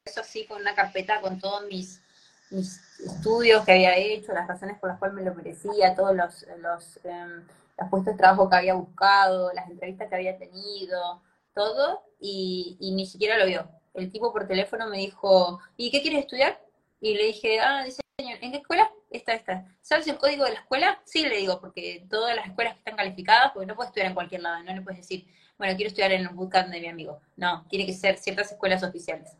eso 0.05 0.23
sí, 0.23 0.45
con 0.45 0.61
una 0.61 0.75
carpeta 0.75 1.21
con 1.21 1.39
todos 1.39 1.65
mis, 1.67 2.01
mis 2.49 2.79
estudios 2.99 3.65
que 3.65 3.73
había 3.73 3.97
hecho, 3.97 4.33
las 4.33 4.47
razones 4.47 4.79
por 4.79 4.89
las 4.89 4.99
cuales 4.99 5.15
me 5.15 5.23
lo 5.23 5.33
merecía, 5.35 5.95
todos 5.95 6.15
los, 6.15 6.45
los, 6.59 6.99
em, 7.03 7.45
los 7.77 7.89
puestos 7.89 8.13
de 8.13 8.17
trabajo 8.17 8.49
que 8.49 8.55
había 8.55 8.73
buscado, 8.73 9.51
las 9.53 9.69
entrevistas 9.69 10.07
que 10.07 10.15
había 10.15 10.37
tenido, 10.37 11.21
todo, 11.53 12.03
y, 12.19 12.77
y 12.79 12.91
ni 12.91 13.05
siquiera 13.05 13.37
lo 13.37 13.45
vio. 13.45 13.69
El 13.93 14.11
tipo 14.11 14.31
por 14.31 14.47
teléfono 14.47 14.87
me 14.87 14.97
dijo, 14.97 15.59
¿y 15.75 15.91
qué 15.91 16.01
quieres 16.01 16.21
estudiar? 16.21 16.61
Y 17.01 17.15
le 17.15 17.25
dije, 17.25 17.59
ah, 17.59 17.83
dice, 17.83 18.01
¿en 18.17 18.51
qué 18.51 18.57
escuela? 18.57 18.89
Esta, 19.11 19.33
esta. 19.33 19.65
¿Sabes 19.81 20.07
el 20.07 20.17
código 20.17 20.45
de 20.45 20.51
la 20.51 20.59
escuela? 20.59 21.01
Sí, 21.03 21.27
le 21.27 21.35
digo, 21.35 21.59
porque 21.59 22.05
todas 22.09 22.33
las 22.33 22.47
escuelas 22.47 22.73
que 22.73 22.79
están 22.79 22.95
calificadas, 22.95 23.51
porque 23.51 23.67
no 23.67 23.75
puedes 23.75 23.89
estudiar 23.89 24.07
en 24.07 24.13
cualquier 24.13 24.41
lado, 24.41 24.63
no 24.63 24.73
le 24.73 24.81
puedes 24.81 25.01
decir, 25.01 25.27
bueno, 25.57 25.75
quiero 25.75 25.89
estudiar 25.89 26.13
en 26.13 26.21
el 26.21 26.29
bootcamp 26.29 26.69
de 26.69 26.79
mi 26.79 26.87
amigo. 26.87 27.19
No, 27.35 27.65
tiene 27.67 27.85
que 27.85 27.93
ser 27.93 28.17
ciertas 28.17 28.53
escuelas 28.53 28.83
oficiales. 28.83 29.35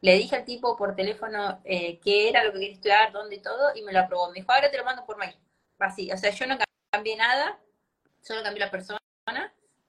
Le 0.00 0.14
dije 0.14 0.36
al 0.36 0.44
tipo 0.46 0.74
por 0.74 0.96
teléfono 0.96 1.60
eh, 1.64 2.00
qué 2.00 2.30
era 2.30 2.42
lo 2.42 2.52
que 2.52 2.60
quería 2.60 2.74
estudiar, 2.74 3.12
dónde 3.12 3.36
y 3.36 3.40
todo, 3.40 3.74
y 3.74 3.82
me 3.82 3.92
lo 3.92 4.00
aprobó. 4.00 4.28
Me 4.30 4.40
dijo, 4.40 4.50
ahora 4.50 4.70
te 4.70 4.78
lo 4.78 4.84
mando 4.86 5.04
por 5.04 5.18
mail. 5.18 5.36
Así, 5.78 6.10
o 6.10 6.16
sea, 6.16 6.30
yo 6.30 6.46
no 6.46 6.56
cambié 6.90 7.16
nada, 7.16 7.58
solo 8.22 8.42
cambié 8.42 8.60
la 8.60 8.70
persona 8.70 8.98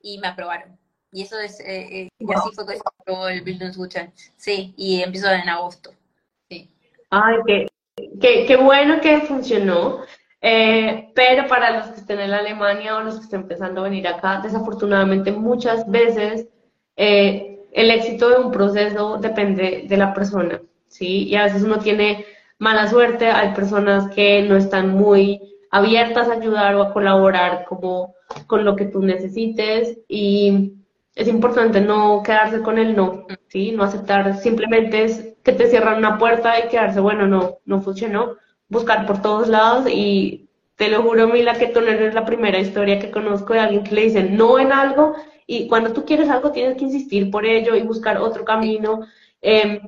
y 0.02 0.17
me 0.20 0.28
aprobaron. 0.28 0.78
Y 1.13 1.24
eso 1.24 1.39
es, 1.39 1.60
eh, 1.62 2.02
eh 2.02 2.10
y 2.20 2.34
así 2.34 2.50
fue 2.54 2.65
que 2.65 2.74
se 2.74 2.82
aprobó 3.00 3.30
el 3.30 3.41
Bildungsgutschein. 3.41 4.12
Sí, 4.36 4.74
y 4.76 5.02
empezó 5.02 5.32
en 5.32 5.48
agosto. 5.48 5.94
Sí. 6.50 6.70
Ay, 7.10 7.36
qué, 7.46 7.71
qué, 8.22 8.56
bueno 8.56 9.02
que 9.02 9.22
funcionó. 9.22 10.00
Eh, 10.44 11.12
pero 11.14 11.48
para 11.48 11.78
los 11.78 11.88
que 11.88 12.00
estén 12.00 12.20
en 12.20 12.32
Alemania 12.32 12.98
o 12.98 13.02
los 13.02 13.18
que 13.18 13.24
estén 13.26 13.42
empezando 13.42 13.82
a 13.82 13.84
venir 13.84 14.08
acá, 14.08 14.40
desafortunadamente 14.42 15.32
muchas 15.32 15.88
veces 15.90 16.48
eh, 16.96 17.60
el 17.72 17.92
éxito 17.92 18.30
de 18.30 18.38
un 18.38 18.52
proceso 18.52 19.18
depende 19.18 19.86
de 19.88 19.98
la 19.98 20.14
persona, 20.14 20.62
¿sí? 20.88 21.28
Y 21.28 21.36
a 21.36 21.44
veces 21.44 21.64
uno 21.64 21.78
tiene 21.78 22.26
mala 22.58 22.88
suerte, 22.88 23.28
hay 23.28 23.54
personas 23.54 24.10
que 24.14 24.42
no 24.44 24.56
están 24.56 24.90
muy 24.90 25.40
abiertas 25.70 26.28
a 26.28 26.34
ayudar 26.34 26.76
o 26.76 26.82
a 26.82 26.94
colaborar 26.94 27.66
como 27.66 28.16
con 28.48 28.66
lo 28.66 28.76
que 28.76 28.86
tú 28.86 29.02
necesites 29.02 30.00
y 30.08 30.74
es 31.16 31.28
importante 31.28 31.82
no 31.82 32.24
quedarse 32.24 32.62
con 32.62 32.78
el 32.78 32.96
no, 32.96 33.26
¿sí? 33.48 33.72
No 33.72 33.84
aceptar 33.84 34.38
simplemente 34.38 35.31
que 35.43 35.51
te 35.51 35.67
cierran 35.67 35.97
una 35.97 36.17
puerta 36.17 36.60
y 36.60 36.69
quedarse, 36.69 36.99
bueno, 36.99 37.27
no, 37.27 37.58
no 37.65 37.82
funcionó, 37.82 38.38
buscar 38.69 39.06
por 39.06 39.21
todos 39.21 39.47
lados 39.47 39.88
y 39.89 40.49
te 40.75 40.89
lo 40.89 41.04
juro, 41.04 41.27
Mila, 41.27 41.54
que 41.56 41.67
tú 41.67 41.82
no 41.82 41.91
la 41.91 42.25
primera 42.25 42.60
historia 42.60 42.99
que 42.99 43.12
conozco 43.12 43.54
de 43.54 43.60
alguien 43.60 43.84
que 43.84 43.95
le 43.95 44.01
dicen 44.04 44.36
no 44.36 44.58
en 44.60 44.71
algo 44.71 45.15
y 45.45 45.67
cuando 45.67 45.93
tú 45.93 46.06
quieres 46.06 46.30
algo 46.30 46.51
tienes 46.51 46.77
que 46.77 46.86
insistir 46.86 47.30
por 47.30 47.45
ello 47.45 47.75
y 47.75 47.82
buscar 47.82 48.17
otro 48.17 48.45
camino. 48.45 49.01
Em, 49.41 49.80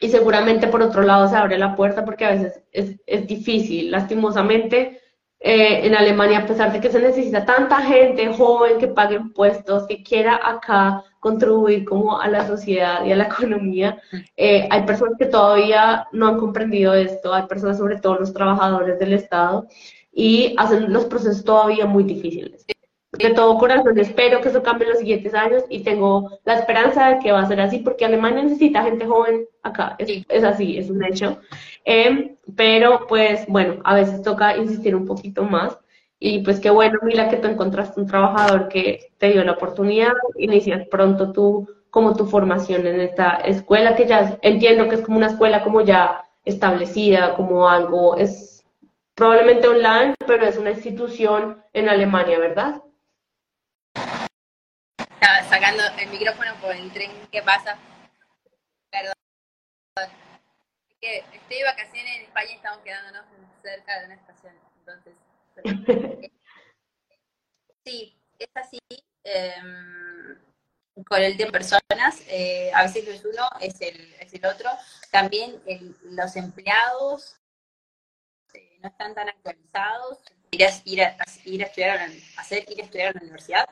y 0.00 0.08
seguramente 0.08 0.68
por 0.68 0.82
otro 0.82 1.02
lado 1.02 1.28
se 1.28 1.36
abre 1.36 1.58
la 1.58 1.76
puerta 1.76 2.04
porque 2.04 2.24
a 2.24 2.30
veces 2.30 2.62
es, 2.72 2.96
es 3.06 3.26
difícil, 3.26 3.90
lastimosamente 3.90 5.00
eh, 5.40 5.86
en 5.86 5.94
Alemania, 5.94 6.40
a 6.40 6.46
pesar 6.46 6.72
de 6.72 6.80
que 6.80 6.90
se 6.90 7.00
necesita 7.00 7.44
tanta 7.44 7.80
gente 7.82 8.32
joven 8.32 8.78
que 8.78 8.88
pague 8.88 9.16
impuestos, 9.16 9.86
que 9.86 10.02
quiera 10.02 10.40
acá 10.42 11.04
contribuir 11.20 11.84
como 11.84 12.20
a 12.20 12.28
la 12.28 12.46
sociedad 12.46 13.04
y 13.04 13.12
a 13.12 13.16
la 13.16 13.24
economía, 13.32 14.00
eh, 14.36 14.66
hay 14.70 14.82
personas 14.82 15.14
que 15.18 15.26
todavía 15.26 16.08
no 16.12 16.28
han 16.28 16.38
comprendido 16.38 16.94
esto, 16.94 17.32
hay 17.32 17.46
personas, 17.46 17.78
sobre 17.78 18.00
todo 18.00 18.16
los 18.16 18.32
trabajadores 18.32 18.98
del 18.98 19.12
Estado, 19.12 19.68
y 20.12 20.54
hacen 20.58 20.92
los 20.92 21.04
procesos 21.04 21.44
todavía 21.44 21.86
muy 21.86 22.02
difíciles. 22.02 22.66
De 23.12 23.30
todo 23.30 23.58
corazón 23.58 23.98
espero 23.98 24.40
que 24.40 24.48
eso 24.50 24.62
cambie 24.62 24.86
en 24.86 24.90
los 24.90 25.00
siguientes 25.00 25.34
años 25.34 25.64
y 25.68 25.82
tengo 25.82 26.30
la 26.44 26.54
esperanza 26.54 27.08
de 27.08 27.18
que 27.18 27.32
va 27.32 27.40
a 27.40 27.48
ser 27.48 27.60
así 27.60 27.78
porque 27.78 28.04
Alemania 28.04 28.44
necesita 28.44 28.84
gente 28.84 29.04
joven 29.04 29.46
acá, 29.64 29.96
es, 29.98 30.44
así, 30.44 30.78
es 30.78 30.90
un 30.90 31.04
hecho. 31.04 31.38
Em, 31.84 32.36
pero 32.56 33.06
pues 33.08 33.46
bueno, 33.48 33.80
a 33.84 33.96
veces 33.96 34.22
toca 34.22 34.56
insistir 34.56 34.94
un 34.94 35.06
poquito 35.06 35.42
más 35.42 35.76
y 36.22 36.40
pues 36.40 36.60
qué 36.60 36.68
bueno, 36.68 36.98
Mila, 37.02 37.30
que 37.30 37.38
tú 37.38 37.48
encontraste 37.48 37.98
un 37.98 38.06
trabajador 38.06 38.68
que 38.68 39.10
te 39.16 39.30
dio 39.30 39.42
la 39.42 39.52
oportunidad, 39.52 40.12
inicias 40.36 40.86
pronto 40.88 41.32
tú 41.32 41.66
como 41.88 42.14
tu 42.14 42.26
formación 42.26 42.86
en 42.86 43.00
esta 43.00 43.36
escuela 43.36 43.96
que 43.96 44.06
ya 44.06 44.38
entiendo 44.42 44.86
que 44.88 44.96
es 44.96 45.00
como 45.00 45.16
una 45.16 45.28
escuela 45.28 45.64
como 45.64 45.80
ya 45.80 46.28
establecida, 46.44 47.34
como 47.36 47.66
algo, 47.66 48.18
es 48.18 48.62
probablemente 49.14 49.66
online, 49.66 50.14
pero 50.26 50.44
es 50.44 50.58
una 50.58 50.72
institución 50.72 51.64
en 51.72 51.88
Alemania, 51.88 52.38
¿verdad? 52.38 52.82
Estaba 54.98 55.42
sacando 55.48 55.82
el 55.98 56.10
micrófono 56.10 56.52
por 56.60 56.76
el 56.76 56.92
tren 56.92 57.10
que 57.32 57.40
pasa. 57.42 57.78
Perdón. 58.90 59.14
estoy 61.00 61.56
de 61.56 61.64
vacaciones 61.64 62.16
en 62.16 62.22
España 62.24 62.50
y 62.50 62.56
estamos 62.56 62.78
quedándonos 62.80 63.24
cerca 63.62 64.00
de 64.00 64.06
una 64.06 64.14
estación. 64.16 64.52
Entonces, 64.80 65.14
sí, 67.84 68.18
es 68.38 68.48
así. 68.54 68.78
Em, 69.24 70.38
con 71.04 71.22
el 71.22 71.36
tiempo 71.36 71.52
personas, 71.52 72.22
eh, 72.28 72.70
a 72.74 72.82
veces 72.82 73.06
es 73.08 73.24
uno, 73.24 73.48
es 73.60 73.80
el, 73.80 74.44
otro. 74.44 74.70
También 75.10 75.62
los 76.02 76.36
empleados 76.36 77.36
eh, 78.54 78.78
no 78.82 78.88
están 78.88 79.14
tan 79.14 79.28
actualizados. 79.28 80.18
Ir 80.52 80.64
estudiar, 80.64 81.16
hacer 81.20 81.46
ir 81.46 81.62
a 81.62 81.66
estudiar 82.84 83.08
a 83.08 83.12
la 83.12 83.20
universidad 83.20 83.68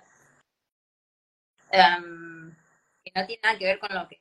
em, 1.72 2.54
que 3.04 3.12
no 3.14 3.26
tiene 3.26 3.40
nada 3.42 3.58
que 3.58 3.64
ver 3.64 3.78
con 3.80 3.92
lo 3.92 4.06
que 4.06 4.20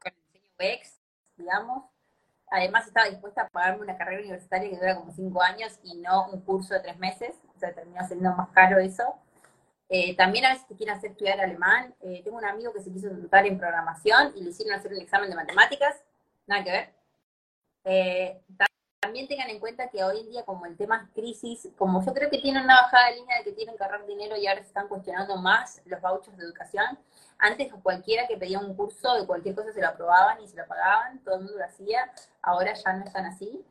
con 0.00 0.12
el 0.12 0.32
diseño 0.32 0.52
UX, 0.58 1.00
digamos. 1.36 1.91
Además 2.52 2.86
estaba 2.86 3.08
dispuesta 3.08 3.42
a 3.42 3.48
pagarme 3.48 3.82
una 3.82 3.96
carrera 3.96 4.20
universitaria 4.20 4.68
que 4.68 4.76
dura 4.76 4.94
como 4.94 5.10
cinco 5.10 5.40
años 5.40 5.80
y 5.82 5.96
no 5.96 6.28
un 6.28 6.42
curso 6.42 6.74
de 6.74 6.80
tres 6.80 6.98
meses, 6.98 7.34
o 7.56 7.58
sea, 7.58 7.72
terminó 7.72 8.06
siendo 8.06 8.30
más 8.34 8.50
caro 8.50 8.78
eso. 8.78 9.04
Eh, 9.88 10.14
también 10.16 10.44
a 10.44 10.50
veces 10.52 10.68
te 10.68 10.76
quieren 10.76 10.94
hacer 10.94 11.12
estudiar 11.12 11.40
alemán. 11.40 11.94
Eh, 12.02 12.20
tengo 12.22 12.36
un 12.36 12.44
amigo 12.44 12.70
que 12.74 12.82
se 12.82 12.92
quiso 12.92 13.08
tratar 13.08 13.46
en 13.46 13.58
programación 13.58 14.34
y 14.36 14.42
le 14.42 14.50
hicieron 14.50 14.78
hacer 14.78 14.92
un 14.92 15.00
examen 15.00 15.30
de 15.30 15.36
matemáticas, 15.36 16.04
nada 16.46 16.62
que 16.62 16.70
ver. 16.70 16.94
Eh, 17.84 18.42
también 19.02 19.26
tengan 19.26 19.50
en 19.50 19.58
cuenta 19.58 19.90
que 19.90 20.04
hoy 20.04 20.20
en 20.20 20.30
día, 20.30 20.44
como 20.44 20.64
el 20.64 20.76
tema 20.76 21.02
es 21.02 21.10
crisis, 21.12 21.68
como 21.76 22.04
yo 22.06 22.14
creo 22.14 22.30
que 22.30 22.38
tienen 22.38 22.62
una 22.62 22.82
bajada 22.82 23.10
de 23.10 23.16
línea 23.16 23.38
de 23.38 23.44
que 23.44 23.52
tienen 23.52 23.76
que 23.76 23.82
ahorrar 23.82 24.06
dinero 24.06 24.36
y 24.36 24.46
ahora 24.46 24.62
se 24.62 24.68
están 24.68 24.86
cuestionando 24.86 25.36
más 25.38 25.82
los 25.86 26.00
vouchers 26.00 26.36
de 26.36 26.44
educación, 26.44 26.86
antes 27.38 27.72
cualquiera 27.82 28.28
que 28.28 28.36
pedía 28.36 28.60
un 28.60 28.76
curso 28.76 29.14
de 29.14 29.26
cualquier 29.26 29.56
cosa 29.56 29.72
se 29.72 29.80
lo 29.80 29.88
aprobaban 29.88 30.40
y 30.40 30.46
se 30.46 30.56
lo 30.56 30.68
pagaban, 30.68 31.18
todo 31.24 31.34
el 31.34 31.40
mundo 31.40 31.58
lo 31.58 31.64
hacía, 31.64 32.12
ahora 32.42 32.74
ya 32.74 32.92
no 32.92 33.04
están 33.04 33.24
así. 33.26 33.64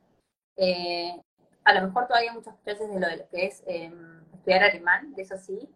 Eh, 0.57 1.17
a 1.63 1.73
lo 1.75 1.87
mejor 1.87 2.07
todavía 2.07 2.33
muchas 2.33 2.55
clases 2.65 2.89
de 2.89 2.99
lo, 2.99 3.07
de 3.07 3.17
lo 3.17 3.29
que 3.29 3.45
es 3.45 3.63
em, 3.67 4.21
estudiar 4.33 4.63
alemán, 4.63 5.13
de 5.15 5.21
eso 5.21 5.37
sí. 5.37 5.69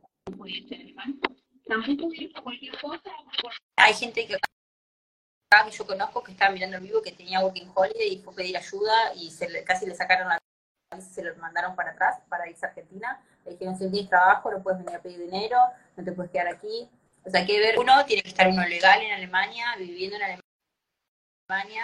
Hay 3.78 3.94
gente 3.94 4.28
que 4.28 4.36
que 5.64 5.72
yo 5.72 5.86
conozco 5.86 6.22
que 6.22 6.34
estaba 6.34 6.52
mirando 6.52 6.78
el 6.78 6.84
vivo 6.84 7.02
que 7.02 7.14
tenía 7.14 7.40
Working 7.40 7.72
Holiday 7.74 8.14
y 8.14 8.22
fue 8.22 8.36
pedir 8.36 8.58
ayuda 8.58 9.14
y 9.16 9.32
se 9.32 9.64
casi 9.64 9.86
le 9.86 9.96
sacaron 9.96 10.28
la 10.28 10.38
se 11.02 11.24
lo 11.24 11.36
mandaron 11.38 11.76
para 11.76 11.92
atrás 11.92 12.20
para 12.30 12.50
irse 12.50 12.66
a 12.66 12.70
Argentina. 12.70 13.22
Le 13.46 13.52
dijeron, 13.52 13.78
si 13.78 13.90
tienes 13.90 14.10
trabajo, 14.10 14.52
no 14.52 14.62
puedes 14.62 14.80
venir 14.80 14.96
a 14.96 15.02
pedir 15.02 15.20
dinero, 15.20 15.58
no 15.96 16.04
te 16.04 16.12
puedes 16.12 16.32
quedar 16.32 16.48
aquí. 16.48 16.90
O 17.26 17.30
sea, 17.30 17.46
que 17.46 17.60
ver, 17.60 17.80
uno 17.80 18.06
tiene 18.06 18.22
que 18.22 18.30
estar 18.30 18.48
uno 18.48 18.66
legal 18.68 19.02
en 19.02 19.12
Alemania, 19.12 19.76
viviendo 19.78 20.18
en 20.18 20.40
Alemania, 21.50 21.84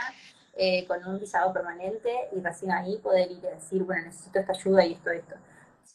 eh, 0.53 0.85
con 0.85 1.05
un 1.05 1.19
visado 1.19 1.51
permanente 1.51 2.29
y 2.31 2.41
recién 2.41 2.71
ahí 2.71 2.97
poder 2.97 3.31
ir 3.31 3.45
a 3.47 3.51
decir, 3.51 3.83
bueno, 3.83 4.05
necesito 4.05 4.39
esta 4.39 4.53
ayuda 4.53 4.85
y 4.85 4.93
esto, 4.93 5.09
esto. 5.09 5.35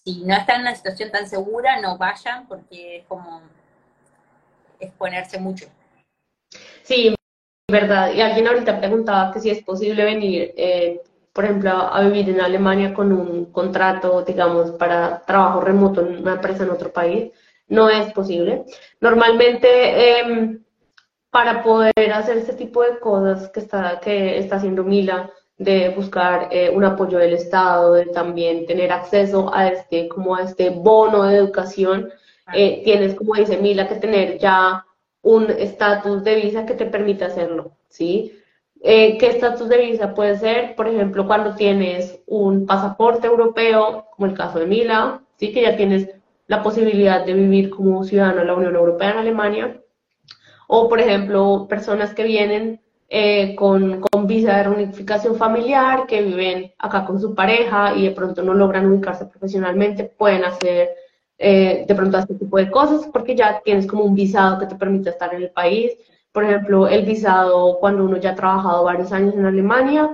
Si 0.04 0.24
no 0.24 0.34
están 0.34 0.56
en 0.56 0.62
una 0.62 0.74
situación 0.74 1.10
tan 1.10 1.28
segura, 1.28 1.80
no 1.80 1.96
vayan 1.96 2.46
porque 2.48 2.98
es 2.98 3.06
como 3.06 3.42
exponerse 4.80 5.38
mucho. 5.38 5.66
Sí, 6.82 7.14
verdad. 7.68 8.12
Y 8.14 8.20
alguien 8.20 8.46
ahorita 8.46 8.78
preguntaba 8.78 9.32
que 9.32 9.40
si 9.40 9.50
es 9.50 9.62
posible 9.62 10.04
venir, 10.04 10.54
eh, 10.56 11.00
por 11.32 11.44
ejemplo, 11.44 11.70
a 11.70 12.00
vivir 12.02 12.30
en 12.30 12.40
Alemania 12.40 12.94
con 12.94 13.12
un 13.12 13.46
contrato, 13.52 14.22
digamos, 14.22 14.70
para 14.72 15.22
trabajo 15.26 15.60
remoto 15.60 16.00
en 16.00 16.18
una 16.18 16.34
empresa 16.34 16.64
en 16.64 16.70
otro 16.70 16.92
país. 16.92 17.32
No 17.68 17.90
es 17.90 18.12
posible. 18.12 18.64
Normalmente, 19.00 20.20
em, 20.20 20.62
para 21.30 21.62
poder 21.62 22.12
hacer 22.14 22.38
este 22.38 22.54
tipo 22.54 22.82
de 22.82 22.98
cosas 23.00 23.50
que 23.50 23.60
está, 23.60 24.00
que 24.00 24.38
está 24.38 24.56
haciendo 24.56 24.84
Mila, 24.84 25.30
de 25.58 25.90
buscar 25.90 26.48
eh, 26.50 26.70
un 26.70 26.84
apoyo 26.84 27.18
del 27.18 27.34
Estado, 27.34 27.94
de 27.94 28.06
también 28.06 28.66
tener 28.66 28.92
acceso 28.92 29.52
a 29.54 29.68
este, 29.68 30.08
como 30.08 30.36
a 30.36 30.42
este 30.42 30.70
bono 30.70 31.24
de 31.24 31.36
educación, 31.36 32.10
eh, 32.54 32.82
tienes, 32.84 33.14
como 33.14 33.34
dice 33.34 33.56
Mila, 33.58 33.88
que 33.88 33.96
tener 33.96 34.38
ya 34.38 34.85
un 35.26 35.50
estatus 35.50 36.22
de 36.22 36.36
visa 36.36 36.66
que 36.66 36.74
te 36.74 36.86
permita 36.86 37.26
hacerlo, 37.26 37.72
¿sí? 37.88 38.38
Eh, 38.80 39.18
¿Qué 39.18 39.26
estatus 39.26 39.68
de 39.68 39.78
visa 39.78 40.14
puede 40.14 40.38
ser? 40.38 40.76
Por 40.76 40.86
ejemplo, 40.86 41.26
cuando 41.26 41.56
tienes 41.56 42.20
un 42.26 42.64
pasaporte 42.64 43.26
europeo, 43.26 44.06
como 44.14 44.28
el 44.28 44.36
caso 44.36 44.60
de 44.60 44.66
Mila, 44.66 45.22
¿sí? 45.36 45.52
Que 45.52 45.62
ya 45.62 45.76
tienes 45.76 46.08
la 46.46 46.62
posibilidad 46.62 47.26
de 47.26 47.32
vivir 47.32 47.70
como 47.70 48.04
ciudadano 48.04 48.38
de 48.38 48.44
la 48.44 48.54
Unión 48.54 48.76
Europea 48.76 49.10
en 49.10 49.18
Alemania. 49.18 49.80
O, 50.68 50.88
por 50.88 51.00
ejemplo, 51.00 51.66
personas 51.68 52.14
que 52.14 52.22
vienen 52.22 52.80
eh, 53.08 53.56
con, 53.56 54.02
con, 54.02 54.28
visa 54.28 54.56
de 54.56 54.62
reunificación 54.62 55.34
familiar, 55.34 56.06
que 56.06 56.22
viven 56.22 56.72
acá 56.78 57.04
con 57.04 57.20
su 57.20 57.34
pareja 57.34 57.96
y 57.96 58.04
de 58.04 58.12
pronto 58.12 58.44
no 58.44 58.54
logran 58.54 58.86
ubicarse 58.86 59.26
profesionalmente, 59.26 60.04
pueden 60.04 60.44
hacer 60.44 60.90
eh, 61.38 61.84
de 61.86 61.94
pronto 61.94 62.18
este 62.18 62.34
tipo 62.34 62.56
de 62.56 62.70
cosas 62.70 63.08
porque 63.12 63.34
ya 63.34 63.60
tienes 63.64 63.86
como 63.86 64.04
un 64.04 64.14
visado 64.14 64.58
que 64.58 64.66
te 64.66 64.74
permite 64.74 65.10
estar 65.10 65.34
en 65.34 65.42
el 65.42 65.50
país. 65.50 65.92
Por 66.32 66.44
ejemplo, 66.44 66.88
el 66.88 67.04
visado 67.04 67.78
cuando 67.78 68.04
uno 68.04 68.16
ya 68.18 68.30
ha 68.30 68.34
trabajado 68.34 68.84
varios 68.84 69.12
años 69.12 69.34
en 69.34 69.46
Alemania, 69.46 70.10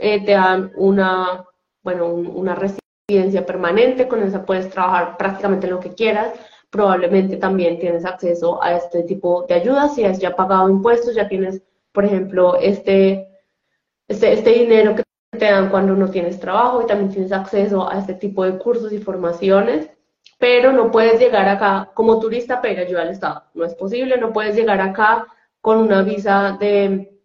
eh, 0.00 0.24
te 0.24 0.32
dan 0.32 0.72
una, 0.76 1.44
bueno, 1.82 2.06
una 2.06 2.54
residencia 2.54 3.46
permanente, 3.46 4.08
con 4.08 4.22
esa 4.22 4.44
puedes 4.44 4.70
trabajar 4.70 5.16
prácticamente 5.16 5.66
lo 5.66 5.80
que 5.80 5.94
quieras. 5.94 6.32
Probablemente 6.70 7.36
también 7.36 7.78
tienes 7.78 8.04
acceso 8.04 8.62
a 8.62 8.74
este 8.74 9.04
tipo 9.04 9.46
de 9.48 9.54
ayudas 9.54 9.94
si 9.94 10.04
has 10.04 10.18
ya 10.18 10.34
pagado 10.34 10.68
impuestos, 10.68 11.14
ya 11.14 11.28
tienes 11.28 11.62
por 11.94 12.04
ejemplo, 12.04 12.56
este, 12.56 13.28
este, 14.08 14.32
este 14.32 14.50
dinero 14.50 14.96
que 14.96 15.04
te 15.38 15.44
dan 15.44 15.70
cuando 15.70 15.94
no 15.94 16.10
tienes 16.10 16.40
trabajo 16.40 16.82
y 16.82 16.86
también 16.86 17.10
tienes 17.10 17.30
acceso 17.30 17.88
a 17.88 18.00
este 18.00 18.14
tipo 18.14 18.44
de 18.44 18.58
cursos 18.58 18.92
y 18.92 18.98
formaciones, 18.98 19.88
pero 20.44 20.72
no 20.72 20.90
puedes 20.90 21.18
llegar 21.18 21.48
acá 21.48 21.90
como 21.94 22.20
turista 22.20 22.56
a 22.56 22.60
pedir 22.60 22.80
ayuda 22.80 23.00
al 23.00 23.08
Estado. 23.08 23.44
No 23.54 23.64
es 23.64 23.74
posible, 23.74 24.18
no 24.18 24.30
puedes 24.30 24.54
llegar 24.54 24.78
acá 24.78 25.26
con 25.62 25.78
una 25.78 26.02
visa 26.02 26.58
de, 26.60 27.18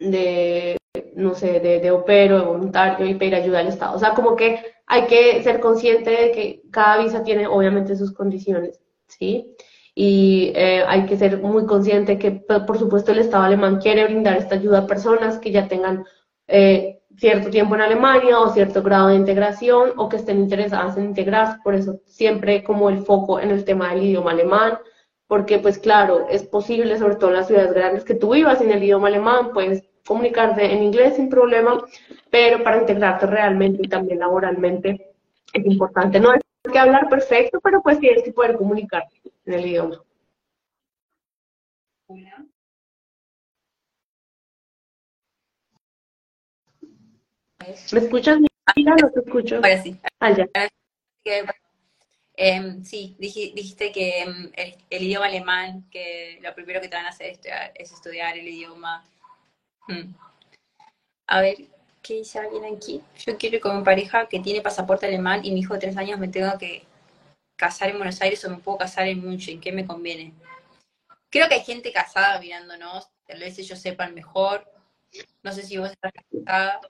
de 0.00 0.76
no 1.14 1.36
sé, 1.36 1.60
de, 1.60 1.78
de 1.78 1.90
opero, 1.92 2.40
de 2.40 2.46
voluntario 2.46 3.06
y 3.06 3.14
pedir 3.14 3.36
ayuda 3.36 3.60
al 3.60 3.68
Estado. 3.68 3.94
O 3.94 3.98
sea, 4.00 4.12
como 4.14 4.34
que 4.34 4.58
hay 4.88 5.06
que 5.06 5.40
ser 5.44 5.60
consciente 5.60 6.10
de 6.10 6.32
que 6.32 6.62
cada 6.72 7.00
visa 7.00 7.22
tiene 7.22 7.46
obviamente 7.46 7.94
sus 7.94 8.12
condiciones, 8.12 8.80
¿sí? 9.06 9.54
y 9.94 10.50
eh, 10.56 10.82
hay 10.84 11.06
que 11.06 11.16
ser 11.16 11.38
muy 11.38 11.66
consciente 11.66 12.18
que, 12.18 12.32
por 12.32 12.76
supuesto, 12.76 13.12
el 13.12 13.20
Estado 13.20 13.44
alemán 13.44 13.78
quiere 13.78 14.02
brindar 14.06 14.36
esta 14.36 14.56
ayuda 14.56 14.78
a 14.80 14.86
personas 14.88 15.38
que 15.38 15.52
ya 15.52 15.68
tengan 15.68 16.04
eh, 16.48 16.93
cierto 17.16 17.50
tiempo 17.50 17.74
en 17.74 17.82
Alemania 17.82 18.38
o 18.40 18.50
cierto 18.50 18.82
grado 18.82 19.08
de 19.08 19.16
integración 19.16 19.92
o 19.96 20.08
que 20.08 20.16
estén 20.16 20.38
interesadas 20.40 20.96
en 20.96 21.06
integrarse, 21.06 21.58
por 21.62 21.74
eso 21.74 22.00
siempre 22.06 22.64
como 22.64 22.90
el 22.90 22.98
foco 22.98 23.40
en 23.40 23.50
el 23.50 23.64
tema 23.64 23.90
del 23.90 24.04
idioma 24.04 24.32
alemán, 24.32 24.78
porque 25.26 25.58
pues 25.58 25.78
claro, 25.78 26.26
es 26.28 26.42
posible, 26.44 26.98
sobre 26.98 27.16
todo 27.16 27.30
en 27.30 27.36
las 27.36 27.46
ciudades 27.46 27.72
grandes, 27.72 28.04
que 28.04 28.14
tú 28.14 28.34
vivas 28.34 28.60
en 28.60 28.70
el 28.70 28.82
idioma 28.82 29.08
alemán, 29.08 29.52
puedes 29.52 29.84
comunicarte 30.06 30.72
en 30.72 30.82
inglés 30.82 31.16
sin 31.16 31.28
problema, 31.28 31.82
pero 32.30 32.62
para 32.62 32.78
integrarte 32.78 33.26
realmente 33.26 33.80
y 33.82 33.88
también 33.88 34.18
laboralmente 34.18 35.14
es 35.52 35.66
importante. 35.66 36.20
No 36.20 36.34
es 36.34 36.42
que 36.70 36.78
hablar 36.78 37.08
perfecto, 37.08 37.60
pero 37.62 37.82
pues 37.82 37.98
tienes 38.00 38.22
que 38.22 38.32
poder 38.32 38.56
comunicar 38.56 39.04
en 39.46 39.54
el 39.54 39.66
idioma. 39.66 40.02
¿Me 47.92 48.00
escuchas? 48.00 48.38
Mira, 48.76 48.94
no 48.96 49.10
te 49.10 49.20
escucho. 49.20 49.56
Ahora 49.56 49.82
sí. 49.82 49.98
Ah, 50.20 50.30
ya. 50.36 50.46
Eh, 52.36 52.80
sí, 52.82 53.16
dijiste 53.18 53.92
que 53.92 54.22
em, 54.22 54.50
el, 54.90 55.02
idioma 55.02 55.26
alemán, 55.26 55.88
que 55.90 56.40
lo 56.42 56.54
primero 56.54 56.80
que 56.80 56.88
te 56.88 56.96
van 56.96 57.06
a 57.06 57.10
hacer 57.10 57.38
es 57.74 57.92
estudiar, 57.92 58.36
el 58.36 58.48
idioma. 58.48 59.04
Hmm. 59.86 60.14
A 61.28 61.40
ver, 61.40 61.56
¿qué 62.02 62.14
dice 62.14 62.38
alguien 62.38 62.64
aquí? 62.76 63.02
Yo 63.24 63.38
quiero 63.38 63.56
ir 63.56 63.62
con 63.62 63.78
mi 63.78 63.84
pareja 63.84 64.28
que 64.28 64.40
tiene 64.40 64.60
pasaporte 64.60 65.06
alemán 65.06 65.44
y 65.44 65.52
mi 65.52 65.60
hijo 65.60 65.74
de 65.74 65.80
tres 65.80 65.96
años 65.96 66.18
me 66.18 66.28
tengo 66.28 66.58
que 66.58 66.84
casar 67.56 67.90
en 67.90 67.98
Buenos 67.98 68.20
Aires 68.20 68.44
o 68.44 68.50
me 68.50 68.58
puedo 68.58 68.78
casar 68.78 69.06
en 69.06 69.24
München, 69.24 69.60
¿qué 69.60 69.70
me 69.70 69.86
conviene? 69.86 70.32
Creo 71.30 71.48
que 71.48 71.54
hay 71.54 71.64
gente 71.64 71.92
casada 71.92 72.40
mirándonos, 72.40 73.08
tal 73.26 73.40
vez 73.40 73.58
ellos 73.58 73.78
sepan 73.78 74.14
mejor. 74.14 74.68
No 75.42 75.52
sé 75.52 75.62
si 75.62 75.78
vos 75.78 75.90
estás 75.90 76.12
casada. 76.12 76.80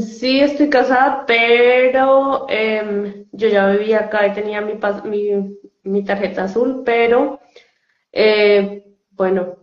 Sí, 0.00 0.40
estoy 0.40 0.70
casada, 0.70 1.24
pero 1.26 2.46
em, 2.48 3.26
yo 3.32 3.48
ya 3.48 3.68
vivía 3.68 4.00
acá 4.00 4.26
y 4.26 4.32
tenía 4.32 4.60
mi, 4.60 4.78
mi, 5.82 6.04
tarjeta 6.04 6.44
azul, 6.44 6.82
pero 6.84 7.40
eh, 8.12 8.84
bueno, 9.10 9.56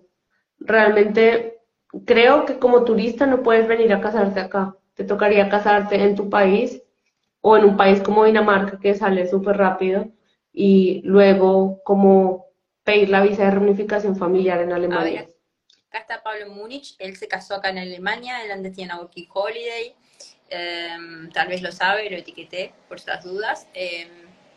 realmente 0.59 1.59
creo 2.05 2.45
que 2.45 2.59
como 2.59 2.83
turista 2.83 3.25
no 3.25 3.43
puedes 3.43 3.67
venir 3.67 3.93
a 3.93 4.01
casarte 4.01 4.39
acá. 4.41 4.75
Te 4.93 5.05
tocaría 5.05 5.47
casarte 5.47 5.95
en 6.03 6.15
tu 6.15 6.29
país 6.29 6.81
o 7.41 7.55
en 7.55 7.63
un 7.63 7.77
país 7.77 8.01
como 8.01 8.25
Dinamarca 8.25 8.79
que 8.79 8.95
sale 8.95 9.25
súper 9.27 9.57
rápido 9.57 10.11
y 10.51 11.01
luego 11.05 11.81
como 11.83 12.47
pedir 12.83 13.09
la 13.09 13.21
visa 13.21 13.45
de 13.45 13.51
reunificación 13.51 14.17
familiar 14.17 14.59
en 14.61 14.73
Alemania. 14.73 15.29
acá 15.87 15.99
está 15.99 16.23
Pablo 16.23 16.49
Múnich, 16.49 16.95
él 16.99 17.15
se 17.15 17.27
casó 17.27 17.55
acá 17.55 17.69
en 17.69 17.77
Alemania, 17.77 18.37
antes 18.51 18.73
tiene 18.73 18.95
working 18.95 19.27
holiday, 19.31 19.95
em, 20.49 21.29
tal 21.31 21.47
vez 21.47 21.61
lo 21.61 21.71
sabe, 21.71 22.09
lo 22.09 22.17
etiqueté 22.17 22.73
por 22.87 22.97
esas 22.97 23.23
dudas. 23.23 23.67
Em, 23.73 24.09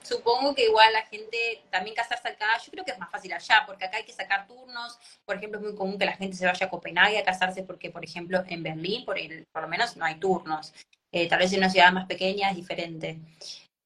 supongo 0.03 0.55
que 0.55 0.67
igual 0.67 0.93
la 0.93 1.03
gente, 1.03 1.63
también 1.71 1.95
casarse 1.95 2.29
acá, 2.29 2.47
yo 2.65 2.71
creo 2.73 2.85
que 2.85 2.93
es 2.93 2.99
más 2.99 3.11
fácil 3.11 3.33
allá, 3.33 3.63
porque 3.67 3.85
acá 3.85 3.99
hay 3.99 4.05
que 4.05 4.13
sacar 4.13 4.47
turnos, 4.47 4.99
por 5.25 5.37
ejemplo, 5.37 5.59
es 5.59 5.65
muy 5.65 5.75
común 5.75 5.99
que 5.99 6.07
la 6.07 6.17
gente 6.17 6.37
se 6.37 6.47
vaya 6.47 6.67
a 6.67 6.71
Copenhague 6.71 7.19
a 7.19 7.25
casarse 7.25 7.63
porque, 7.63 7.91
por 7.91 8.05
ejemplo, 8.05 8.43
en 8.49 8.63
Berlín, 8.63 9.05
por, 9.05 9.19
el, 9.19 9.47
por 9.53 9.63
lo 9.63 9.69
menos, 9.69 9.97
no 9.97 10.05
hay 10.05 10.17
turnos. 10.17 10.73
Eh, 11.13 11.29
tal 11.29 11.41
vez 11.41 11.53
en 11.53 11.59
una 11.59 11.71
ciudad 11.71 11.93
más 11.93 12.07
pequeña 12.07 12.51
es 12.51 12.57
diferente. 12.57 13.19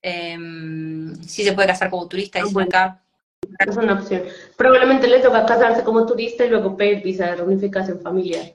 Eh, 0.02 0.38
sí 1.26 1.44
se 1.44 1.52
puede 1.52 1.68
casar 1.68 1.90
como 1.90 2.08
turista, 2.08 2.40
ah, 2.40 2.62
acá 2.62 3.02
es 3.58 3.76
una 3.76 3.94
opción. 3.94 4.22
Probablemente 4.56 5.06
les 5.06 5.22
toca 5.22 5.46
casarse 5.46 5.82
como 5.84 6.06
turista 6.06 6.44
y 6.44 6.50
luego 6.50 6.76
pedir 6.76 7.02
visa 7.02 7.26
de 7.26 7.36
reunificación 7.36 8.00
familiar. 8.00 8.52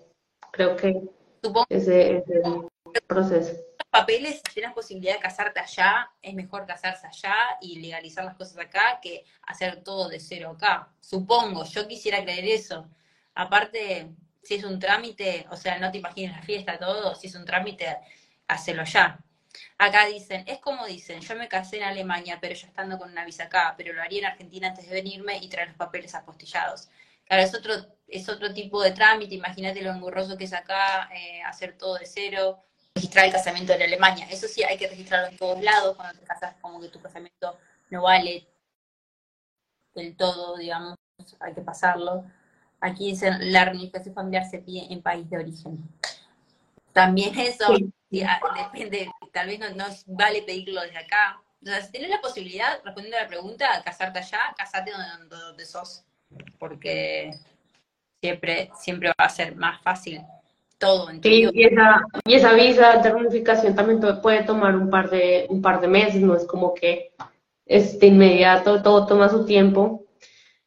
Creo 0.51 0.75
que 0.75 1.01
ese 1.69 2.17
es 2.17 2.29
el 2.29 2.43
proceso. 3.07 3.53
Papeles, 3.89 4.41
si 4.47 4.53
tienes 4.53 4.73
posibilidad 4.73 5.15
de 5.15 5.19
casarte 5.19 5.59
allá, 5.59 6.09
es 6.21 6.33
mejor 6.33 6.65
casarse 6.65 7.07
allá 7.07 7.35
y 7.59 7.79
legalizar 7.79 8.23
las 8.23 8.35
cosas 8.35 8.57
acá 8.57 8.99
que 9.01 9.25
hacer 9.43 9.83
todo 9.83 10.07
de 10.07 10.19
cero 10.19 10.51
acá. 10.51 10.89
Supongo, 10.99 11.65
yo 11.65 11.87
quisiera 11.87 12.23
creer 12.23 12.45
eso. 12.45 12.89
Aparte, 13.35 14.09
si 14.41 14.55
es 14.55 14.63
un 14.63 14.79
trámite, 14.79 15.45
o 15.51 15.57
sea, 15.57 15.77
no 15.77 15.91
te 15.91 15.97
imagines 15.97 16.31
la 16.31 16.41
fiesta, 16.41 16.79
todo, 16.79 17.15
si 17.15 17.27
es 17.27 17.35
un 17.35 17.45
trámite, 17.45 17.97
hacelo 18.47 18.83
ya. 18.85 19.19
Acá 19.77 20.05
dicen, 20.05 20.43
es 20.47 20.59
como 20.59 20.85
dicen, 20.85 21.19
yo 21.19 21.35
me 21.35 21.47
casé 21.47 21.77
en 21.77 21.83
Alemania, 21.83 22.37
pero 22.39 22.55
ya 22.55 22.67
estando 22.67 22.97
con 22.97 23.11
una 23.11 23.25
visa 23.25 23.45
acá, 23.45 23.73
pero 23.77 23.93
lo 23.93 24.01
haría 24.01 24.19
en 24.19 24.25
Argentina 24.25 24.69
antes 24.69 24.87
de 24.87 24.93
venirme 24.93 25.37
y 25.37 25.49
traer 25.49 25.69
los 25.69 25.77
papeles 25.77 26.15
apostillados. 26.15 26.89
Claro, 27.25 27.43
es 27.43 27.53
otro, 27.53 27.73
es 28.07 28.29
otro 28.29 28.53
tipo 28.53 28.81
de 28.81 28.91
trámite, 28.91 29.35
imagínate 29.35 29.81
lo 29.81 29.91
engorroso 29.91 30.37
que 30.37 30.45
es 30.45 30.53
acá, 30.53 31.09
eh, 31.13 31.41
hacer 31.43 31.77
todo 31.77 31.95
de 31.95 32.05
cero, 32.05 32.63
registrar 32.95 33.25
el 33.25 33.31
casamiento 33.31 33.73
en 33.73 33.81
Alemania. 33.81 34.27
Eso 34.29 34.47
sí, 34.47 34.63
hay 34.63 34.77
que 34.77 34.87
registrarlo 34.87 35.29
en 35.29 35.37
todos 35.37 35.61
lados, 35.61 35.95
cuando 35.95 36.19
te 36.19 36.25
casas 36.25 36.55
como 36.61 36.79
que 36.79 36.89
tu 36.89 37.01
casamiento 37.01 37.57
no 37.89 38.03
vale 38.03 38.47
del 39.93 40.15
todo, 40.15 40.57
digamos, 40.57 40.95
hay 41.39 41.53
que 41.53 41.61
pasarlo. 41.61 42.25
Aquí 42.79 43.11
dicen, 43.11 43.51
la 43.51 43.65
reunificación 43.65 44.15
familiar 44.15 44.45
se 44.49 44.59
pide 44.59 44.91
en 44.91 45.01
país 45.01 45.29
de 45.29 45.37
origen. 45.37 45.77
También 46.93 47.37
eso, 47.39 47.73
ah, 48.25 48.71
depende, 48.73 49.09
tal 49.31 49.47
vez 49.47 49.59
no, 49.59 49.69
no, 49.71 49.85
vale 50.07 50.41
pedirlo 50.41 50.81
desde 50.81 50.97
acá. 50.97 51.41
O 51.61 51.65
sea, 51.65 51.81
si 51.81 51.91
tienes 51.91 52.09
la 52.09 52.21
posibilidad, 52.21 52.81
respondiendo 52.83 53.17
a 53.17 53.21
la 53.21 53.27
pregunta, 53.27 53.81
casarte 53.83 54.19
allá, 54.19 54.39
casate 54.57 54.91
donde, 54.91 55.35
donde 55.35 55.65
sos, 55.65 56.03
porque 56.57 57.31
siempre, 58.19 58.71
siempre 58.79 59.09
va 59.09 59.25
a 59.25 59.29
ser 59.29 59.55
más 59.55 59.81
fácil 59.81 60.25
todo. 60.81 61.07
Sí, 61.23 61.47
y 61.53 61.63
esa, 61.63 62.03
y 62.25 62.33
esa 62.33 62.53
visa 62.53 62.97
de 62.97 63.09
reunificación 63.09 63.75
también 63.75 64.01
puede 64.21 64.43
tomar 64.43 64.75
un 64.75 64.89
par 64.89 65.09
de, 65.09 65.45
un 65.47 65.61
par 65.61 65.79
de 65.79 65.87
meses, 65.87 66.21
no 66.21 66.35
es 66.35 66.43
como 66.45 66.73
que 66.73 67.13
es 67.65 67.99
de 67.99 68.07
inmediato, 68.07 68.81
todo 68.81 69.05
toma 69.05 69.29
su 69.29 69.45
tiempo. 69.45 70.03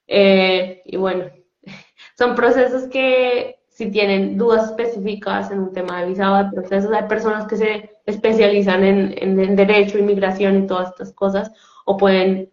Eh, 0.06 0.82
y 0.86 0.96
bueno, 0.96 1.26
son 2.16 2.34
procesos 2.34 2.84
que 2.84 3.58
si 3.68 3.90
tienen 3.90 4.38
dudas 4.38 4.70
específicas 4.70 5.50
en 5.50 5.58
un 5.58 5.72
tema 5.72 6.00
de 6.00 6.08
visado 6.08 6.36
de 6.36 6.50
procesos, 6.52 6.92
hay 6.92 7.08
personas 7.08 7.46
que 7.48 7.56
se 7.56 7.90
especializan 8.06 8.84
en, 8.84 9.14
en, 9.18 9.56
derecho, 9.56 9.98
inmigración 9.98 10.62
y 10.62 10.66
todas 10.66 10.90
estas 10.90 11.12
cosas, 11.12 11.50
o 11.84 11.96
pueden 11.96 12.50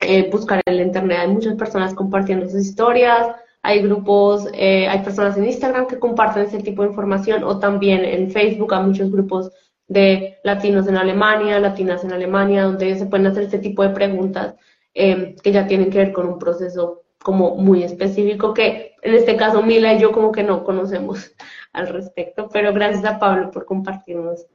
eh, 0.00 0.30
buscar 0.30 0.62
en 0.64 0.76
la 0.78 0.82
internet. 0.82 1.18
Hay 1.20 1.28
muchas 1.28 1.56
personas 1.56 1.92
compartiendo 1.92 2.48
sus 2.48 2.62
historias, 2.62 3.36
hay 3.66 3.82
grupos, 3.82 4.48
eh, 4.54 4.86
hay 4.86 5.00
personas 5.00 5.36
en 5.36 5.44
Instagram 5.44 5.88
que 5.88 5.98
comparten 5.98 6.44
ese 6.44 6.60
tipo 6.60 6.82
de 6.82 6.88
información, 6.88 7.42
o 7.42 7.58
también 7.58 8.04
en 8.04 8.30
Facebook 8.30 8.72
hay 8.72 8.84
muchos 8.84 9.10
grupos 9.10 9.50
de 9.88 10.38
latinos 10.44 10.86
en 10.86 10.96
Alemania, 10.96 11.58
latinas 11.58 12.04
en 12.04 12.12
Alemania, 12.12 12.62
donde 12.62 12.96
se 12.96 13.06
pueden 13.06 13.26
hacer 13.26 13.42
este 13.42 13.58
tipo 13.58 13.82
de 13.82 13.90
preguntas 13.90 14.54
eh, 14.94 15.34
que 15.42 15.50
ya 15.50 15.66
tienen 15.66 15.90
que 15.90 15.98
ver 15.98 16.12
con 16.12 16.28
un 16.28 16.38
proceso 16.38 17.02
como 17.22 17.56
muy 17.56 17.82
específico 17.82 18.54
que 18.54 18.94
en 19.02 19.14
este 19.14 19.36
caso 19.36 19.60
Mila 19.60 19.94
y 19.94 19.98
yo 19.98 20.12
como 20.12 20.30
que 20.30 20.44
no 20.44 20.62
conocemos 20.62 21.34
al 21.72 21.88
respecto, 21.88 22.48
pero 22.52 22.72
gracias 22.72 23.04
a 23.04 23.18
Pablo 23.18 23.50
por 23.50 23.64
compartirnos. 23.64 24.46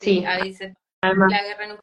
Sí, 0.00 0.24
a 0.24 0.42
veces 0.42 0.72
la 1.02 1.42
guerra 1.42 1.64
en 1.66 1.76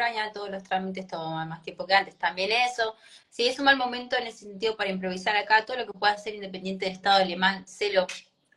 Ucrania, 0.00 0.32
todos 0.32 0.48
los 0.48 0.62
trámites 0.62 1.06
toman 1.06 1.48
más 1.48 1.62
tiempo 1.62 1.86
que 1.86 1.94
antes. 1.94 2.16
También 2.16 2.50
eso, 2.52 2.96
si 3.28 3.46
es 3.46 3.58
un 3.58 3.66
mal 3.66 3.76
momento 3.76 4.16
en 4.16 4.26
ese 4.28 4.46
sentido 4.46 4.74
para 4.76 4.88
improvisar 4.88 5.36
acá, 5.36 5.66
todo 5.66 5.76
lo 5.76 5.86
que 5.86 5.92
pueda 5.92 6.14
hacer 6.14 6.34
independiente 6.34 6.86
del 6.86 6.94
Estado 6.94 7.22
alemán, 7.22 7.66
sélo, 7.68 8.06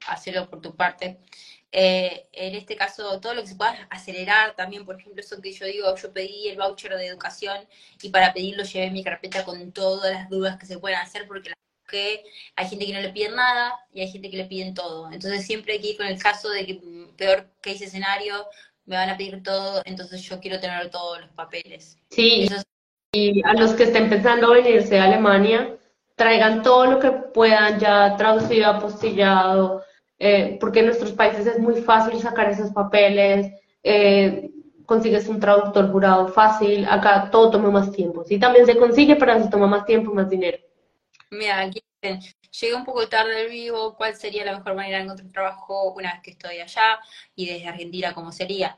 hacelo 0.07 0.49
por 0.49 0.61
tu 0.61 0.73
parte. 0.73 1.19
Eh, 1.69 2.27
en 2.31 2.55
este 2.55 2.77
caso, 2.77 3.19
todo 3.19 3.33
lo 3.33 3.41
que 3.41 3.49
se 3.49 3.55
pueda 3.55 3.87
acelerar 3.89 4.55
también, 4.55 4.85
por 4.85 4.97
ejemplo, 4.99 5.21
eso 5.21 5.41
que 5.41 5.51
yo 5.51 5.65
digo, 5.65 5.93
yo 5.97 6.13
pedí 6.13 6.47
el 6.47 6.57
voucher 6.57 6.95
de 6.95 7.07
educación 7.07 7.67
y 8.01 8.09
para 8.09 8.33
pedirlo 8.33 8.63
llevé 8.63 8.89
mi 8.91 9.03
carpeta 9.03 9.43
con 9.43 9.73
todas 9.73 10.13
las 10.13 10.29
dudas 10.29 10.57
que 10.57 10.65
se 10.65 10.79
puedan 10.79 11.01
hacer 11.01 11.27
porque 11.27 11.51
que 11.89 12.23
hay 12.55 12.69
gente 12.69 12.85
que 12.85 12.93
no 12.93 13.01
le 13.01 13.09
piden 13.09 13.35
nada 13.35 13.73
y 13.93 14.01
hay 14.01 14.11
gente 14.11 14.29
que 14.29 14.37
le 14.37 14.45
piden 14.45 14.73
todo. 14.73 15.11
Entonces 15.11 15.45
siempre 15.45 15.75
ir 15.75 15.97
con 15.97 16.07
el 16.07 16.21
caso 16.21 16.49
de 16.49 16.65
que 16.65 16.73
mm, 16.75 17.15
peor 17.17 17.49
que 17.61 17.71
ese 17.73 17.85
escenario, 17.85 18.47
me 18.85 18.95
van 18.95 19.09
a 19.09 19.17
pedir 19.17 19.41
todo, 19.43 19.81
entonces 19.85 20.21
yo 20.21 20.39
quiero 20.39 20.59
tener 20.59 20.89
todos 20.89 21.21
los 21.21 21.29
papeles. 21.31 21.97
Sí, 22.09 22.47
y 23.11 23.41
a 23.45 23.53
los 23.53 23.73
que 23.73 23.83
estén 23.83 24.09
pensando 24.09 24.51
venirse 24.51 24.99
a 24.99 25.05
Alemania, 25.05 25.77
traigan 26.15 26.63
todo 26.63 26.85
lo 26.85 26.99
que 26.99 27.11
puedan 27.11 27.79
ya 27.79 28.15
traducido, 28.17 28.67
apostillado, 28.67 29.83
eh, 30.19 30.57
porque 30.59 30.79
en 30.79 30.87
nuestros 30.87 31.11
países 31.11 31.45
es 31.47 31.59
muy 31.59 31.81
fácil 31.81 32.19
sacar 32.19 32.49
esos 32.49 32.71
papeles, 32.71 33.51
eh, 33.83 34.49
consigues 34.85 35.27
un 35.27 35.39
traductor 35.39 35.91
jurado 35.91 36.27
fácil, 36.27 36.85
acá 36.85 37.29
todo 37.31 37.51
toma 37.51 37.69
más 37.69 37.91
tiempo. 37.91 38.23
Sí, 38.23 38.39
también 38.39 38.65
se 38.65 38.77
consigue, 38.77 39.15
pero 39.15 39.33
así 39.33 39.49
toma 39.49 39.67
más 39.67 39.85
tiempo, 39.85 40.13
más 40.13 40.29
dinero. 40.29 40.57
Mira, 41.31 41.61
aquí 41.61 41.81
llegué 42.59 42.75
un 42.75 42.85
poco 42.85 43.07
tarde 43.09 43.41
al 43.41 43.49
vivo, 43.49 43.95
¿cuál 43.95 44.15
sería 44.15 44.45
la 44.45 44.57
mejor 44.57 44.75
manera 44.75 44.97
de 44.97 45.03
encontrar 45.03 45.31
trabajo 45.31 45.93
una 45.93 46.13
vez 46.13 46.21
que 46.21 46.31
estoy 46.31 46.59
allá? 46.59 46.99
Y 47.35 47.47
desde 47.47 47.67
Argentina, 47.67 48.13
¿cómo 48.13 48.31
sería? 48.31 48.77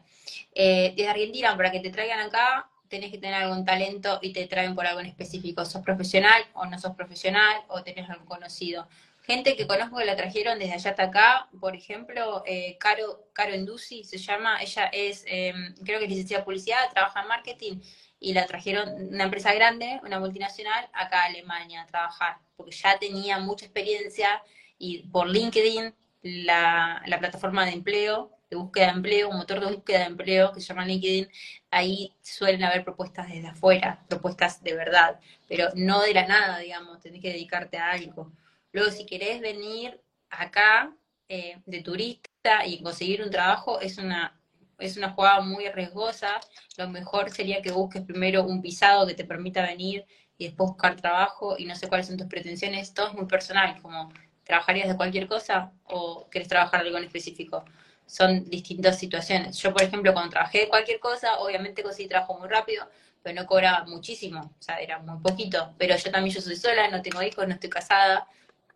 Eh, 0.53 0.93
desde 0.95 1.09
Argentina, 1.09 1.55
para 1.57 1.71
que 1.71 1.79
te 1.79 1.89
traigan 1.89 2.19
acá, 2.19 2.69
tenés 2.87 3.11
que 3.11 3.17
tener 3.17 3.35
algún 3.35 3.65
talento 3.65 4.19
y 4.21 4.31
te 4.31 4.47
traen 4.47 4.75
por 4.75 4.85
algo 4.87 4.99
en 5.01 5.07
específico. 5.07 5.65
¿Sos 5.65 5.81
profesional 5.81 6.43
o 6.53 6.65
no 6.65 6.79
sos 6.79 6.95
profesional 6.95 7.63
o 7.67 7.83
tenés 7.83 8.09
algún 8.09 8.27
conocido? 8.27 8.87
gente 9.25 9.55
que 9.55 9.65
conozco 9.65 9.97
que 9.97 10.05
la 10.05 10.15
trajeron 10.15 10.59
desde 10.59 10.73
allá 10.73 10.91
hasta 10.91 11.03
acá, 11.03 11.49
por 11.59 11.75
ejemplo, 11.75 12.43
eh, 12.45 12.77
Caro, 12.79 13.27
Caro 13.33 13.53
Endusi 13.53 14.03
se 14.03 14.17
llama, 14.17 14.61
ella 14.61 14.85
es, 14.93 15.23
em, 15.27 15.73
creo 15.83 15.97
que 15.99 16.05
es 16.05 16.11
licenciada 16.11 16.41
de 16.41 16.45
publicidad, 16.45 16.91
trabaja 16.93 17.21
en 17.21 17.27
marketing 17.27 17.81
y 18.25 18.33
la 18.33 18.47
trajeron 18.47 18.89
una 19.13 19.25
empresa 19.25 19.53
grande, 19.53 20.01
una 20.03 20.19
multinacional, 20.19 20.89
acá 20.93 21.21
a 21.21 21.25
Alemania 21.25 21.83
a 21.83 21.85
trabajar, 21.85 22.37
porque 22.57 22.75
ya 22.75 22.97
tenía 22.97 23.37
mucha 23.37 23.65
experiencia 23.65 24.41
y 24.79 25.03
por 25.09 25.29
LinkedIn, 25.29 25.93
la, 26.23 27.03
la 27.05 27.19
plataforma 27.19 27.65
de 27.65 27.73
empleo, 27.73 28.31
de 28.49 28.57
búsqueda 28.57 28.87
de 28.87 28.93
empleo, 28.93 29.29
un 29.29 29.37
motor 29.37 29.59
de 29.59 29.75
búsqueda 29.75 29.99
de 29.99 30.05
empleo 30.05 30.51
que 30.51 30.59
se 30.59 30.65
llama 30.65 30.87
LinkedIn, 30.87 31.29
ahí 31.69 32.15
suelen 32.19 32.63
haber 32.63 32.83
propuestas 32.83 33.27
desde 33.29 33.49
afuera, 33.49 34.03
propuestas 34.09 34.63
de 34.63 34.73
verdad, 34.73 35.19
pero 35.47 35.69
no 35.75 36.01
de 36.01 36.15
la 36.15 36.25
nada, 36.25 36.57
digamos, 36.57 37.01
tenés 37.01 37.21
que 37.21 37.29
dedicarte 37.31 37.77
a 37.77 37.91
algo. 37.91 38.31
Luego, 38.71 38.89
si 38.89 39.05
querés 39.05 39.39
venir 39.39 40.01
acá 40.31 40.91
eh, 41.29 41.61
de 41.67 41.81
turista 41.83 42.65
y 42.65 42.81
conseguir 42.81 43.21
un 43.21 43.29
trabajo, 43.29 43.79
es 43.81 43.99
una, 43.99 44.35
es 44.79 44.97
una 44.97 45.11
jugada 45.11 45.41
muy 45.41 45.67
riesgosa. 45.69 46.39
Lo 46.77 46.89
mejor 46.89 47.31
sería 47.31 47.61
que 47.61 47.71
busques 47.71 48.03
primero 48.03 48.43
un 48.43 48.61
visado 48.61 49.07
que 49.07 49.13
te 49.13 49.23
permita 49.23 49.61
venir 49.61 50.05
y 50.37 50.45
después 50.45 50.69
buscar 50.69 50.95
trabajo 50.95 51.55
y 51.57 51.65
no 51.65 51.75
sé 51.75 51.87
cuáles 51.87 52.07
son 52.07 52.17
tus 52.17 52.27
pretensiones. 52.27 52.93
Todo 52.93 53.07
es 53.07 53.13
muy 53.13 53.25
personal, 53.25 53.81
como 53.81 54.11
trabajarías 54.43 54.87
de 54.87 54.95
cualquier 54.95 55.27
cosa 55.27 55.71
o 55.85 56.27
quieres 56.29 56.47
trabajar 56.47 56.81
algo 56.81 56.97
en 56.97 57.05
específico. 57.05 57.65
Son 58.05 58.47
distintas 58.49 58.99
situaciones. 58.99 59.57
Yo, 59.57 59.73
por 59.73 59.81
ejemplo, 59.81 60.13
cuando 60.13 60.31
trabajé 60.31 60.59
de 60.59 60.69
cualquier 60.69 60.99
cosa, 60.99 61.39
obviamente 61.39 61.81
conseguí 61.81 62.07
trabajo 62.07 62.37
muy 62.37 62.47
rápido, 62.47 62.87
pero 63.23 63.41
no 63.41 63.47
cobraba 63.47 63.85
muchísimo, 63.85 64.53
o 64.59 64.61
sea, 64.61 64.77
era 64.77 64.99
muy 64.99 65.19
poquito. 65.21 65.73
Pero 65.79 65.95
yo 65.97 66.11
también 66.11 66.35
yo 66.35 66.41
soy 66.41 66.55
sola, 66.55 66.87
no 66.89 67.01
tengo 67.01 67.23
hijos, 67.23 67.47
no 67.47 67.55
estoy 67.55 67.69
casada, 67.69 68.27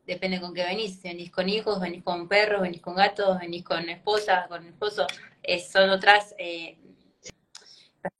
depende 0.09 0.41
con 0.41 0.53
qué 0.53 0.65
venís. 0.65 1.01
Venís 1.01 1.31
con 1.31 1.47
hijos, 1.47 1.79
venís 1.79 2.03
con 2.03 2.27
perros, 2.27 2.61
venís 2.61 2.81
con 2.81 2.95
gatos, 2.95 3.39
venís 3.39 3.63
con 3.63 3.87
esposa, 3.89 4.45
con 4.49 4.65
esposo. 4.65 5.05
son 5.71 5.89
otras. 5.91 6.35
Eh... 6.37 6.77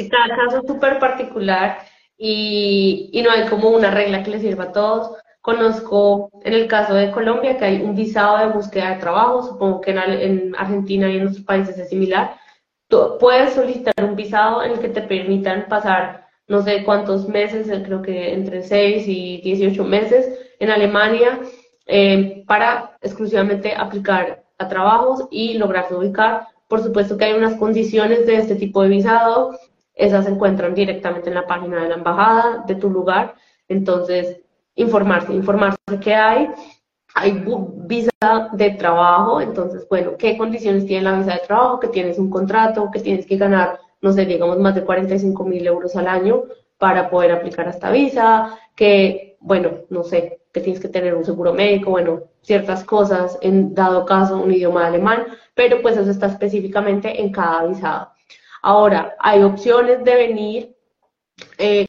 Cada 0.10 0.36
caso 0.36 0.64
súper 0.68 1.00
particular 1.00 1.80
y, 2.18 3.10
y 3.14 3.22
no 3.22 3.32
hay 3.32 3.48
como 3.48 3.70
una 3.70 3.92
regla 3.92 4.24
que 4.24 4.32
le 4.32 4.40
sirva 4.40 4.66
a 4.66 4.72
todos. 4.72 5.18
Conozco 5.42 6.30
en 6.44 6.54
el 6.54 6.68
caso 6.68 6.94
de 6.94 7.12
Colombia 7.12 7.58
que 7.58 7.66
hay 7.66 7.82
un 7.82 7.96
visado 7.96 8.38
de 8.38 8.54
búsqueda 8.54 8.92
de 8.92 9.00
trabajo, 9.00 9.42
supongo 9.42 9.82
que 9.82 9.92
en, 9.92 9.98
en 9.98 10.56
Argentina 10.58 11.10
y 11.10 11.18
en 11.18 11.28
otros 11.28 11.44
países 11.44 11.78
es 11.78 11.90
similar. 11.90 12.36
Puedes 13.20 13.54
solicitar 13.54 13.94
un 14.04 14.16
visado 14.16 14.64
en 14.64 14.72
el 14.72 14.80
que 14.80 14.90
te 14.90 15.02
permitan 15.02 15.68
pasar 15.70 16.28
no 16.48 16.64
sé 16.64 16.84
cuántos 16.84 17.30
meses, 17.30 17.68
creo 17.86 18.02
que 18.02 18.34
entre 18.34 18.64
6 18.64 19.08
y 19.08 19.42
18 19.42 19.84
meses 19.84 20.28
en 20.60 20.72
Alemania 20.72 21.40
eh, 21.92 22.44
para 22.46 22.98
exclusivamente 23.02 23.74
aplicar 23.76 24.44
a 24.60 24.68
trabajos 24.68 25.28
y 25.32 25.58
lograrse 25.58 25.96
ubicar. 25.96 26.48
Por 26.68 26.84
supuesto 26.84 27.18
que 27.18 27.26
hay 27.26 27.34
unas 27.34 27.56
condiciones 27.56 28.28
de 28.28 28.36
este 28.36 28.56
tipo 28.56 28.84
de 28.84 28.90
visado, 28.90 29.58
esas 29.96 30.26
se 30.26 30.32
encuentran 30.32 30.76
directamente 30.76 31.30
en 31.30 31.36
la 31.36 31.48
página 31.48 31.82
de 31.82 31.90
la 31.90 31.96
embajada 31.96 32.64
de 32.68 32.76
tu 32.76 32.92
lugar, 32.92 33.34
entonces 33.68 34.40
informarse, 34.76 35.34
informarse 35.34 35.80
que 36.00 36.14
hay, 36.14 36.50
hay 37.16 37.44
visa 37.88 38.50
de 38.54 38.70
trabajo, 38.72 39.42
entonces, 39.42 39.88
bueno, 39.90 40.12
¿qué 40.16 40.38
condiciones 40.38 40.86
tiene 40.86 41.06
la 41.06 41.18
visa 41.18 41.34
de 41.34 41.48
trabajo? 41.48 41.80
Que 41.80 41.88
tienes 41.88 42.20
un 42.20 42.30
contrato, 42.30 42.92
que 42.92 43.00
tienes 43.00 43.26
que 43.26 43.38
ganar, 43.38 43.80
no 44.02 44.14
sé, 44.14 44.26
digamos, 44.26 44.60
más 44.60 44.76
de 44.76 44.86
45 44.86 45.44
mil 45.44 45.66
euros 45.66 45.96
al 45.96 46.08
año 46.08 46.44
para 46.78 47.10
poder 47.10 47.32
aplicar 47.32 47.66
a 47.66 47.72
esta 47.72 47.90
visa, 47.90 48.56
que, 48.76 49.38
bueno, 49.40 49.72
no 49.90 50.04
sé, 50.04 50.39
que 50.52 50.62
tienes 50.62 50.82
que 50.82 50.90
tener 50.90 51.16
un 51.16 51.26
seguro 51.26 51.54
médico, 51.54 51.92
bueno, 51.92 52.24
ciertas 52.42 52.84
cosas, 52.84 53.38
en 53.42 53.74
dado 53.76 54.06
caso 54.06 54.38
un 54.38 54.52
idioma 54.52 54.88
alemán, 54.88 55.26
pero 55.54 55.82
pues 55.82 55.98
eso 55.98 56.10
está 56.10 56.28
específicamente 56.28 57.22
en 57.22 57.32
cada 57.32 57.66
visado. 57.66 58.12
Ahora, 58.62 59.16
hay 59.20 59.44
opciones 59.44 60.04
de 60.04 60.16
venir 60.16 60.76
eh, 61.58 61.86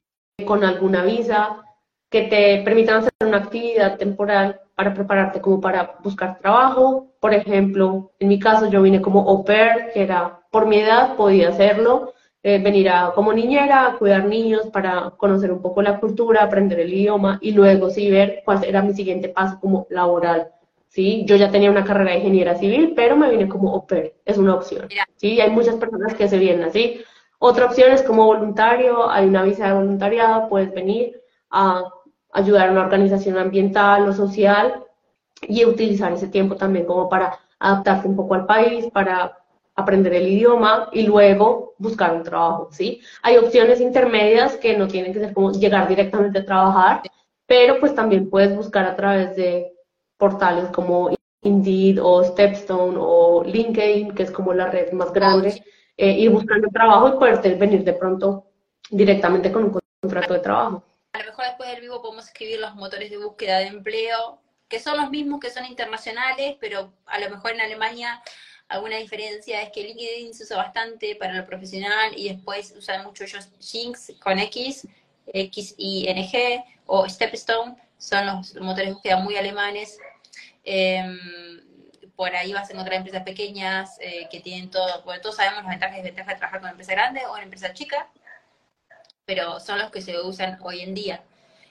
con 0.47 0.65
alguna 0.65 1.05
visa 1.05 1.63
que 2.11 2.23
te 2.23 2.63
permitan 2.65 2.99
hacer 2.99 3.13
una 3.21 3.39
actividad 3.39 3.97
temporal 3.97 4.61
para 4.75 4.95
prepararte 4.95 5.41
como 5.41 5.61
para 5.61 5.97
buscar 6.03 6.39
trabajo. 6.39 7.15
Por 7.21 7.35
ejemplo, 7.35 8.13
en 8.19 8.29
mi 8.29 8.39
caso 8.39 8.69
yo 8.69 8.83
vine 8.83 9.01
como 9.01 9.29
au 9.29 9.45
pair, 9.45 9.93
que 9.95 10.03
era 10.03 10.41
por 10.51 10.67
mi 10.67 10.81
edad, 10.81 11.17
podía 11.17 11.51
hacerlo, 11.51 12.15
eh, 12.43 12.59
venir 12.59 12.89
a, 12.89 13.13
como 13.15 13.33
niñera 13.33 13.87
a 13.87 13.99
cuidar 13.99 14.25
niños 14.25 14.69
para 14.69 15.11
conocer 15.19 15.53
un 15.53 15.61
poco 15.61 15.83
la 15.83 16.01
cultura, 16.01 16.43
aprender 16.43 16.81
el 16.81 16.93
idioma 16.93 17.39
y 17.43 17.53
luego 17.53 17.91
sí 17.91 18.11
ver 18.11 18.43
cuál 18.45 18.65
era 18.65 18.83
mi 18.83 18.95
siguiente 18.95 19.29
paso 19.29 19.61
como 19.61 19.87
laboral. 19.91 20.51
¿sí? 20.89 21.25
Yo 21.27 21.37
ya 21.37 21.51
tenía 21.51 21.71
una 21.71 21.85
carrera 21.85 22.13
de 22.13 22.19
ingeniera 22.19 22.57
civil, 22.57 22.95
pero 22.97 23.17
me 23.17 23.31
vine 23.31 23.49
como 23.49 23.73
au 23.73 23.87
pair, 23.87 24.15
es 24.25 24.39
una 24.39 24.55
opción. 24.55 24.89
¿sí? 25.17 25.41
Hay 25.41 25.51
muchas 25.51 25.77
personas 25.77 26.15
que 26.15 26.29
se 26.29 26.39
vienen 26.39 26.65
así. 26.65 27.03
Otra 27.39 27.67
opción 27.67 27.93
es 27.93 28.03
como 28.03 28.25
voluntario, 28.25 29.11
hay 29.11 29.27
una 29.27 29.43
visa 29.43 29.67
de 29.67 29.75
voluntariado, 29.75 30.49
puedes 30.49 30.73
venir 30.73 31.21
a 31.51 31.85
ayudar 32.33 32.69
a 32.69 32.73
una 32.73 32.83
organización 32.83 33.37
ambiental 33.39 34.09
o 34.09 34.13
social 34.13 34.85
y 35.43 35.65
utilizar 35.65 36.13
ese 36.13 36.29
tiempo 36.29 36.57
también 36.57 36.87
como 36.87 37.09
para 37.09 37.39
adaptarte 37.59 38.09
un 38.09 38.17
poco 38.17 38.35
al 38.35 38.47
país, 38.47 38.87
para 38.93 39.40
aprender 39.81 40.15
el 40.15 40.29
idioma 40.29 40.89
y 40.93 41.03
luego 41.03 41.75
buscar 41.79 42.15
un 42.15 42.23
trabajo, 42.23 42.69
¿sí? 42.73 43.01
Hay 43.23 43.37
opciones 43.37 43.81
intermedias 43.81 44.57
que 44.57 44.77
no 44.77 44.87
tienen 44.89 45.13
que 45.13 45.21
ser 45.21 45.33
como 45.33 45.53
llegar 45.53 45.89
directamente 45.89 46.41
a 46.41 46.45
trabajar, 46.45 47.03
pero 47.47 47.81
pues 47.81 47.95
también 47.95 48.31
puedes 48.31 48.55
buscar 48.55 48.87
a 48.87 48.97
través 48.97 49.37
de 49.37 49.73
portales 50.17 50.67
como 50.71 51.11
Indeed 51.43 52.03
o 52.03 52.23
Stepstone 52.23 52.97
o 52.99 53.43
LinkedIn, 53.45 54.15
que 54.15 54.25
es 54.25 54.31
como 54.31 54.53
la 54.53 54.71
red 54.71 54.93
más 54.93 55.13
grande, 55.13 55.63
eh, 55.97 56.13
ir 56.13 56.31
buscando 56.31 56.69
trabajo 56.69 57.09
y 57.09 57.19
poder 57.19 57.57
venir 57.57 57.83
de 57.83 57.95
pronto 57.95 58.47
directamente 58.91 59.51
con 59.51 59.65
un 59.65 59.81
contrato 60.03 60.35
de 60.35 60.41
trabajo. 60.41 60.85
A 61.13 61.19
lo 61.19 61.25
mejor 61.25 61.45
después 61.47 61.71
del 61.71 61.81
vivo 61.81 62.01
podemos 62.03 62.27
escribir 62.27 62.61
los 62.61 62.75
motores 62.75 63.11
de 63.11 63.19
búsqueda 63.19 63.59
de 63.59 63.67
empleo, 63.67 64.39
que 64.69 64.79
son 64.79 64.97
los 64.97 65.11
mismos 65.11 65.41
que 65.41 65.51
son 65.51 65.67
internacionales, 65.67 66.57
pero 66.61 66.93
a 67.07 67.19
lo 67.19 67.31
mejor 67.31 67.53
en 67.53 67.61
Alemania 67.61 68.23
alguna 68.71 68.97
diferencia 68.97 69.61
es 69.63 69.71
que 69.71 69.83
LinkedIn 69.83 70.33
se 70.33 70.45
usa 70.45 70.57
bastante 70.57 71.17
para 71.17 71.35
lo 71.35 71.45
profesional 71.45 72.13
y 72.17 72.29
después 72.33 72.73
usan 72.77 73.05
mucho 73.05 73.25
ellos 73.25 73.49
Jinx 73.59 74.13
con 74.21 74.39
X, 74.39 74.87
X 75.27 75.75
y 75.77 76.09
NG 76.09 76.65
o 76.87 77.09
Stepstone, 77.09 77.77
son 77.99 78.27
los 78.27 78.55
motores 78.55 78.89
de 78.89 78.95
búsqueda 78.95 79.17
muy 79.19 79.37
alemanes. 79.37 79.99
Em, 80.65 81.19
por 82.15 82.35
ahí 82.35 82.53
vas 82.53 82.71
a 82.71 82.73
encontrar 82.73 82.99
empresas 82.99 83.25
pequeñas 83.25 83.97
eh, 84.01 84.29
que 84.31 84.41
tienen 84.41 84.71
todo, 84.71 85.03
porque 85.05 85.21
todos 85.21 85.37
sabemos 85.37 85.65
las 85.65 85.71
ventajas 85.71 85.99
y 85.99 86.03
desventajas 86.03 86.35
de 86.35 86.39
trabajar 86.39 86.61
con 86.61 86.67
una 86.67 86.71
empresa 86.71 86.93
grande 86.93 87.27
o 87.27 87.33
una 87.33 87.43
empresa 87.43 87.73
chica, 87.73 88.09
pero 89.25 89.59
son 89.59 89.79
los 89.79 89.91
que 89.91 90.01
se 90.01 90.19
usan 90.21 90.59
hoy 90.63 90.81
en 90.81 90.95
día. 90.95 91.23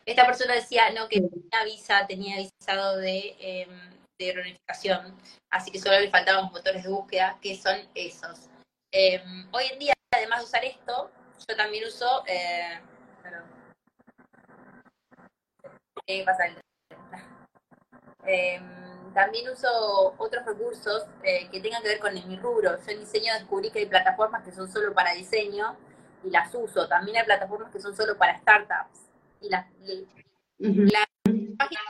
Esta 0.05 0.25
persona 0.25 0.53
decía, 0.53 0.89
no, 0.91 1.07
que 1.07 1.21
tenía 1.21 1.63
visa, 1.63 2.05
tenía 2.07 2.37
visado 2.37 2.97
de, 2.97 3.35
em, 3.39 3.98
de 4.19 4.33
reunificación, 4.33 5.17
así 5.49 5.71
que 5.71 5.79
solo 5.79 5.99
le 5.99 6.09
faltaban 6.09 6.43
los 6.43 6.51
motores 6.51 6.83
de 6.83 6.89
búsqueda, 6.89 7.37
que 7.41 7.55
son 7.55 7.77
esos. 7.95 8.49
Em, 8.91 9.47
hoy 9.53 9.65
en 9.71 9.79
día, 9.79 9.93
además 10.11 10.39
de 10.39 10.45
usar 10.45 10.65
esto, 10.65 11.11
yo 11.47 11.55
también 11.55 11.85
uso... 11.85 12.23
Eh, 12.27 12.79
¿Qué 16.05 16.23
pasa? 16.25 16.43
también 19.13 19.49
uso 19.49 20.13
otros 20.17 20.45
recursos 20.45 21.05
eh, 21.23 21.49
que 21.49 21.59
tengan 21.59 21.81
que 21.81 21.89
ver 21.89 21.99
con 21.99 22.13
mi 22.13 22.37
rubro. 22.37 22.77
Yo 22.77 22.91
en 22.91 22.99
diseño 22.99 23.33
descubrí 23.33 23.71
que 23.71 23.79
hay 23.79 23.85
plataformas 23.85 24.43
que 24.43 24.51
son 24.51 24.71
solo 24.71 24.93
para 24.93 25.13
diseño 25.13 25.75
y 26.23 26.29
las 26.29 26.53
uso. 26.53 26.87
También 26.87 27.17
hay 27.17 27.25
plataformas 27.25 27.71
que 27.71 27.79
son 27.79 27.95
solo 27.95 28.17
para 28.17 28.39
startups. 28.39 29.09
Y 29.41 29.49
las, 29.49 29.65
la 30.59 31.05
página, 31.57 31.81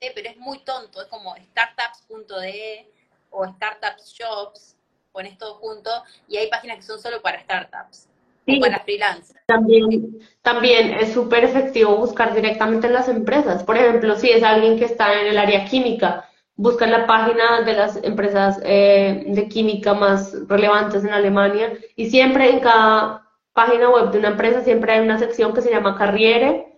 pero 0.00 0.28
es 0.28 0.36
muy 0.36 0.58
tonto, 0.60 1.02
es 1.02 1.08
como 1.08 1.34
startups.de 1.36 2.90
o 3.30 3.46
startups 3.46 4.12
shops, 4.12 4.76
pones 5.12 5.36
todo 5.38 5.54
junto, 5.54 5.90
y 6.28 6.36
hay 6.36 6.48
páginas 6.48 6.76
que 6.76 6.82
son 6.82 7.00
solo 7.00 7.20
para 7.22 7.40
startups. 7.40 8.08
o 8.48 8.60
para 8.60 8.80
freelance. 8.80 9.34
También, 9.46 10.20
también 10.42 10.94
es 10.94 11.12
súper 11.12 11.44
efectivo 11.44 11.96
buscar 11.96 12.34
directamente 12.34 12.86
en 12.86 12.92
las 12.92 13.08
empresas. 13.08 13.64
Por 13.64 13.76
ejemplo, 13.76 14.16
si 14.16 14.30
es 14.30 14.42
alguien 14.42 14.78
que 14.78 14.84
está 14.84 15.20
en 15.20 15.26
el 15.26 15.38
área 15.38 15.64
química, 15.64 16.28
busca 16.56 16.86
la 16.86 17.06
página 17.06 17.62
de 17.62 17.72
las 17.74 17.96
empresas 18.02 18.60
eh, 18.64 19.24
de 19.26 19.48
química 19.48 19.94
más 19.94 20.34
relevantes 20.48 21.04
en 21.04 21.10
Alemania 21.10 21.72
y 21.96 22.08
siempre 22.08 22.50
en 22.50 22.60
cada 22.60 23.28
página 23.52 23.90
web 23.90 24.10
de 24.10 24.18
una 24.18 24.28
empresa 24.28 24.62
siempre 24.62 24.92
hay 24.92 25.00
una 25.00 25.18
sección 25.18 25.52
que 25.52 25.62
se 25.62 25.70
llama 25.70 25.96
Carriere, 25.96 26.75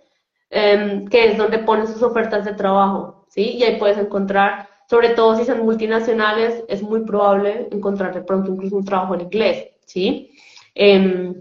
em, 0.50 1.06
que 1.08 1.26
es 1.28 1.38
donde 1.38 1.58
ponen 1.58 1.86
sus 1.86 2.02
ofertas 2.02 2.44
de 2.44 2.54
trabajo, 2.54 3.26
¿sí? 3.28 3.56
Y 3.56 3.62
ahí 3.64 3.78
puedes 3.78 3.98
encontrar, 3.98 4.68
sobre 4.88 5.10
todo 5.10 5.36
si 5.36 5.44
son 5.44 5.64
multinacionales, 5.64 6.64
es 6.68 6.82
muy 6.82 7.04
probable 7.04 7.68
encontrar 7.70 8.14
de 8.14 8.22
pronto 8.22 8.50
incluso 8.52 8.76
un 8.76 8.84
trabajo 8.84 9.14
en 9.14 9.22
inglés, 9.22 9.68
¿sí? 9.86 10.30
Em, 10.74 11.34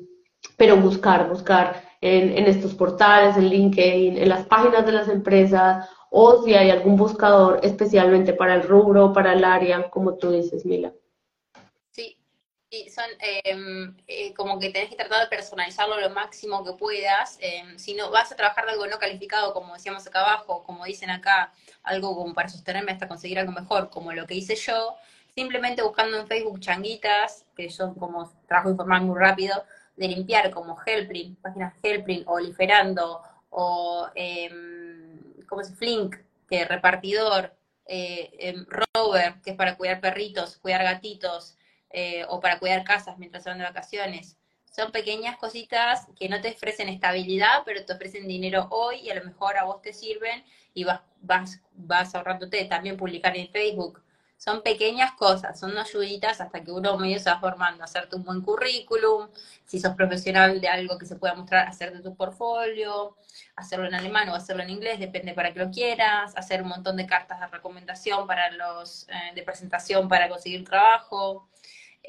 pero 0.58 0.78
buscar, 0.78 1.30
buscar 1.30 1.84
en, 2.02 2.38
en 2.38 2.46
estos 2.46 2.74
portales, 2.74 3.38
en 3.38 3.50
LinkedIn, 3.50 4.18
en 4.18 4.30
las 4.30 4.46
páginas 4.46 4.86
de 4.86 4.92
las 4.92 5.10
empresas 5.10 5.90
o 6.10 6.44
si 6.44 6.54
hay 6.54 6.70
algún 6.70 6.96
buscador 6.96 7.60
especialmente 7.64 8.34
para 8.34 8.56
el 8.56 8.64
rubro, 8.64 9.14
para 9.14 9.34
el 9.34 9.44
área, 9.44 9.90
como 9.90 10.16
tú 10.16 10.32
dices, 10.32 10.66
Mila. 10.66 10.94
Sí, 12.70 12.90
son 12.90 13.06
em, 13.22 13.96
eh, 14.08 14.34
como 14.34 14.60
que 14.60 14.70
tenés 14.72 14.90
que 14.90 14.98
tratar 14.98 15.22
de 15.22 15.28
personalizarlo 15.28 16.02
lo 16.02 16.10
máximo 16.10 16.66
que 16.66 16.74
puedas. 16.74 17.38
Em, 17.42 17.78
si 17.80 17.94
no 17.94 18.12
vas 18.12 18.32
a 18.32 18.36
trabajar 18.36 18.66
de 18.66 18.72
algo 18.72 18.88
no 18.88 19.00
calificado, 19.00 19.54
como 19.54 19.74
decíamos 19.74 20.06
acá 20.06 20.20
abajo, 20.20 20.64
como 20.64 20.84
dicen 20.84 21.10
acá, 21.10 21.54
algo 21.84 22.14
como 22.16 22.34
para 22.34 22.50
sostenerme 22.50 22.92
hasta 22.92 23.08
conseguir 23.08 23.40
algo 23.40 23.54
mejor, 23.54 23.90
como 23.90 24.12
lo 24.12 24.28
que 24.28 24.36
hice 24.36 24.56
yo, 24.56 24.98
simplemente 25.34 25.82
buscando 25.82 26.20
en 26.20 26.28
Facebook 26.28 26.60
changuitas, 26.60 27.46
que 27.56 27.70
son 27.70 27.96
como 27.96 28.30
trabajo 28.48 28.72
informal 28.72 29.04
muy 29.04 29.18
rápido, 29.18 29.64
de 29.96 30.10
limpiar 30.10 30.52
como 30.52 30.78
Helprin, 30.86 31.36
páginas 31.38 31.74
Helprin 31.82 32.24
o 32.28 32.40
Liferando 32.40 33.22
o... 33.50 34.10
Eh, 34.16 34.50
como 35.48 35.62
es 35.62 35.74
Flink, 35.76 36.18
que 36.50 36.66
repartidor, 36.66 37.54
eh, 37.86 38.30
em, 38.40 38.66
Rover, 38.94 39.36
que 39.42 39.52
es 39.52 39.56
para 39.56 39.78
cuidar 39.78 40.02
perritos, 40.02 40.58
cuidar 40.58 40.84
gatitos, 40.84 41.57
eh, 41.90 42.26
o 42.30 42.40
para 42.40 42.60
cuidar 42.60 42.84
casas 42.84 43.18
mientras 43.18 43.46
van 43.46 43.58
de 43.58 43.64
vacaciones. 43.64 44.38
Son 44.66 44.92
pequeñas 44.92 45.38
cositas 45.38 46.08
que 46.20 46.30
no 46.30 46.40
te 46.42 46.52
ofrecen 46.52 46.90
estabilidad, 46.90 47.64
pero 47.66 47.84
te 47.84 47.94
ofrecen 47.94 48.28
dinero 48.28 48.68
hoy 48.70 48.98
y 49.00 49.10
a 49.10 49.16
lo 49.16 49.26
mejor 49.26 49.58
a 49.58 49.64
vos 49.64 49.82
te 49.82 49.94
sirven 49.94 50.44
y 50.74 50.84
vas, 50.84 51.02
vas, 51.22 51.62
vas 51.74 52.14
ahorrándote. 52.14 52.66
También 52.66 52.98
publicar 52.98 53.36
en 53.36 53.50
Facebook 53.50 54.02
son 54.38 54.62
pequeñas 54.62 55.14
cosas, 55.14 55.60
son 55.60 55.76
ayuditas 55.78 56.40
hasta 56.42 56.64
que 56.64 56.72
uno 56.72 56.98
medio 56.98 57.20
se 57.20 57.30
va 57.30 57.40
formando, 57.40 57.84
hacerte 57.84 58.16
un 58.16 58.24
buen 58.24 58.42
currículum, 58.42 59.30
si 59.66 59.80
sos 59.80 59.96
profesional 59.96 60.62
de 60.62 60.68
algo 60.68 60.98
que 61.00 61.08
se 61.08 61.16
pueda 61.16 61.34
mostrar, 61.34 61.68
hacerte 61.68 62.02
tu 62.02 62.16
portfolio, 62.16 63.18
hacerlo 63.56 63.88
en 63.88 63.96
alemán 63.96 64.30
o 64.30 64.36
hacerlo 64.36 64.62
en 64.62 64.70
inglés, 64.70 65.00
depende 65.00 65.34
para 65.34 65.54
que 65.54 65.60
lo 65.60 65.72
quieras, 65.72 66.34
hacer 66.38 66.62
un 66.62 66.70
montón 66.70 66.98
de 66.98 67.08
cartas 67.08 67.40
de 67.40 67.48
recomendación 67.48 68.28
para 68.28 68.52
los, 68.52 69.08
eh, 69.10 69.34
de 69.34 69.42
presentación 69.42 70.08
para 70.08 70.30
conseguir 70.30 70.64
trabajo. 70.64 71.50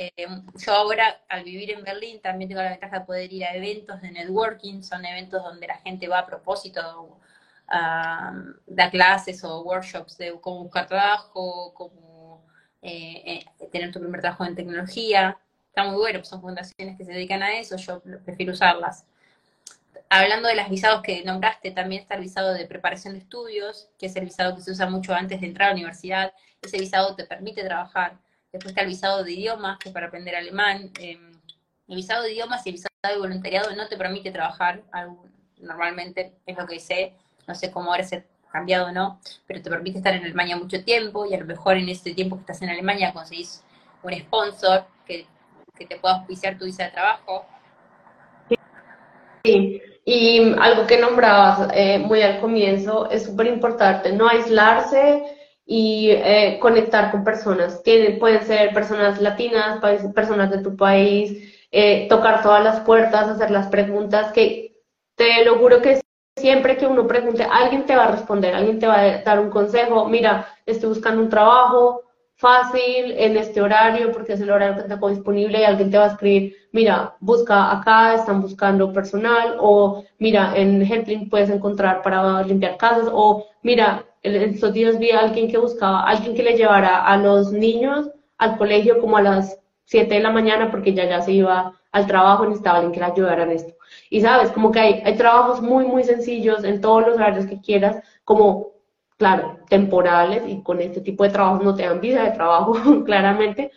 Eh, 0.01 0.13
yo 0.55 0.73
ahora, 0.73 1.21
al 1.29 1.43
vivir 1.43 1.73
en 1.73 1.83
Berlín, 1.83 2.21
también 2.21 2.49
tengo 2.49 2.63
la 2.63 2.71
ventaja 2.71 3.01
de 3.01 3.05
poder 3.05 3.33
ir 3.33 3.45
a 3.45 3.55
eventos 3.57 4.01
de 4.01 4.13
networking, 4.13 4.81
son 4.81 5.05
eventos 5.05 5.43
donde 5.43 5.67
la 5.67 5.79
gente 5.79 6.07
va 6.07 6.21
a 6.21 6.27
propósito 6.27 7.19
a 7.67 8.33
dar 8.67 8.91
clases 8.93 9.43
o 9.43 9.63
workshops 9.63 10.17
de 10.17 10.41
cómo 10.41 10.63
buscar 10.63 10.87
trabajo, 10.87 11.75
cómo 11.75 12.45
eh, 12.81 13.45
eh, 13.61 13.69
tener 13.73 13.91
tu 13.93 13.99
primer 13.99 14.21
trabajo 14.21 14.45
en 14.45 14.55
tecnología. 14.55 15.37
Está 15.67 15.83
muy 15.85 15.97
bueno, 15.97 16.25
son 16.25 16.41
fundaciones 16.41 16.97
que 16.97 17.05
se 17.05 17.13
dedican 17.13 17.43
a 17.43 17.59
eso, 17.59 17.77
yo 17.77 18.01
prefiero 18.25 18.53
usarlas. 18.53 19.05
Hablando 20.11 20.49
de 20.49 20.55
los 20.55 20.69
visados 20.71 21.03
que 21.03 21.25
nombraste, 21.25 21.73
también 21.73 22.03
está 22.03 22.15
el 22.15 22.21
visado 22.23 22.55
de 22.55 22.67
preparación 22.67 23.15
de 23.15 23.21
estudios, 23.21 23.89
que 23.99 24.07
es 24.07 24.15
el 24.15 24.27
visado 24.27 24.55
que 24.55 24.63
se 24.63 24.71
usa 24.71 24.89
mucho 24.89 25.13
antes 25.13 25.41
de 25.41 25.49
entrar 25.49 25.69
a 25.69 25.71
la 25.73 25.77
universidad. 25.77 26.33
Ese 26.63 26.79
visado 26.79 27.17
te 27.17 27.25
permite 27.25 27.65
trabajar. 27.65 28.17
Después 28.53 28.73
está 28.73 28.83
el 28.83 28.89
visado 28.89 29.25
de 29.25 29.33
idiomas, 29.33 29.79
que 29.79 29.91
es 29.91 29.95
para 29.95 30.07
aprender 30.07 30.35
alemán. 30.35 30.91
Em, 30.99 31.33
el 31.89 31.97
visado 31.97 32.23
de 32.23 32.33
idiomas 32.33 32.65
y 32.67 32.71
el 32.71 32.75
visado 32.75 32.89
de 33.03 33.19
voluntariado 33.19 33.75
no 33.77 33.89
te 33.89 33.97
permite 33.97 34.31
trabajar. 34.31 34.83
Normalmente 35.59 36.33
es 36.47 36.57
lo 36.57 36.67
que 36.67 36.81
sé. 36.81 37.15
No 37.47 37.55
sé 37.55 37.71
cómo 37.71 37.91
ahora 37.91 38.05
se 38.05 38.25
cambiado 38.51 38.87
o 38.87 38.93
no, 38.93 39.21
pero 39.47 39.63
te 39.63 39.71
permite 39.71 39.99
estar 39.99 40.15
en 40.15 40.25
Alemania 40.25 40.57
mucho 40.57 40.83
tiempo 40.83 41.27
y 41.27 41.35
a 41.35 41.39
lo 41.39 41.45
mejor 41.45 41.77
en 41.77 41.89
ese 41.89 42.15
tiempo 42.15 42.37
que 42.37 42.41
estás 42.41 42.63
en 42.63 42.71
Alemania 42.71 43.13
conseguís 43.13 43.63
un 44.03 44.13
sponsor 44.15 44.85
que, 45.07 45.27
te 45.89 45.97
pueda 45.97 46.17
auspiciar 46.17 46.59
tu 46.59 46.65
visa 46.65 46.85
de 46.85 46.91
trabajo. 46.91 47.47
Sí, 49.45 49.81
y 50.05 50.55
algo 50.59 50.89
que 50.89 50.99
nombrabas 50.99 51.71
eh, 51.73 52.01
muy 52.01 52.21
al 52.23 52.41
comienzo 52.41 53.09
es 53.11 53.25
súper 53.25 53.47
importante, 53.47 54.13
no 54.13 54.29
aislarse 54.29 55.38
y 55.71 56.11
eh, 56.11 56.59
conectar 56.61 57.11
con 57.11 57.23
personas. 57.23 57.83
Tienen, 57.83 58.19
pueden 58.19 58.43
ser 58.43 58.73
personas 58.73 59.21
latinas, 59.21 59.81
personas 60.15 60.51
de 60.51 60.63
tu 60.63 60.75
país, 60.77 61.55
eh, 61.71 62.09
tocar 62.09 62.43
todas 62.43 62.65
las 62.65 62.81
puertas, 62.81 63.29
hacer 63.29 63.51
las 63.51 63.67
preguntas, 63.69 64.33
que 64.33 64.81
te 65.15 65.45
lo 65.45 65.59
juro 65.59 65.83
que 65.83 66.01
siempre 66.39 66.79
que 66.79 66.87
uno 66.87 67.07
pregunte, 67.07 67.43
alguien 67.45 67.85
te 67.85 67.95
va 67.95 68.05
a 68.05 68.13
responder, 68.13 68.55
alguien 68.55 68.79
te 68.79 68.87
va 68.87 68.99
a 68.99 69.23
dar 69.23 69.41
un 69.41 69.51
consejo, 69.51 70.09
mira, 70.09 70.49
estoy 70.65 70.89
buscando 70.89 71.21
un 71.21 71.29
trabajo 71.29 72.03
fácil 72.37 73.13
en 73.19 73.37
este 73.37 73.61
horario 73.61 74.11
porque 74.13 74.35
es 74.35 74.41
el 74.41 74.51
horario 74.51 74.83
que 74.83 74.89
tengo 74.89 75.11
disponible 75.11 75.61
y 75.61 75.65
alguien 75.65 75.91
te 75.91 75.99
va 75.99 76.05
a 76.05 76.13
escribir, 76.13 76.57
mira, 76.73 77.15
busca 77.21 77.77
acá, 77.77 78.15
están 78.15 78.41
buscando 78.41 78.91
personal 78.91 79.57
o 79.61 80.05
mira, 80.19 80.57
en 80.57 80.81
Helpling 80.81 81.29
puedes 81.29 81.51
encontrar 81.51 82.01
para 82.01 82.43
limpiar 82.43 82.79
casas 82.79 83.09
o 83.13 83.45
mira, 83.63 84.07
estos 84.23 84.73
días 84.73 84.99
vi 84.99 85.11
a 85.11 85.21
alguien 85.21 85.51
que 85.51 85.59
buscaba, 85.59 86.03
alguien 86.03 86.35
que 86.35 86.43
le 86.43 86.57
llevara 86.57 87.05
a 87.05 87.17
los 87.17 87.53
niños 87.53 88.11
al 88.39 88.57
colegio 88.57 89.01
como 89.01 89.17
a 89.17 89.23
las 89.23 89.59
7 89.85 90.15
de 90.15 90.21
la 90.21 90.31
mañana 90.31 90.71
porque 90.71 90.95
ya 90.95 91.09
ya 91.09 91.23
se 91.23 91.33
iba 91.33 91.75
al 91.93 92.07
trabajo 92.07 92.45
y 92.45 92.49
necesitaba 92.49 92.79
alguien 92.79 92.93
que 92.93 93.01
le 93.01 93.07
ayudara 93.07 93.43
en 93.45 93.51
esto. 93.53 93.75
Y 94.11 94.21
sabes, 94.21 94.51
como 94.51 94.71
que 94.71 94.81
hay, 94.81 95.03
hay 95.05 95.17
trabajos 95.17 95.63
muy, 95.63 95.87
muy 95.87 96.05
sencillos 96.05 96.65
en 96.65 96.81
todos 96.81 97.07
los 97.07 97.17
horarios 97.17 97.47
que 97.47 97.61
quieras, 97.61 98.03
como, 98.25 98.73
claro, 99.17 99.59
temporales 99.69 100.43
y 100.47 100.63
con 100.63 100.81
este 100.81 101.01
tipo 101.01 101.25
de 101.25 101.31
trabajos 101.31 101.65
no 101.65 101.75
te 101.75 101.85
dan 101.85 102.01
visa 102.01 102.23
de 102.23 102.33
trabajo, 102.33 102.75
claramente, 103.05 103.71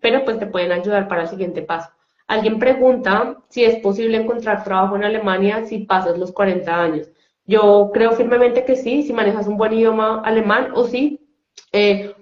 pero 0.00 0.24
pues 0.24 0.38
te 0.38 0.46
pueden 0.46 0.72
ayudar 0.72 1.08
para 1.08 1.22
el 1.22 1.28
siguiente 1.28 1.62
paso. 1.62 1.90
Alguien 2.28 2.58
pregunta 2.58 3.36
si 3.48 3.64
es 3.64 3.76
posible 3.76 4.16
encontrar 4.16 4.64
trabajo 4.64 4.96
en 4.96 5.04
Alemania 5.04 5.64
si 5.64 5.80
pasas 5.80 6.18
los 6.18 6.32
40 6.32 6.82
años. 6.82 7.08
Yo 7.46 7.90
creo 7.92 8.12
firmemente 8.12 8.64
que 8.64 8.76
sí, 8.76 9.02
si 9.02 9.12
manejas 9.12 9.46
un 9.46 9.56
buen 9.56 9.72
idioma 9.72 10.20
alemán 10.22 10.72
o 10.74 10.86
si 10.86 11.20
eh, 11.72 12.14